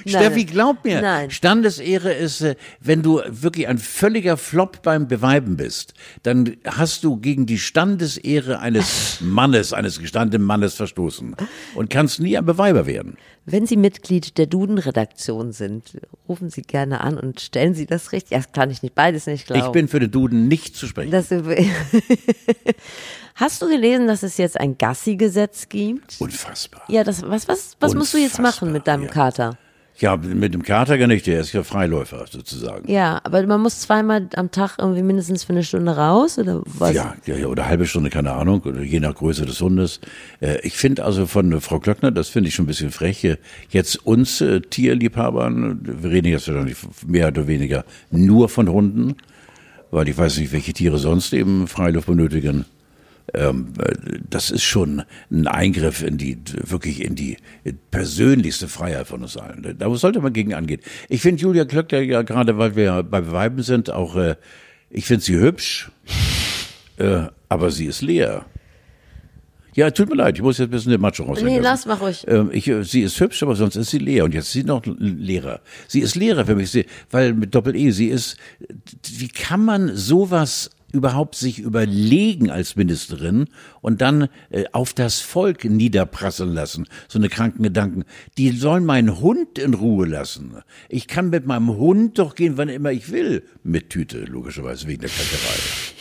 Steffi, 0.06 0.44
glaub 0.46 0.84
mir, 0.84 1.02
Nein. 1.02 1.30
Standesehre 1.30 2.12
ist, 2.12 2.40
äh, 2.40 2.56
wenn 2.80 3.02
du 3.02 3.20
wirklich 3.28 3.68
ein 3.68 3.76
völliger 3.76 4.38
Flop 4.38 4.82
beim 4.82 5.06
Beweiben 5.06 5.56
bist, 5.58 5.92
dann 6.22 6.56
hast 6.64 7.04
du 7.04 7.18
gegen 7.18 7.44
die 7.44 7.58
Standesehre 7.58 8.60
eines 8.60 9.18
Mannes, 9.20 9.74
eines 9.74 10.00
gestandenen 10.00 10.46
Mannes 10.46 10.74
verstoßen 10.74 11.36
und 11.74 11.90
kannst 11.90 12.20
nie 12.20 12.38
ein 12.38 12.46
Beweiber 12.46 12.86
werden. 12.86 13.18
Wenn 13.44 13.66
Sie 13.66 13.76
Mitglied 13.76 14.38
der 14.38 14.46
Duden-Redaktion 14.46 15.52
sind, 15.52 15.98
rufen 16.28 16.48
Sie 16.48 16.62
gerne 16.62 17.00
an 17.00 17.18
und 17.18 17.40
stellen 17.40 17.74
Sie 17.74 17.86
das 17.86 18.12
richtig. 18.12 18.30
Ja, 18.30 18.38
das 18.38 18.52
kann 18.52 18.70
ich 18.70 18.82
nicht 18.82 18.94
beides 18.94 19.26
nicht 19.26 19.46
glauben. 19.46 19.66
Ich 19.66 19.72
bin 19.72 19.88
für 19.88 20.00
den 20.00 20.10
Duden 20.10 20.48
nicht 20.48 20.76
zu 20.76 20.86
sprechen. 20.86 21.12
Hast 23.42 23.60
du 23.60 23.68
gelesen, 23.68 24.06
dass 24.06 24.22
es 24.22 24.36
jetzt 24.36 24.60
ein 24.60 24.78
Gassi-Gesetz 24.78 25.68
gibt? 25.68 26.14
Unfassbar. 26.20 26.82
Ja, 26.86 27.02
das, 27.02 27.28
was, 27.28 27.48
was, 27.48 27.76
was 27.80 27.92
musst 27.92 28.14
du 28.14 28.18
jetzt 28.18 28.38
machen 28.38 28.70
mit 28.70 28.86
deinem 28.86 29.06
ja. 29.06 29.08
Kater? 29.08 29.58
Ja, 29.98 30.16
mit 30.16 30.54
dem 30.54 30.62
Kater 30.62 30.96
gar 30.96 31.08
nicht, 31.08 31.26
der 31.26 31.40
ist 31.40 31.52
ja 31.52 31.64
Freiläufer 31.64 32.24
sozusagen. 32.30 32.88
Ja, 32.88 33.20
aber 33.24 33.44
man 33.48 33.60
muss 33.60 33.80
zweimal 33.80 34.28
am 34.36 34.52
Tag 34.52 34.76
irgendwie 34.78 35.02
mindestens 35.02 35.42
für 35.42 35.54
eine 35.54 35.64
Stunde 35.64 35.96
raus 35.96 36.38
oder 36.38 36.62
was? 36.64 36.94
Ja, 36.94 37.16
ja, 37.26 37.46
oder 37.48 37.66
halbe 37.66 37.86
Stunde, 37.86 38.10
keine 38.10 38.30
Ahnung, 38.30 38.60
oder 38.60 38.80
je 38.80 39.00
nach 39.00 39.16
Größe 39.16 39.44
des 39.44 39.60
Hundes. 39.60 39.98
Äh, 40.40 40.60
ich 40.60 40.76
finde 40.76 41.04
also 41.04 41.26
von 41.26 41.50
äh, 41.50 41.60
Frau 41.60 41.80
Klöckner, 41.80 42.12
das 42.12 42.28
finde 42.28 42.48
ich 42.48 42.54
schon 42.54 42.66
ein 42.66 42.68
bisschen 42.68 42.92
frech, 42.92 43.26
jetzt 43.70 44.06
uns 44.06 44.40
äh, 44.40 44.60
Tierliebhabern, 44.60 45.80
wir 45.82 46.10
reden 46.10 46.28
jetzt 46.28 46.46
wahrscheinlich 46.46 46.76
mehr 47.08 47.26
oder 47.26 47.48
weniger 47.48 47.84
nur 48.12 48.48
von 48.48 48.68
Hunden, 48.68 49.16
weil 49.90 50.08
ich 50.08 50.16
weiß 50.16 50.38
nicht, 50.38 50.52
welche 50.52 50.72
Tiere 50.72 50.98
sonst 50.98 51.32
eben 51.32 51.66
Freiluft 51.66 52.06
benötigen. 52.06 52.66
Ähm, 53.34 53.72
äh, 53.78 54.18
das 54.28 54.50
ist 54.50 54.62
schon 54.62 55.02
ein 55.30 55.46
Eingriff 55.46 56.02
in 56.02 56.18
die, 56.18 56.38
wirklich 56.52 57.02
in 57.02 57.14
die 57.14 57.36
persönlichste 57.90 58.68
Freiheit 58.68 59.06
von 59.06 59.22
uns 59.22 59.36
allen. 59.36 59.76
Da 59.78 59.94
sollte 59.94 60.20
man 60.20 60.32
gegen 60.32 60.54
angehen. 60.54 60.80
Ich 61.08 61.22
finde 61.22 61.42
Julia 61.42 61.64
Klöckner 61.64 62.00
ja 62.00 62.22
gerade, 62.22 62.58
weil 62.58 62.76
wir 62.76 63.02
bei 63.02 63.30
Weiben 63.30 63.62
sind, 63.62 63.90
auch, 63.90 64.16
äh, 64.16 64.36
ich 64.90 65.06
finde 65.06 65.24
sie 65.24 65.38
hübsch. 65.38 65.90
Äh, 66.98 67.28
aber 67.48 67.70
sie 67.70 67.86
ist 67.86 68.02
leer. 68.02 68.44
Ja, 69.74 69.90
tut 69.90 70.10
mir 70.10 70.16
leid, 70.16 70.36
ich 70.36 70.42
muss 70.42 70.58
jetzt 70.58 70.68
ein 70.68 70.70
bisschen 70.70 70.92
den 70.92 71.00
Macho 71.00 71.22
raushängen 71.22 71.54
Nee, 71.54 71.58
lass, 71.58 71.86
mach 71.86 72.02
ruhig. 72.02 72.26
Ähm, 72.28 72.50
ich, 72.52 72.68
äh, 72.68 72.84
sie 72.84 73.02
ist 73.02 73.18
hübsch, 73.18 73.42
aber 73.42 73.56
sonst 73.56 73.76
ist 73.76 73.90
sie 73.90 73.98
leer. 73.98 74.24
Und 74.24 74.34
jetzt 74.34 74.46
ist 74.48 74.52
sie 74.52 74.64
noch 74.64 74.82
Lehrer. 74.84 75.60
Sie 75.88 76.00
ist 76.00 76.14
Lehrer 76.14 76.44
für 76.44 76.54
mich, 76.54 76.70
sie, 76.70 76.84
weil 77.10 77.32
mit 77.32 77.54
Doppel-E, 77.54 77.90
sie 77.90 78.08
ist, 78.08 78.36
wie 79.16 79.28
kann 79.28 79.64
man 79.64 79.96
sowas 79.96 80.70
überhaupt 80.92 81.34
sich 81.34 81.58
überlegen 81.58 82.50
als 82.50 82.76
Ministerin 82.76 83.46
und 83.80 84.00
dann 84.00 84.28
äh, 84.50 84.64
auf 84.72 84.92
das 84.92 85.20
Volk 85.20 85.64
niederprasseln 85.64 86.52
lassen, 86.52 86.86
so 87.08 87.18
eine 87.18 87.28
kranken 87.28 87.62
Gedanken. 87.62 88.04
Die 88.38 88.50
sollen 88.50 88.84
meinen 88.84 89.20
Hund 89.20 89.58
in 89.58 89.74
Ruhe 89.74 90.06
lassen. 90.06 90.56
Ich 90.88 91.08
kann 91.08 91.30
mit 91.30 91.46
meinem 91.46 91.76
Hund 91.76 92.18
doch 92.18 92.34
gehen, 92.34 92.56
wann 92.56 92.68
immer 92.68 92.92
ich 92.92 93.10
will. 93.10 93.42
Mit 93.64 93.90
Tüte, 93.90 94.24
logischerweise, 94.24 94.86
wegen 94.86 95.00
der 95.00 95.10
Kackerei. 95.10 95.91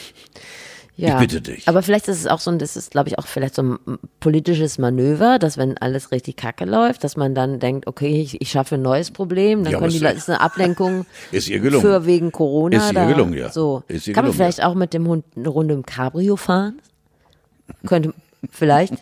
Ja. 1.02 1.14
Ich 1.16 1.28
bitte 1.28 1.41
dich. 1.41 1.68
Aber 1.68 1.82
vielleicht 1.82 2.08
ist 2.08 2.20
es 2.20 2.28
auch 2.28 2.39
so 2.39 2.52
ein, 2.52 2.60
das 2.60 2.76
ist, 2.78 2.91
glaube 2.91 3.10
ich, 3.10 3.18
auch 3.18 3.26
vielleicht 3.28 3.56
so 3.56 3.64
ein 3.64 3.80
politisches 4.20 4.78
Manöver, 4.78 5.39
dass 5.39 5.58
wenn 5.58 5.78
alles 5.80 6.12
richtig 6.12 6.38
kacke 6.38 6.66
läuft, 6.66 7.04
dass 7.04 7.18
man 7.18 7.34
dann 7.34 7.60
denkt, 7.60 7.88
okay, 7.88 8.22
ich, 8.22 8.39
ich 8.39 8.52
schaffe 8.52 8.76
ein 8.76 8.84
neues 8.84 9.10
Problem, 9.12 9.64
dann 9.64 9.74
Ja, 9.74 9.80
können 9.80 9.89
die 9.89 9.97
ist- 9.97 10.04
Leute, 10.04 10.18
ist 10.18 10.30
eine 10.30 10.41
Ablenkung 10.41 11.06
Ist 11.32 11.49
ihr 11.49 11.60
gelungen. 11.60 11.82
für 11.82 12.06
wegen 12.06 12.32
Corona. 12.32 12.78
Ist 12.78 12.89
ihr 12.89 12.93
da, 12.93 13.06
gelungen, 13.08 13.34
ja. 13.34 13.49
So. 13.52 13.84
Ist 13.88 14.08
ihr 14.08 14.14
Kann 14.14 14.26
man 14.26 14.32
gelungen, 14.32 14.36
vielleicht 14.54 14.64
auch 14.64 14.76
mit 14.76 14.93
dem 14.93 15.08
Hund 15.08 15.26
eine 15.36 15.49
Runde 15.49 15.74
im 15.74 15.86
Cabrio 15.86 16.36
fahren? 16.36 16.80
Könnte, 17.88 18.14
vielleicht. 18.49 18.93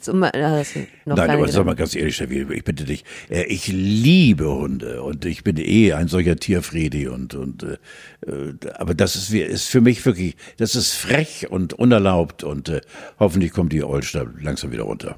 Zum, 0.00 0.22
äh, 0.22 0.30
das 0.32 0.70
sind 0.72 0.88
noch 1.06 1.16
Nein, 1.16 1.30
aber 1.30 1.48
sag 1.48 1.64
mal 1.64 1.74
ganz 1.74 1.94
ehrlich, 1.94 2.20
ich 2.20 2.64
bitte 2.64 2.84
dich, 2.84 3.04
äh, 3.30 3.44
ich 3.44 3.68
liebe 3.68 4.48
Hunde 4.50 5.02
und 5.02 5.24
ich 5.24 5.44
bin 5.44 5.56
eh 5.56 5.92
ein 5.92 6.08
solcher 6.08 6.36
Tierfredi 6.36 7.08
und, 7.08 7.34
und 7.34 7.62
äh, 7.62 8.30
äh, 8.30 8.54
aber 8.74 8.94
das 8.94 9.16
ist, 9.16 9.32
ist 9.32 9.68
für 9.68 9.80
mich 9.80 10.04
wirklich, 10.04 10.36
das 10.56 10.74
ist 10.74 10.94
frech 10.94 11.50
und 11.50 11.74
unerlaubt 11.74 12.44
und 12.44 12.68
äh, 12.68 12.80
hoffentlich 13.18 13.52
kommt 13.52 13.72
die 13.72 13.82
Olster 13.84 14.26
langsam 14.40 14.72
wieder 14.72 14.84
runter. 14.84 15.16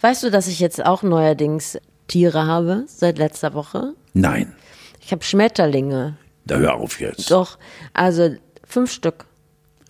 Weißt 0.00 0.22
du, 0.22 0.30
dass 0.30 0.46
ich 0.46 0.60
jetzt 0.60 0.84
auch 0.84 1.02
neuerdings 1.02 1.78
Tiere 2.08 2.46
habe, 2.46 2.84
seit 2.86 3.18
letzter 3.18 3.54
Woche? 3.54 3.94
Nein, 4.14 4.52
Ich 5.00 5.12
habe 5.12 5.24
Schmetterlinge. 5.24 6.16
da 6.44 6.56
hör 6.58 6.74
auf 6.74 7.00
jetzt. 7.00 7.30
Doch, 7.30 7.58
also 7.92 8.34
fünf 8.66 8.92
Stück. 8.92 9.24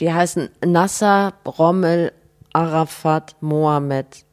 Die 0.00 0.12
heißen 0.12 0.48
Nasser, 0.64 1.32
Rommel, 1.46 2.12
Arafat, 2.56 3.36
Mohammed, 3.40 4.24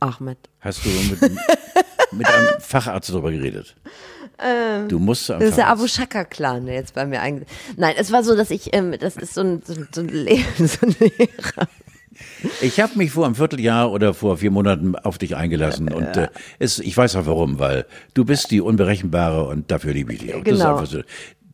Ahmed. 0.00 0.36
Hast 0.60 0.84
du 0.84 0.90
mit, 0.90 1.22
mit 2.12 2.26
einem 2.26 2.48
Facharzt 2.60 3.08
darüber 3.10 3.30
geredet? 3.30 3.74
du 4.88 4.98
musst 5.00 5.28
Ähm, 5.30 5.40
Das 5.40 5.48
ist 5.48 5.56
der. 5.58 5.68
Abu 5.68 5.88
Shaka-Clan, 5.88 6.66
der 6.66 6.74
jetzt 6.76 6.94
bei 6.94 7.04
mir 7.06 7.20
einge... 7.20 7.44
Nein, 7.76 7.94
es 7.98 8.12
war 8.12 8.22
so, 8.22 8.36
dass 8.36 8.50
ich, 8.50 8.72
ähm, 8.72 8.94
das 9.00 9.16
ist 9.16 9.34
so 9.34 9.40
ein, 9.40 9.62
so 9.64 9.72
ein, 9.72 9.88
so 9.90 10.00
ein, 10.02 10.08
Le 10.08 10.36
so 10.58 10.86
ein 10.86 10.94
Lehrer. 11.00 11.68
Ich 12.60 12.78
habe 12.80 12.96
mich 12.98 13.10
vor 13.12 13.24
einem 13.26 13.34
Vierteljahr 13.36 13.90
oder 13.90 14.12
vor 14.12 14.36
vier 14.38 14.50
Monaten 14.50 14.94
auf 14.96 15.18
dich 15.18 15.34
eingelassen 15.36 15.90
und 15.92 16.16
äh, 16.16 16.28
es, 16.58 16.78
ich 16.78 16.96
weiß 16.96 17.16
auch 17.16 17.26
warum, 17.26 17.58
weil 17.58 17.86
du 18.14 18.24
bist 18.24 18.50
die 18.50 18.60
Unberechenbare 18.60 19.44
und 19.44 19.70
dafür 19.70 19.92
liebe 19.92 20.12
ich 20.12 20.20
dich 20.20 20.34
auch. 20.34 20.42
Das 20.44 20.52
ist 20.54 20.58
Genau. 20.60 20.76
einfach 20.78 21.04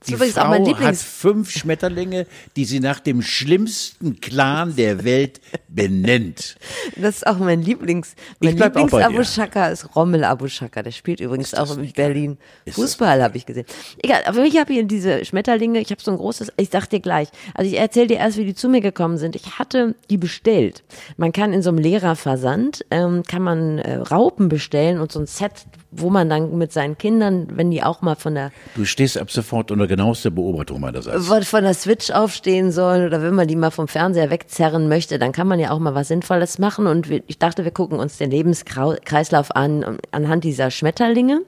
so. 0.04 0.10
Die 0.10 0.14
übrigens 0.14 0.36
auch 0.38 0.42
Frau 0.42 0.50
mein 0.50 0.62
hat 0.62 0.68
Lieblings- 0.68 1.02
fünf 1.02 1.50
Schmetterlinge, 1.50 2.26
die 2.56 2.64
sie 2.64 2.80
nach 2.80 3.00
dem 3.00 3.22
schlimmsten 3.22 4.20
Clan 4.20 4.76
der 4.76 5.04
Welt 5.04 5.40
benennt. 5.68 6.56
Das 6.96 7.16
ist 7.16 7.26
auch 7.26 7.38
mein 7.38 7.62
Lieblings, 7.62 8.14
mein 8.40 8.50
Ich 8.50 8.56
bleib 8.56 8.76
auch 8.76 8.82
Lieblings 8.82 8.92
bei 8.92 9.04
Abu 9.04 9.18
dir. 9.18 9.24
Shaka 9.24 9.68
ist 9.68 9.96
Rommel 9.96 10.24
Abu 10.24 10.48
Shaka. 10.48 10.82
Der 10.82 10.92
spielt 10.92 11.20
übrigens 11.20 11.54
auch 11.54 11.76
in 11.76 11.90
Berlin. 11.92 12.38
Ist 12.64 12.76
das 12.78 12.84
Fußball 12.84 13.22
habe 13.22 13.36
ich 13.36 13.46
gesehen. 13.46 13.66
Egal, 14.02 14.22
aber 14.26 14.44
ich 14.44 14.56
habe 14.58 14.72
hier 14.72 14.84
diese 14.84 15.24
Schmetterlinge. 15.24 15.80
Ich 15.80 15.90
habe 15.90 16.00
so 16.02 16.10
ein 16.10 16.16
großes, 16.16 16.52
ich 16.56 16.70
sag 16.70 16.86
dir 16.88 17.00
gleich. 17.00 17.28
Also 17.54 17.70
ich 17.70 17.78
erzähle 17.78 18.06
dir 18.08 18.18
erst, 18.18 18.36
wie 18.36 18.44
die 18.44 18.54
zu 18.54 18.68
mir 18.68 18.80
gekommen 18.80 19.18
sind. 19.18 19.36
Ich 19.36 19.58
hatte 19.58 19.94
die 20.10 20.16
bestellt. 20.18 20.82
Man 21.16 21.32
kann 21.32 21.52
in 21.52 21.62
so 21.62 21.70
einem 21.70 21.78
Lehrerversand, 21.78 22.84
ähm, 22.90 23.22
kann 23.26 23.42
man 23.42 23.78
äh, 23.78 23.96
Raupen 23.96 24.48
bestellen 24.48 25.00
und 25.00 25.10
so 25.12 25.20
ein 25.20 25.26
Set, 25.26 25.52
wo 25.96 26.10
man 26.10 26.28
dann 26.28 26.56
mit 26.56 26.72
seinen 26.72 26.98
Kindern, 26.98 27.48
wenn 27.52 27.70
die 27.70 27.82
auch 27.82 28.02
mal 28.02 28.16
von 28.16 28.34
der 28.34 28.50
Du 28.74 28.84
stehst 28.84 29.18
ab 29.18 29.30
sofort 29.30 29.70
unter 29.70 29.86
genauester 29.86 30.30
Beobachtung 30.30 30.80
meinerseits. 30.80 31.26
von 31.26 31.62
der 31.62 31.74
Switch 31.74 32.10
aufstehen 32.10 32.72
sollen 32.72 33.06
oder 33.06 33.22
wenn 33.22 33.34
man 33.34 33.48
die 33.48 33.56
mal 33.56 33.70
vom 33.70 33.88
Fernseher 33.88 34.30
wegzerren 34.30 34.88
möchte, 34.88 35.18
dann 35.18 35.32
kann 35.32 35.46
man 35.46 35.58
ja 35.58 35.70
auch 35.70 35.78
mal 35.78 35.94
was 35.94 36.08
Sinnvolles 36.08 36.58
machen. 36.58 36.86
Und 36.86 37.08
ich 37.10 37.38
dachte, 37.38 37.64
wir 37.64 37.70
gucken 37.72 37.98
uns 37.98 38.18
den 38.18 38.30
Lebenskreislauf 38.30 39.54
an 39.54 39.98
anhand 40.10 40.44
dieser 40.44 40.70
Schmetterlinge. 40.70 41.42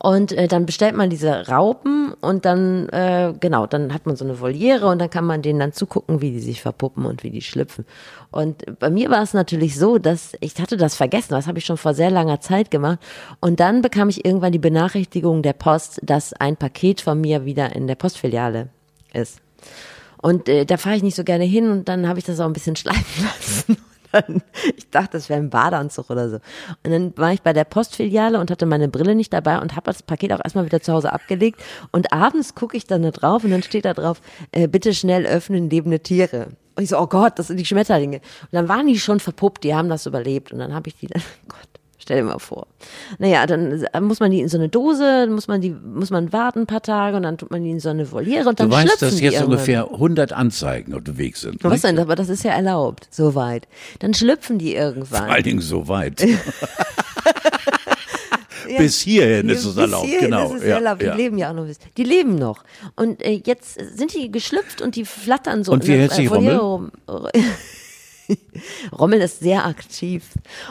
Und 0.00 0.30
äh, 0.32 0.46
dann 0.46 0.64
bestellt 0.64 0.94
man 0.94 1.10
diese 1.10 1.48
Raupen 1.48 2.12
und 2.20 2.44
dann, 2.44 2.88
äh, 2.90 3.34
genau, 3.40 3.66
dann 3.66 3.92
hat 3.92 4.06
man 4.06 4.14
so 4.14 4.24
eine 4.24 4.40
Voliere 4.40 4.86
und 4.86 5.00
dann 5.00 5.10
kann 5.10 5.24
man 5.24 5.42
denen 5.42 5.58
dann 5.58 5.72
zugucken, 5.72 6.20
wie 6.20 6.30
die 6.30 6.40
sich 6.40 6.62
verpuppen 6.62 7.04
und 7.04 7.24
wie 7.24 7.30
die 7.30 7.42
schlüpfen. 7.42 7.84
Und 8.30 8.78
bei 8.78 8.90
mir 8.90 9.10
war 9.10 9.22
es 9.22 9.34
natürlich 9.34 9.76
so, 9.76 9.98
dass 9.98 10.34
ich 10.40 10.54
hatte 10.60 10.76
das 10.76 10.94
vergessen, 10.94 11.32
das 11.32 11.48
habe 11.48 11.58
ich 11.58 11.64
schon 11.64 11.76
vor 11.76 11.94
sehr 11.94 12.12
langer 12.12 12.40
Zeit 12.40 12.70
gemacht. 12.70 13.00
Und 13.40 13.58
dann 13.58 13.82
bekam 13.82 14.08
ich 14.08 14.24
irgendwann 14.24 14.52
die 14.52 14.60
Benachrichtigung 14.60 15.42
der 15.42 15.54
Post, 15.54 16.00
dass 16.04 16.32
ein 16.32 16.56
Paket 16.56 17.00
von 17.00 17.20
mir 17.20 17.44
wieder 17.44 17.74
in 17.74 17.88
der 17.88 17.96
Postfiliale 17.96 18.68
ist. 19.12 19.40
Und 20.22 20.48
äh, 20.48 20.64
da 20.64 20.76
fahre 20.76 20.96
ich 20.96 21.02
nicht 21.02 21.16
so 21.16 21.24
gerne 21.24 21.44
hin 21.44 21.70
und 21.70 21.88
dann 21.88 22.06
habe 22.06 22.20
ich 22.20 22.24
das 22.24 22.38
auch 22.38 22.46
ein 22.46 22.52
bisschen 22.52 22.76
schleifen 22.76 23.24
lassen. 23.24 23.76
Ich 24.76 24.90
dachte, 24.90 25.12
das 25.12 25.28
wäre 25.28 25.40
ein 25.40 25.50
Badeanzug 25.50 26.10
oder 26.10 26.28
so. 26.28 26.36
Und 26.84 26.90
dann 26.90 27.16
war 27.16 27.32
ich 27.32 27.42
bei 27.42 27.52
der 27.52 27.64
Postfiliale 27.64 28.38
und 28.40 28.50
hatte 28.50 28.66
meine 28.66 28.88
Brille 28.88 29.14
nicht 29.14 29.32
dabei 29.32 29.60
und 29.60 29.76
habe 29.76 29.86
das 29.86 30.02
Paket 30.02 30.32
auch 30.32 30.40
erstmal 30.42 30.64
wieder 30.64 30.80
zu 30.80 30.92
Hause 30.92 31.12
abgelegt. 31.12 31.60
Und 31.92 32.12
abends 32.12 32.54
gucke 32.54 32.76
ich 32.76 32.86
dann 32.86 33.02
da 33.02 33.10
drauf 33.10 33.44
und 33.44 33.50
dann 33.50 33.62
steht 33.62 33.84
da 33.84 33.94
drauf, 33.94 34.20
äh, 34.52 34.68
bitte 34.68 34.94
schnell 34.94 35.26
öffnen 35.26 35.70
lebende 35.70 36.00
Tiere. 36.00 36.48
Und 36.76 36.84
ich 36.84 36.90
so, 36.90 36.98
oh 36.98 37.06
Gott, 37.06 37.38
das 37.38 37.48
sind 37.48 37.58
die 37.58 37.64
Schmetterlinge. 37.64 38.18
Und 38.18 38.52
dann 38.52 38.68
waren 38.68 38.86
die 38.86 38.98
schon 38.98 39.20
verpuppt, 39.20 39.64
die 39.64 39.74
haben 39.74 39.88
das 39.88 40.06
überlebt. 40.06 40.52
Und 40.52 40.60
dann 40.60 40.74
habe 40.74 40.88
ich 40.88 40.96
die 40.96 41.08
dann, 41.08 41.22
oh 41.44 41.48
Gott, 41.48 41.77
Stell 42.08 42.22
dir 42.22 42.24
mal 42.24 42.38
vor. 42.38 42.66
Naja, 43.18 43.46
dann 43.46 43.86
muss 44.00 44.18
man 44.18 44.30
die 44.30 44.40
in 44.40 44.48
so 44.48 44.56
eine 44.56 44.70
Dose, 44.70 45.02
dann 45.02 45.32
muss 45.32 45.46
man 45.46 45.60
die, 45.60 45.72
muss 45.72 46.08
man 46.08 46.32
warten 46.32 46.60
ein 46.60 46.66
paar 46.66 46.80
Tage 46.80 47.18
und 47.18 47.24
dann 47.24 47.36
tut 47.36 47.50
man 47.50 47.62
die 47.62 47.70
in 47.70 47.80
so 47.80 47.90
eine 47.90 48.10
Voliere 48.10 48.48
und 48.48 48.58
dann 48.58 48.70
Du 48.70 48.76
weißt, 48.76 49.02
dass 49.02 49.20
jetzt 49.20 49.34
irgendwann. 49.34 49.44
ungefähr 49.44 49.92
100 49.92 50.32
Anzeigen 50.32 50.94
unterwegs 50.94 51.42
sind. 51.42 51.62
Was 51.62 51.82
denn? 51.82 51.98
Aber 51.98 52.14
das 52.14 52.30
ist 52.30 52.44
ja 52.44 52.52
erlaubt, 52.52 53.08
soweit. 53.10 53.68
Dann 53.98 54.14
schlüpfen 54.14 54.58
die 54.58 54.72
Vor 54.72 54.80
irgendwann. 54.80 55.28
allen 55.28 55.42
Dingen 55.42 55.60
so 55.60 55.86
weit. 55.86 56.26
Bis 58.78 59.02
hierhin 59.02 59.50
ist 59.50 59.66
es 59.66 59.76
erlaubt, 59.76 60.08
genau. 60.18 60.54
Ist 60.54 60.62
es 60.62 60.66
ja, 60.66 60.76
erlaubt. 60.76 61.02
Die 61.02 61.06
ja. 61.06 61.14
leben 61.14 61.36
ja 61.36 61.50
auch 61.50 61.54
noch. 61.54 61.66
Die 61.94 62.04
leben 62.04 62.36
noch. 62.36 62.64
Und 62.96 63.22
äh, 63.22 63.42
jetzt 63.44 63.78
sind 63.98 64.14
die 64.14 64.32
geschlüpft 64.32 64.80
und 64.80 64.96
die 64.96 65.04
flattern 65.04 65.62
so. 65.62 65.72
Und 65.72 65.86
wie 65.86 65.92
in 65.92 65.98
der, 65.98 66.08
hält 66.08 66.14
sich 66.14 66.24
äh, 66.24 66.30
Voliere 66.30 66.90
Rommel? 68.98 69.20
ist 69.20 69.40
sehr 69.40 69.66
aktiv. 69.66 70.24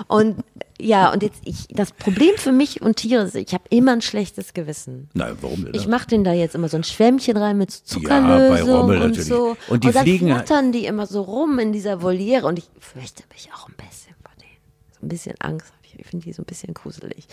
Und 0.08 0.44
ja, 0.80 1.12
und 1.12 1.24
jetzt, 1.24 1.42
ich, 1.44 1.68
das 1.70 1.92
Problem 1.92 2.36
für 2.38 2.52
mich 2.52 2.82
und 2.82 2.98
Tiere 2.98 3.24
ist, 3.24 3.36
ich 3.36 3.54
habe 3.54 3.64
immer 3.70 3.94
ein 3.94 4.02
schlechtes 4.02 4.54
Gewissen. 4.54 5.10
Nein, 5.14 5.36
warum 5.42 5.66
denn? 5.66 5.74
Ich 5.74 5.88
mache 5.88 6.08
den 6.08 6.24
da 6.24 6.34
jetzt 6.34 6.54
immer 6.54 6.70
so 6.70 6.78
ein 6.78 6.84
Schwämmchen 6.84 7.36
rein 7.36 7.58
mit 7.58 7.72
so 7.72 8.00
Ja, 8.02 8.20
bei 8.20 8.58
Zuckerlösung 8.58 8.70
Rommel 8.70 8.96
und 8.98 9.10
natürlich. 9.10 9.28
so. 9.28 9.58
Und 9.70 9.84
die 9.84 9.92
dann 9.92 10.04
fliegen 10.04 10.28
flattern 10.28 10.72
die 10.72 10.86
immer 10.86 11.08
so 11.08 11.22
rum 11.22 11.58
in 11.60 11.72
dieser 11.74 12.02
Voliere 12.02 12.46
und 12.48 12.60
ich 12.60 12.70
fürchte 12.80 13.24
mich 13.34 13.50
auch 13.54 13.68
ein 13.68 13.76
bisschen 13.76 14.16
vor 14.22 14.32
denen. 14.40 14.58
So 15.00 15.06
ein 15.06 15.10
bisschen 15.10 15.36
Angst 15.40 15.74
ich. 16.00 16.08
Finde 16.08 16.26
die 16.26 16.34
so 16.34 16.42
ein 16.42 16.46
bisschen 16.46 16.74
gruselig. 16.74 17.28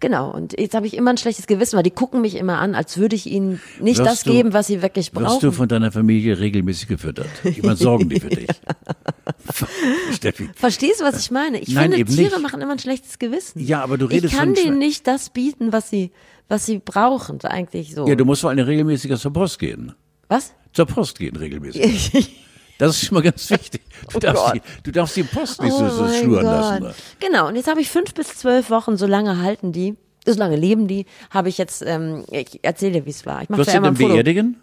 Genau. 0.00 0.30
Und 0.30 0.58
jetzt 0.58 0.74
habe 0.74 0.86
ich 0.86 0.94
immer 0.96 1.10
ein 1.10 1.16
schlechtes 1.16 1.46
Gewissen, 1.46 1.76
weil 1.76 1.82
die 1.82 1.90
gucken 1.90 2.20
mich 2.20 2.36
immer 2.36 2.58
an, 2.58 2.74
als 2.74 2.96
würde 2.98 3.16
ich 3.16 3.26
ihnen 3.26 3.60
nicht 3.80 3.98
Wirst 3.98 4.10
das 4.10 4.22
du- 4.24 4.32
geben, 4.32 4.52
was 4.52 4.66
sie 4.68 4.82
wirklich 4.82 5.14
Wirst 5.14 5.24
brauchen. 5.24 5.40
du 5.40 5.52
von 5.52 5.68
deiner 5.68 5.92
Familie 5.92 6.38
regelmäßig 6.38 6.88
gefüttert? 6.88 7.28
Jemand 7.44 7.78
sorgen 7.78 8.08
die 8.08 8.20
für 8.20 8.28
dich? 8.30 8.48
Steffi. 10.14 10.48
Verstehst 10.54 11.00
du, 11.00 11.04
was 11.04 11.18
ich 11.20 11.30
meine? 11.30 11.58
Ich 11.60 11.68
Nein, 11.74 11.92
finde, 11.92 12.12
Tiere 12.12 12.30
nicht. 12.34 12.42
machen 12.42 12.60
immer 12.60 12.72
ein 12.72 12.78
schlechtes 12.78 13.18
Gewissen. 13.18 13.60
Ja, 13.64 13.82
aber 13.82 13.98
du 13.98 14.06
redest 14.06 14.32
Ich 14.32 14.38
kann 14.38 14.54
denen 14.54 14.78
nicht 14.78 15.06
das 15.06 15.30
bieten, 15.30 15.72
was 15.72 15.90
sie, 15.90 16.10
was 16.48 16.66
sie 16.66 16.78
brauchen, 16.78 17.40
eigentlich 17.44 17.94
so. 17.94 18.06
Ja, 18.06 18.14
du 18.14 18.24
musst 18.24 18.40
vor 18.42 18.50
allem 18.50 18.64
regelmäßiger 18.64 19.16
zur 19.18 19.32
Post 19.32 19.58
gehen. 19.58 19.92
was? 20.28 20.52
Zur 20.72 20.86
Post 20.86 21.18
gehen 21.18 21.34
regelmäßig. 21.36 22.36
Das 22.80 22.96
ist 22.96 23.04
schon 23.06 23.14
mal 23.14 23.22
ganz 23.22 23.48
wichtig. 23.50 23.82
Du, 24.12 24.18
darfst, 24.18 24.42
Gott. 24.44 24.54
die, 24.54 24.82
du 24.84 24.90
darfst 24.92 25.16
die 25.16 25.22
Post 25.22 25.62
nicht 25.62 25.72
so, 25.72 25.88
so 25.88 26.02
Oh 26.04 26.06
mein 26.06 26.22
schluren 26.22 26.42
Gott. 26.42 26.52
lassen. 26.52 26.82
ne? 26.84 26.94
Genau, 27.20 27.46
und 27.48 27.56
jetzt 27.56 27.68
habe 27.68 27.80
ich 27.80 27.90
fünf 27.90 28.14
bis 28.14 28.28
zwölf 28.38 28.70
Wochen, 28.70 28.96
so 28.96 29.06
lange 29.06 29.42
halten 29.42 29.72
die, 29.72 29.96
so 30.26 30.32
lange 30.38 30.56
leben 30.56 30.88
die, 30.88 31.06
habe 31.30 31.48
ich 31.48 31.58
jetzt, 31.58 31.82
ähm, 31.86 32.24
ich 32.30 32.58
erzähle 32.62 32.92
dir, 32.92 33.06
wie 33.06 33.10
es 33.10 33.24
war. 33.26 33.42
Ich 33.42 33.48
mache 33.48 33.62
da 33.64 33.70
du 33.70 33.76
immer 33.76 33.86
denn 33.88 33.94
ein 33.94 33.96
Foto. 34.00 34.14
beerdigen? 34.14 34.56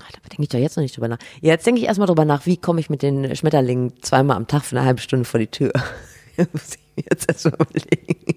Ah, 0.00 0.04
Da 0.12 0.28
denke 0.28 0.42
ich 0.42 0.48
doch 0.48 0.58
jetzt 0.58 0.76
noch 0.76 0.82
nicht 0.82 0.96
drüber 0.96 1.08
nach. 1.08 1.18
Jetzt 1.40 1.66
denke 1.66 1.80
ich 1.80 1.86
erstmal 1.86 2.06
drüber 2.06 2.24
nach, 2.24 2.44
wie 2.46 2.56
komme 2.56 2.80
ich 2.80 2.90
mit 2.90 3.02
den 3.02 3.34
Schmetterlingen 3.34 3.94
zweimal 4.02 4.36
am 4.36 4.46
Tag 4.46 4.64
für 4.64 4.76
eine 4.76 4.84
halbe 4.86 5.00
Stunde 5.00 5.24
vor 5.24 5.40
die 5.40 5.46
Tür. 5.48 5.72
Muss 6.36 6.46
ich 6.74 6.78
mir 6.96 7.04
jetzt 7.10 7.28
erstmal 7.28 7.54
überlegen. 7.54 8.36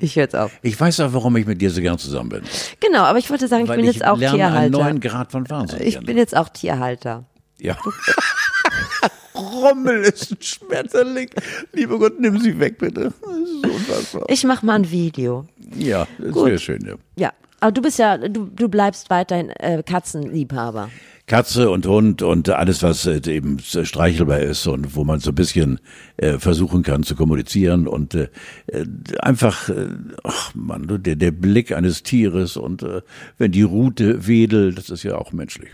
ich 0.00 0.16
höre 0.16 0.22
jetzt 0.24 0.36
auf. 0.36 0.50
Ich 0.62 0.78
weiß 0.78 1.00
auch, 1.00 1.12
warum 1.12 1.36
ich 1.36 1.46
mit 1.46 1.60
dir 1.60 1.70
so 1.70 1.80
gern 1.80 1.98
zusammen 1.98 2.28
bin. 2.30 2.42
Genau, 2.80 3.00
aber 3.02 3.18
ich 3.18 3.30
wollte 3.30 3.46
sagen, 3.48 3.64
ich 3.64 3.68
Weil 3.68 3.76
bin 3.76 3.86
ich 3.88 3.96
jetzt 3.96 4.04
auch 4.06 4.16
lerne 4.18 4.44
einen 4.46 4.72
Tierhalter. 4.72 4.78
neuen 4.78 5.00
Grad 5.00 5.32
von 5.32 5.48
Wahnsinn 5.50 5.80
Ich 5.82 5.98
bin 6.00 6.16
jetzt 6.16 6.36
auch 6.36 6.48
Tierhalter. 6.48 7.24
Ja. 7.58 7.76
Rommel 9.34 10.02
ist 10.02 10.32
ein 10.32 10.38
Schmetterling. 10.40 11.28
Lieber 11.72 11.98
Gott, 11.98 12.18
nimm 12.18 12.38
sie 12.40 12.58
weg, 12.58 12.78
bitte. 12.78 13.12
Das 13.20 13.48
ist 13.48 13.64
unfassbar. 13.64 14.24
Ich 14.28 14.44
mache 14.44 14.64
mal 14.64 14.74
ein 14.74 14.90
Video. 14.90 15.46
Ja, 15.76 16.06
das 16.18 16.34
wäre 16.34 16.58
schön, 16.58 16.84
ja. 16.86 16.94
Ja, 17.16 17.32
aber 17.60 17.72
du 17.72 17.82
bist 17.82 17.98
ja, 17.98 18.16
du, 18.16 18.46
du 18.46 18.68
bleibst 18.68 19.10
weiterhin 19.10 19.50
äh, 19.50 19.82
Katzenliebhaber. 19.82 20.90
Katze 21.26 21.70
und 21.70 21.86
Hund 21.86 22.22
und 22.22 22.48
alles, 22.50 22.84
was 22.84 23.04
äh, 23.06 23.20
eben 23.28 23.58
streichelbar 23.58 24.38
ist 24.38 24.66
und 24.68 24.94
wo 24.94 25.02
man 25.02 25.18
so 25.18 25.32
ein 25.32 25.34
bisschen 25.34 25.80
äh, 26.18 26.38
versuchen 26.38 26.84
kann 26.84 27.02
zu 27.02 27.16
kommunizieren 27.16 27.88
und 27.88 28.14
äh, 28.14 28.28
äh, 28.68 28.86
einfach, 29.18 29.68
äh, 29.68 29.88
ach 30.22 30.54
man, 30.54 30.86
du, 30.86 30.98
der, 30.98 31.16
der 31.16 31.32
Blick 31.32 31.72
eines 31.72 32.04
Tieres 32.04 32.56
und 32.56 32.84
äh, 32.84 33.02
wenn 33.38 33.50
die 33.50 33.62
Rute 33.62 34.28
wedelt, 34.28 34.78
das 34.78 34.88
ist 34.88 35.02
ja 35.02 35.16
auch 35.16 35.32
menschlich. 35.32 35.70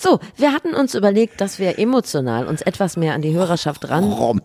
So, 0.00 0.20
wir 0.36 0.52
hatten 0.52 0.74
uns 0.74 0.94
überlegt, 0.94 1.40
dass 1.40 1.58
wir 1.58 1.78
emotional 1.78 2.46
uns 2.46 2.62
etwas 2.62 2.96
mehr 2.96 3.14
an 3.14 3.22
die 3.22 3.34
Hörerschaft 3.34 3.88
ran. 3.88 4.04
Rommel. 4.04 4.42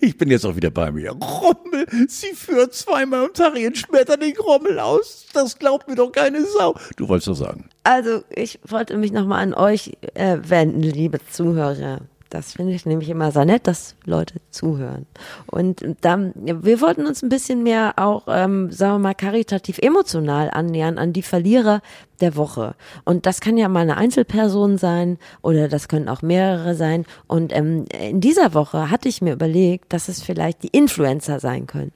Ich 0.00 0.16
bin 0.16 0.30
jetzt 0.30 0.46
auch 0.46 0.56
wieder 0.56 0.70
bei 0.70 0.90
mir. 0.90 1.10
Rommel, 1.10 1.86
sie 2.08 2.32
führt 2.32 2.72
zweimal 2.74 3.26
am 3.26 3.34
Tag 3.34 3.58
ihren 3.58 3.74
Schmetterling 3.74 4.36
Rommel 4.38 4.78
aus. 4.78 5.26
Das 5.34 5.58
glaubt 5.58 5.88
mir 5.88 5.94
doch 5.94 6.10
keine 6.10 6.44
Sau. 6.46 6.74
Du 6.96 7.06
wolltest 7.08 7.28
doch 7.28 7.34
sagen. 7.34 7.68
Also, 7.82 8.24
ich 8.30 8.60
wollte 8.66 8.96
mich 8.96 9.12
nochmal 9.12 9.42
an 9.42 9.52
euch 9.52 9.92
äh, 10.14 10.38
wenden, 10.42 10.80
liebe 10.80 11.18
Zuhörer. 11.30 12.00
Das 12.34 12.54
finde 12.54 12.72
ich 12.72 12.84
nämlich 12.84 13.10
immer 13.10 13.30
sehr 13.30 13.44
nett, 13.44 13.68
dass 13.68 13.94
Leute 14.06 14.40
zuhören. 14.50 15.06
Und 15.46 15.84
dann, 16.00 16.32
wir 16.34 16.80
wollten 16.80 17.06
uns 17.06 17.22
ein 17.22 17.28
bisschen 17.28 17.62
mehr 17.62 17.92
auch, 17.94 18.24
ähm, 18.26 18.72
sagen 18.72 18.94
wir 18.94 18.98
mal, 18.98 19.14
karitativ 19.14 19.78
emotional 19.78 20.50
annähern 20.50 20.98
an 20.98 21.12
die 21.12 21.22
Verlierer 21.22 21.80
der 22.20 22.36
Woche. 22.36 22.74
Und 23.04 23.26
das 23.26 23.40
kann 23.40 23.56
ja 23.56 23.68
mal 23.68 23.80
eine 23.80 23.96
Einzelperson 23.96 24.78
sein 24.78 25.18
oder 25.42 25.68
das 25.68 25.88
können 25.88 26.08
auch 26.08 26.22
mehrere 26.22 26.74
sein. 26.74 27.04
Und 27.26 27.54
ähm, 27.54 27.84
in 27.98 28.20
dieser 28.20 28.54
Woche 28.54 28.90
hatte 28.90 29.08
ich 29.08 29.22
mir 29.22 29.32
überlegt, 29.32 29.92
dass 29.92 30.08
es 30.08 30.22
vielleicht 30.22 30.62
die 30.62 30.68
Influencer 30.68 31.40
sein 31.40 31.66
können. 31.66 31.92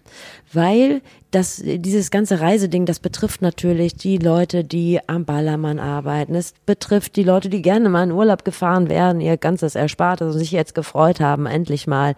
Weil 0.53 1.03
das, 1.31 1.63
dieses 1.63 2.11
ganze 2.11 2.41
Reiseding, 2.41 2.87
das 2.87 3.01
betrifft 3.01 3.43
natürlich 3.43 3.95
die 3.95 4.17
Leute, 4.17 4.65
die 4.65 4.99
am 5.07 5.25
Ballermann 5.25 5.79
arbeiten. 5.79 6.35
Es 6.35 6.55
betrifft 6.65 7.17
die 7.17 7.23
Leute, 7.23 7.51
die 7.51 7.63
gerne 7.63 7.89
mal 7.89 8.05
in 8.05 8.13
Urlaub 8.13 8.45
gefahren 8.45 8.89
werden, 8.89 9.21
ihr 9.21 9.37
ganzes 9.37 9.75
Erspartes 9.75 10.35
und 10.35 10.39
sich 10.39 10.53
jetzt 10.53 10.75
gefreut 10.75 11.21
haben, 11.21 11.47
endlich 11.47 11.87
mal 11.87 12.15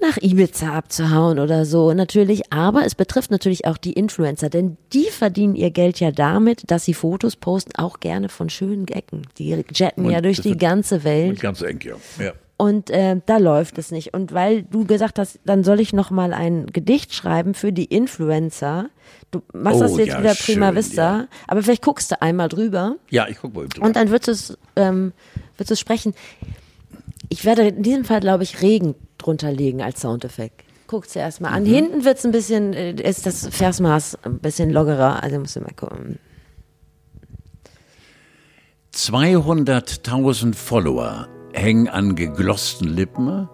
nach 0.00 0.16
Ibiza 0.20 0.72
abzuhauen 0.72 1.38
oder 1.38 1.64
so 1.64 1.92
natürlich, 1.92 2.52
aber 2.52 2.84
es 2.86 2.94
betrifft 2.94 3.30
natürlich 3.30 3.66
auch 3.66 3.76
die 3.76 3.92
Influencer, 3.92 4.48
denn 4.48 4.76
die 4.92 5.06
verdienen 5.10 5.54
ihr 5.56 5.70
Geld 5.70 6.00
ja 6.00 6.10
damit, 6.10 6.70
dass 6.70 6.84
sie 6.84 6.94
Fotos 6.94 7.36
posten, 7.36 7.72
auch 7.76 8.00
gerne 8.00 8.28
von 8.28 8.48
schönen 8.50 8.88
Ecken. 8.88 9.22
Die 9.38 9.48
jetten 9.72 10.08
ja 10.10 10.18
Und 10.18 10.24
durch 10.24 10.38
das 10.38 10.44
die 10.46 10.56
ganze 10.56 11.04
Welt. 11.04 11.40
Ganz 11.40 11.62
eng, 11.62 11.80
ja. 11.82 11.94
ja. 12.24 12.32
Und 12.56 12.90
äh, 12.90 13.16
da 13.24 13.38
läuft 13.38 13.78
es 13.78 13.90
nicht. 13.90 14.12
Und 14.12 14.34
weil 14.34 14.64
du 14.64 14.84
gesagt 14.84 15.18
hast, 15.18 15.40
dann 15.46 15.64
soll 15.64 15.80
ich 15.80 15.94
noch 15.94 16.10
mal 16.10 16.34
ein 16.34 16.66
Gedicht 16.66 17.14
schreiben 17.14 17.54
für 17.54 17.72
die 17.72 17.86
Influencer. 17.86 18.90
Du 19.30 19.40
machst 19.54 19.78
Oh, 19.78 19.82
das 19.84 19.96
jetzt 19.96 20.08
ja, 20.08 20.20
wieder 20.20 20.34
prima 20.34 20.66
schön, 20.66 20.76
vista, 20.76 21.18
ja. 21.20 21.26
aber 21.46 21.62
vielleicht 21.62 21.82
guckst 21.82 22.10
du 22.10 22.20
einmal 22.20 22.48
drüber 22.50 22.96
Ja, 23.08 23.28
ich 23.28 23.38
guck 23.40 23.54
mal 23.54 23.66
drüber. 23.66 23.86
und 23.86 23.96
dann 23.96 24.10
wird 24.10 24.28
es, 24.28 24.58
ähm, 24.76 25.12
wird 25.56 25.70
es 25.70 25.80
sprechen. 25.80 26.12
Ich 27.30 27.44
werde 27.44 27.68
in 27.68 27.82
diesem 27.82 28.04
Fall, 28.04 28.20
glaube 28.20 28.42
ich, 28.42 28.60
Regen 28.60 28.94
drunter 29.22 29.52
legen 29.52 29.82
als 29.82 30.00
Soundeffekt. 30.00 30.64
Guckt 30.86 31.14
dir 31.14 31.20
erstmal 31.20 31.52
an. 31.52 31.64
Hinten 31.64 32.04
wird 32.04 32.18
es 32.18 32.24
ein 32.24 32.32
bisschen, 32.32 32.72
äh, 32.72 32.92
ist 32.92 33.26
das 33.26 33.46
Versmaß 33.48 34.18
ein 34.24 34.38
bisschen 34.38 34.70
lockerer. 34.70 35.22
Also 35.22 35.38
musst 35.38 35.56
du 35.56 35.60
mal 35.60 35.74
gucken. 35.74 36.18
200.000 38.92 40.54
Follower 40.54 41.28
hängen 41.52 41.88
an 41.88 42.16
geglossten 42.16 42.88
Lippen, 42.88 43.48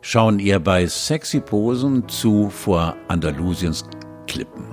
schauen 0.00 0.40
ihr 0.40 0.58
bei 0.58 0.86
sexy 0.86 1.40
Posen 1.40 2.08
zu 2.08 2.50
vor 2.50 2.96
Andalusiens 3.06 3.84
Klippen. 4.26 4.64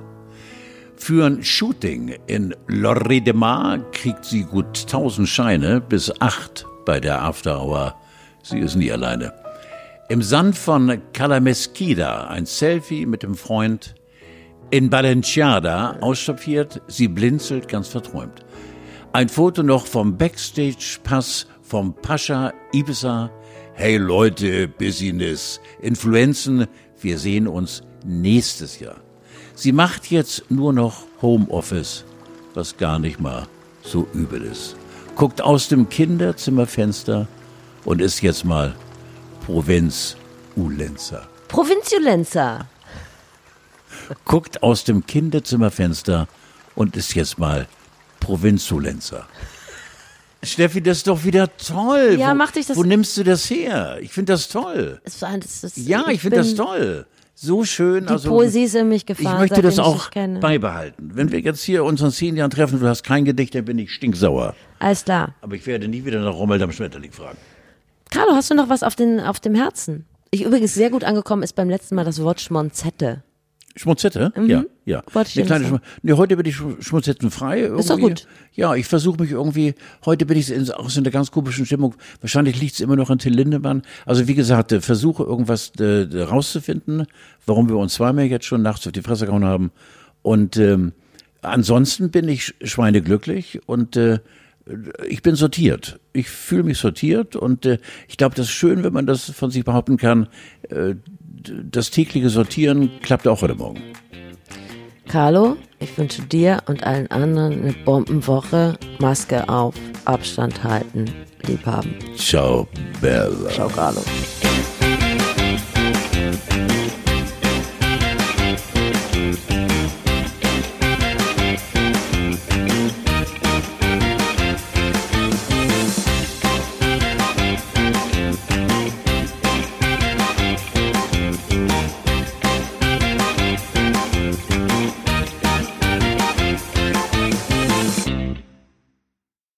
Für 0.96 1.28
ein 1.28 1.44
Shooting 1.44 2.16
in 2.26 2.56
Lorrie 2.68 3.22
de 3.22 3.34
Mar 3.34 3.80
kriegt 3.92 4.26
sie 4.26 4.44
gut 4.44 4.80
1000 4.82 5.28
Scheine 5.28 5.80
bis 5.80 6.12
8 6.22 6.66
bei 6.86 7.00
der 7.00 7.22
After 7.22 7.62
Hour 7.62 7.96
Sie 8.44 8.60
ist 8.60 8.76
nie 8.76 8.92
alleine. 8.92 9.43
Im 10.10 10.22
Sand 10.22 10.58
von 10.58 11.02
Calamesquida 11.14 12.28
ein 12.28 12.46
Selfie 12.46 13.06
mit 13.06 13.24
dem 13.24 13.36
Freund. 13.36 13.96
In 14.70 14.90
Balenciada 14.90 15.98
ausstaffiert, 16.02 16.82
sie 16.88 17.08
blinzelt 17.08 17.70
ganz 17.70 17.88
verträumt. 17.88 18.44
Ein 19.14 19.30
Foto 19.30 19.64
noch 19.64 19.88
vom 19.88 20.18
Backstage-Pass 20.18 21.48
vom 21.62 21.94
Pascha 21.94 22.52
Ibiza. 22.74 23.32
Hey 23.76 23.96
Leute, 23.96 24.68
Business, 24.68 25.62
Influenzen, 25.82 26.68
wir 27.00 27.18
sehen 27.18 27.48
uns 27.48 27.82
nächstes 28.06 28.82
Jahr. 28.82 28.98
Sie 29.56 29.72
macht 29.72 30.12
jetzt 30.12 30.52
nur 30.52 30.74
noch 30.74 31.04
Homeoffice, 31.22 32.04
was 32.56 32.76
gar 32.76 33.00
nicht 33.00 33.22
mal 33.22 33.48
so 33.84 34.06
übel 34.14 34.42
ist. 34.44 34.76
Guckt 35.16 35.42
aus 35.42 35.70
dem 35.70 35.88
Kinderzimmerfenster 35.88 37.28
und 37.86 38.02
ist 38.02 38.22
jetzt 38.22 38.44
mal 38.44 38.76
Provinz-Ulenzer. 39.46 41.28
Provinziulenzer. 41.50 42.66
Guckt 44.24 44.64
aus 44.64 44.86
dem 44.86 45.06
Kinderzimmerfenster 45.06 46.28
und 46.76 46.96
ist 46.96 47.14
jetzt 47.14 47.38
mal 47.38 47.68
Provinzulenzer. 48.22 49.28
Steffi, 50.42 50.82
das 50.82 50.98
ist 51.00 51.08
doch 51.08 51.24
wieder 51.26 51.56
toll. 51.58 52.16
Ja, 52.18 52.32
wo, 52.32 52.36
mach 52.36 52.52
dich 52.52 52.68
das- 52.68 52.78
Wo 52.78 52.84
nimmst 52.84 53.18
du 53.18 53.24
das 53.24 53.50
her? 53.50 53.98
Ich 54.02 54.14
finde 54.14 54.32
das 54.34 54.48
toll. 54.48 55.02
Es 55.04 55.22
war- 55.22 55.38
das- 55.38 55.62
das- 55.62 55.74
Ja, 55.76 56.08
ich 56.10 56.22
finde 56.22 56.38
das 56.38 56.56
toll. 56.56 57.06
So 57.36 57.66
schön. 57.66 58.06
Die 58.06 58.14
also, 58.14 58.30
Poesie 58.30 58.64
ist 58.64 58.76
in 58.76 58.88
mich 58.88 59.02
Ich 59.02 59.06
gefahren, 59.08 59.40
möchte 59.40 59.56
seitdem 59.56 59.70
das 59.70 59.78
ich 59.78 59.82
auch 59.84 60.10
beibehalten. 60.40 61.12
Wenn 61.16 61.32
wir 61.32 61.40
jetzt 61.42 61.64
hier 61.64 61.84
uns 61.84 62.00
in 62.02 62.12
zehn 62.12 62.36
Jahren 62.38 62.52
treffen, 62.52 62.80
du 62.80 62.88
hast 62.88 63.04
kein 63.04 63.26
Gedicht, 63.26 63.56
dann 63.56 63.66
bin 63.66 63.78
ich 63.80 63.92
stinksauer. 63.92 64.56
Alles 64.80 65.04
klar. 65.04 65.34
Aber 65.42 65.56
ich 65.56 65.66
werde 65.66 65.88
nie 65.88 66.06
wieder 66.06 66.22
nach 66.22 66.34
Rommel 66.34 66.62
am 66.64 66.72
Schmetterling 66.72 67.12
fragen. 67.12 67.38
Carlo, 68.14 68.34
hast 68.34 68.52
du 68.52 68.56
noch 68.56 68.70
was 68.70 68.84
auf, 68.84 68.96
den, 68.96 69.20
auf 69.20 69.40
dem 69.40 69.56
Herzen? 69.56 70.06
Ich 70.32 70.44
übrigens 70.44 70.74
sehr 70.74 70.90
gut 70.90 71.04
angekommen 71.04 71.44
ist 71.44 71.54
beim 71.56 71.70
letzten 71.70 71.96
Mal 71.96 72.06
das 72.06 72.22
Wort 72.22 72.40
Schmonzette. 72.42 73.24
Schmutzette? 73.76 74.32
Ja, 74.46 74.64
ja. 74.86 75.00
Mhm. 75.00 75.14
Wollte 75.16 75.30
ich 75.32 75.38
Eine 75.40 75.46
kleine 75.48 75.66
Schmu 75.66 75.78
nee, 76.04 76.14
heute 76.14 76.38
bin 76.38 76.46
ich 76.46 76.56
sch- 76.58 76.80
schmutzettenfrei. 76.80 77.62
Irgendwie. 77.62 77.80
Ist 77.80 77.90
doch 77.90 77.98
gut. 77.98 78.28
Ja, 78.54 78.76
ich 78.76 78.86
versuche 78.86 79.20
mich 79.20 79.32
irgendwie, 79.32 79.74
heute 80.06 80.28
bin 80.28 80.38
ich 80.38 80.52
in, 80.52 80.70
auch 80.70 80.92
so 80.92 81.00
in 81.00 81.04
der 81.04 81.12
ganz 81.14 81.32
komischen 81.32 81.66
Stimmung. 81.66 81.96
Wahrscheinlich 82.22 82.62
liegt 82.62 82.76
es 82.76 82.82
immer 82.82 82.96
noch 82.96 83.10
an 83.10 83.18
Till 83.18 83.34
Lindemann. 83.34 83.82
Also 84.06 84.28
wie 84.28 84.36
gesagt, 84.36 84.72
äh, 84.74 84.80
versuche 84.82 85.24
irgendwas 85.24 85.72
äh, 85.80 86.06
rauszufinden, 86.22 87.08
warum 87.48 87.68
wir 87.68 87.78
uns 87.78 87.96
zweimal 87.96 88.26
jetzt 88.26 88.46
schon 88.46 88.62
nachts 88.62 88.86
auf 88.86 88.92
die 88.94 89.02
Fresse 89.02 89.26
gehauen 89.26 89.44
haben. 89.46 89.72
Und 90.22 90.56
ähm, 90.58 90.92
ansonsten 91.42 92.12
bin 92.12 92.28
ich 92.30 92.42
sch- 92.44 92.68
schweineglücklich 92.68 93.62
und 93.66 93.96
äh, 93.98 94.20
ich 95.08 95.22
bin 95.22 95.36
sortiert. 95.36 96.00
Ich 96.14 96.30
fühle 96.30 96.64
mich 96.64 96.78
sortiert 96.78 97.36
und 97.36 97.66
äh, 97.66 97.80
ich 98.08 98.18
glaube, 98.18 98.36
das 98.36 98.46
ist 98.48 98.54
schön, 98.54 98.84
wenn 98.84 98.94
man 98.94 99.06
das 99.06 99.30
von 99.30 99.52
sich 99.52 99.66
behaupten 99.66 99.98
kann. 99.98 100.28
Äh, 100.70 100.96
das 101.70 101.92
tägliche 101.92 102.30
Sortieren 102.30 102.90
klappt 103.02 103.28
auch 103.28 103.42
heute 103.42 103.56
Morgen. 103.56 103.82
Carlo, 105.08 105.58
ich 105.80 105.98
wünsche 105.98 106.22
dir 106.22 106.64
und 106.66 106.84
allen 106.84 107.12
anderen 107.12 107.62
eine 107.62 107.74
Bombenwoche. 107.86 108.78
Maske 109.00 109.48
auf, 109.50 109.76
Abstand 110.06 110.64
halten, 110.64 111.06
lieb 111.46 111.66
haben. 111.66 111.94
Ciao, 112.16 112.68
Bella. 113.02 113.50
Ciao, 113.50 113.68
Carlo. 113.68 114.02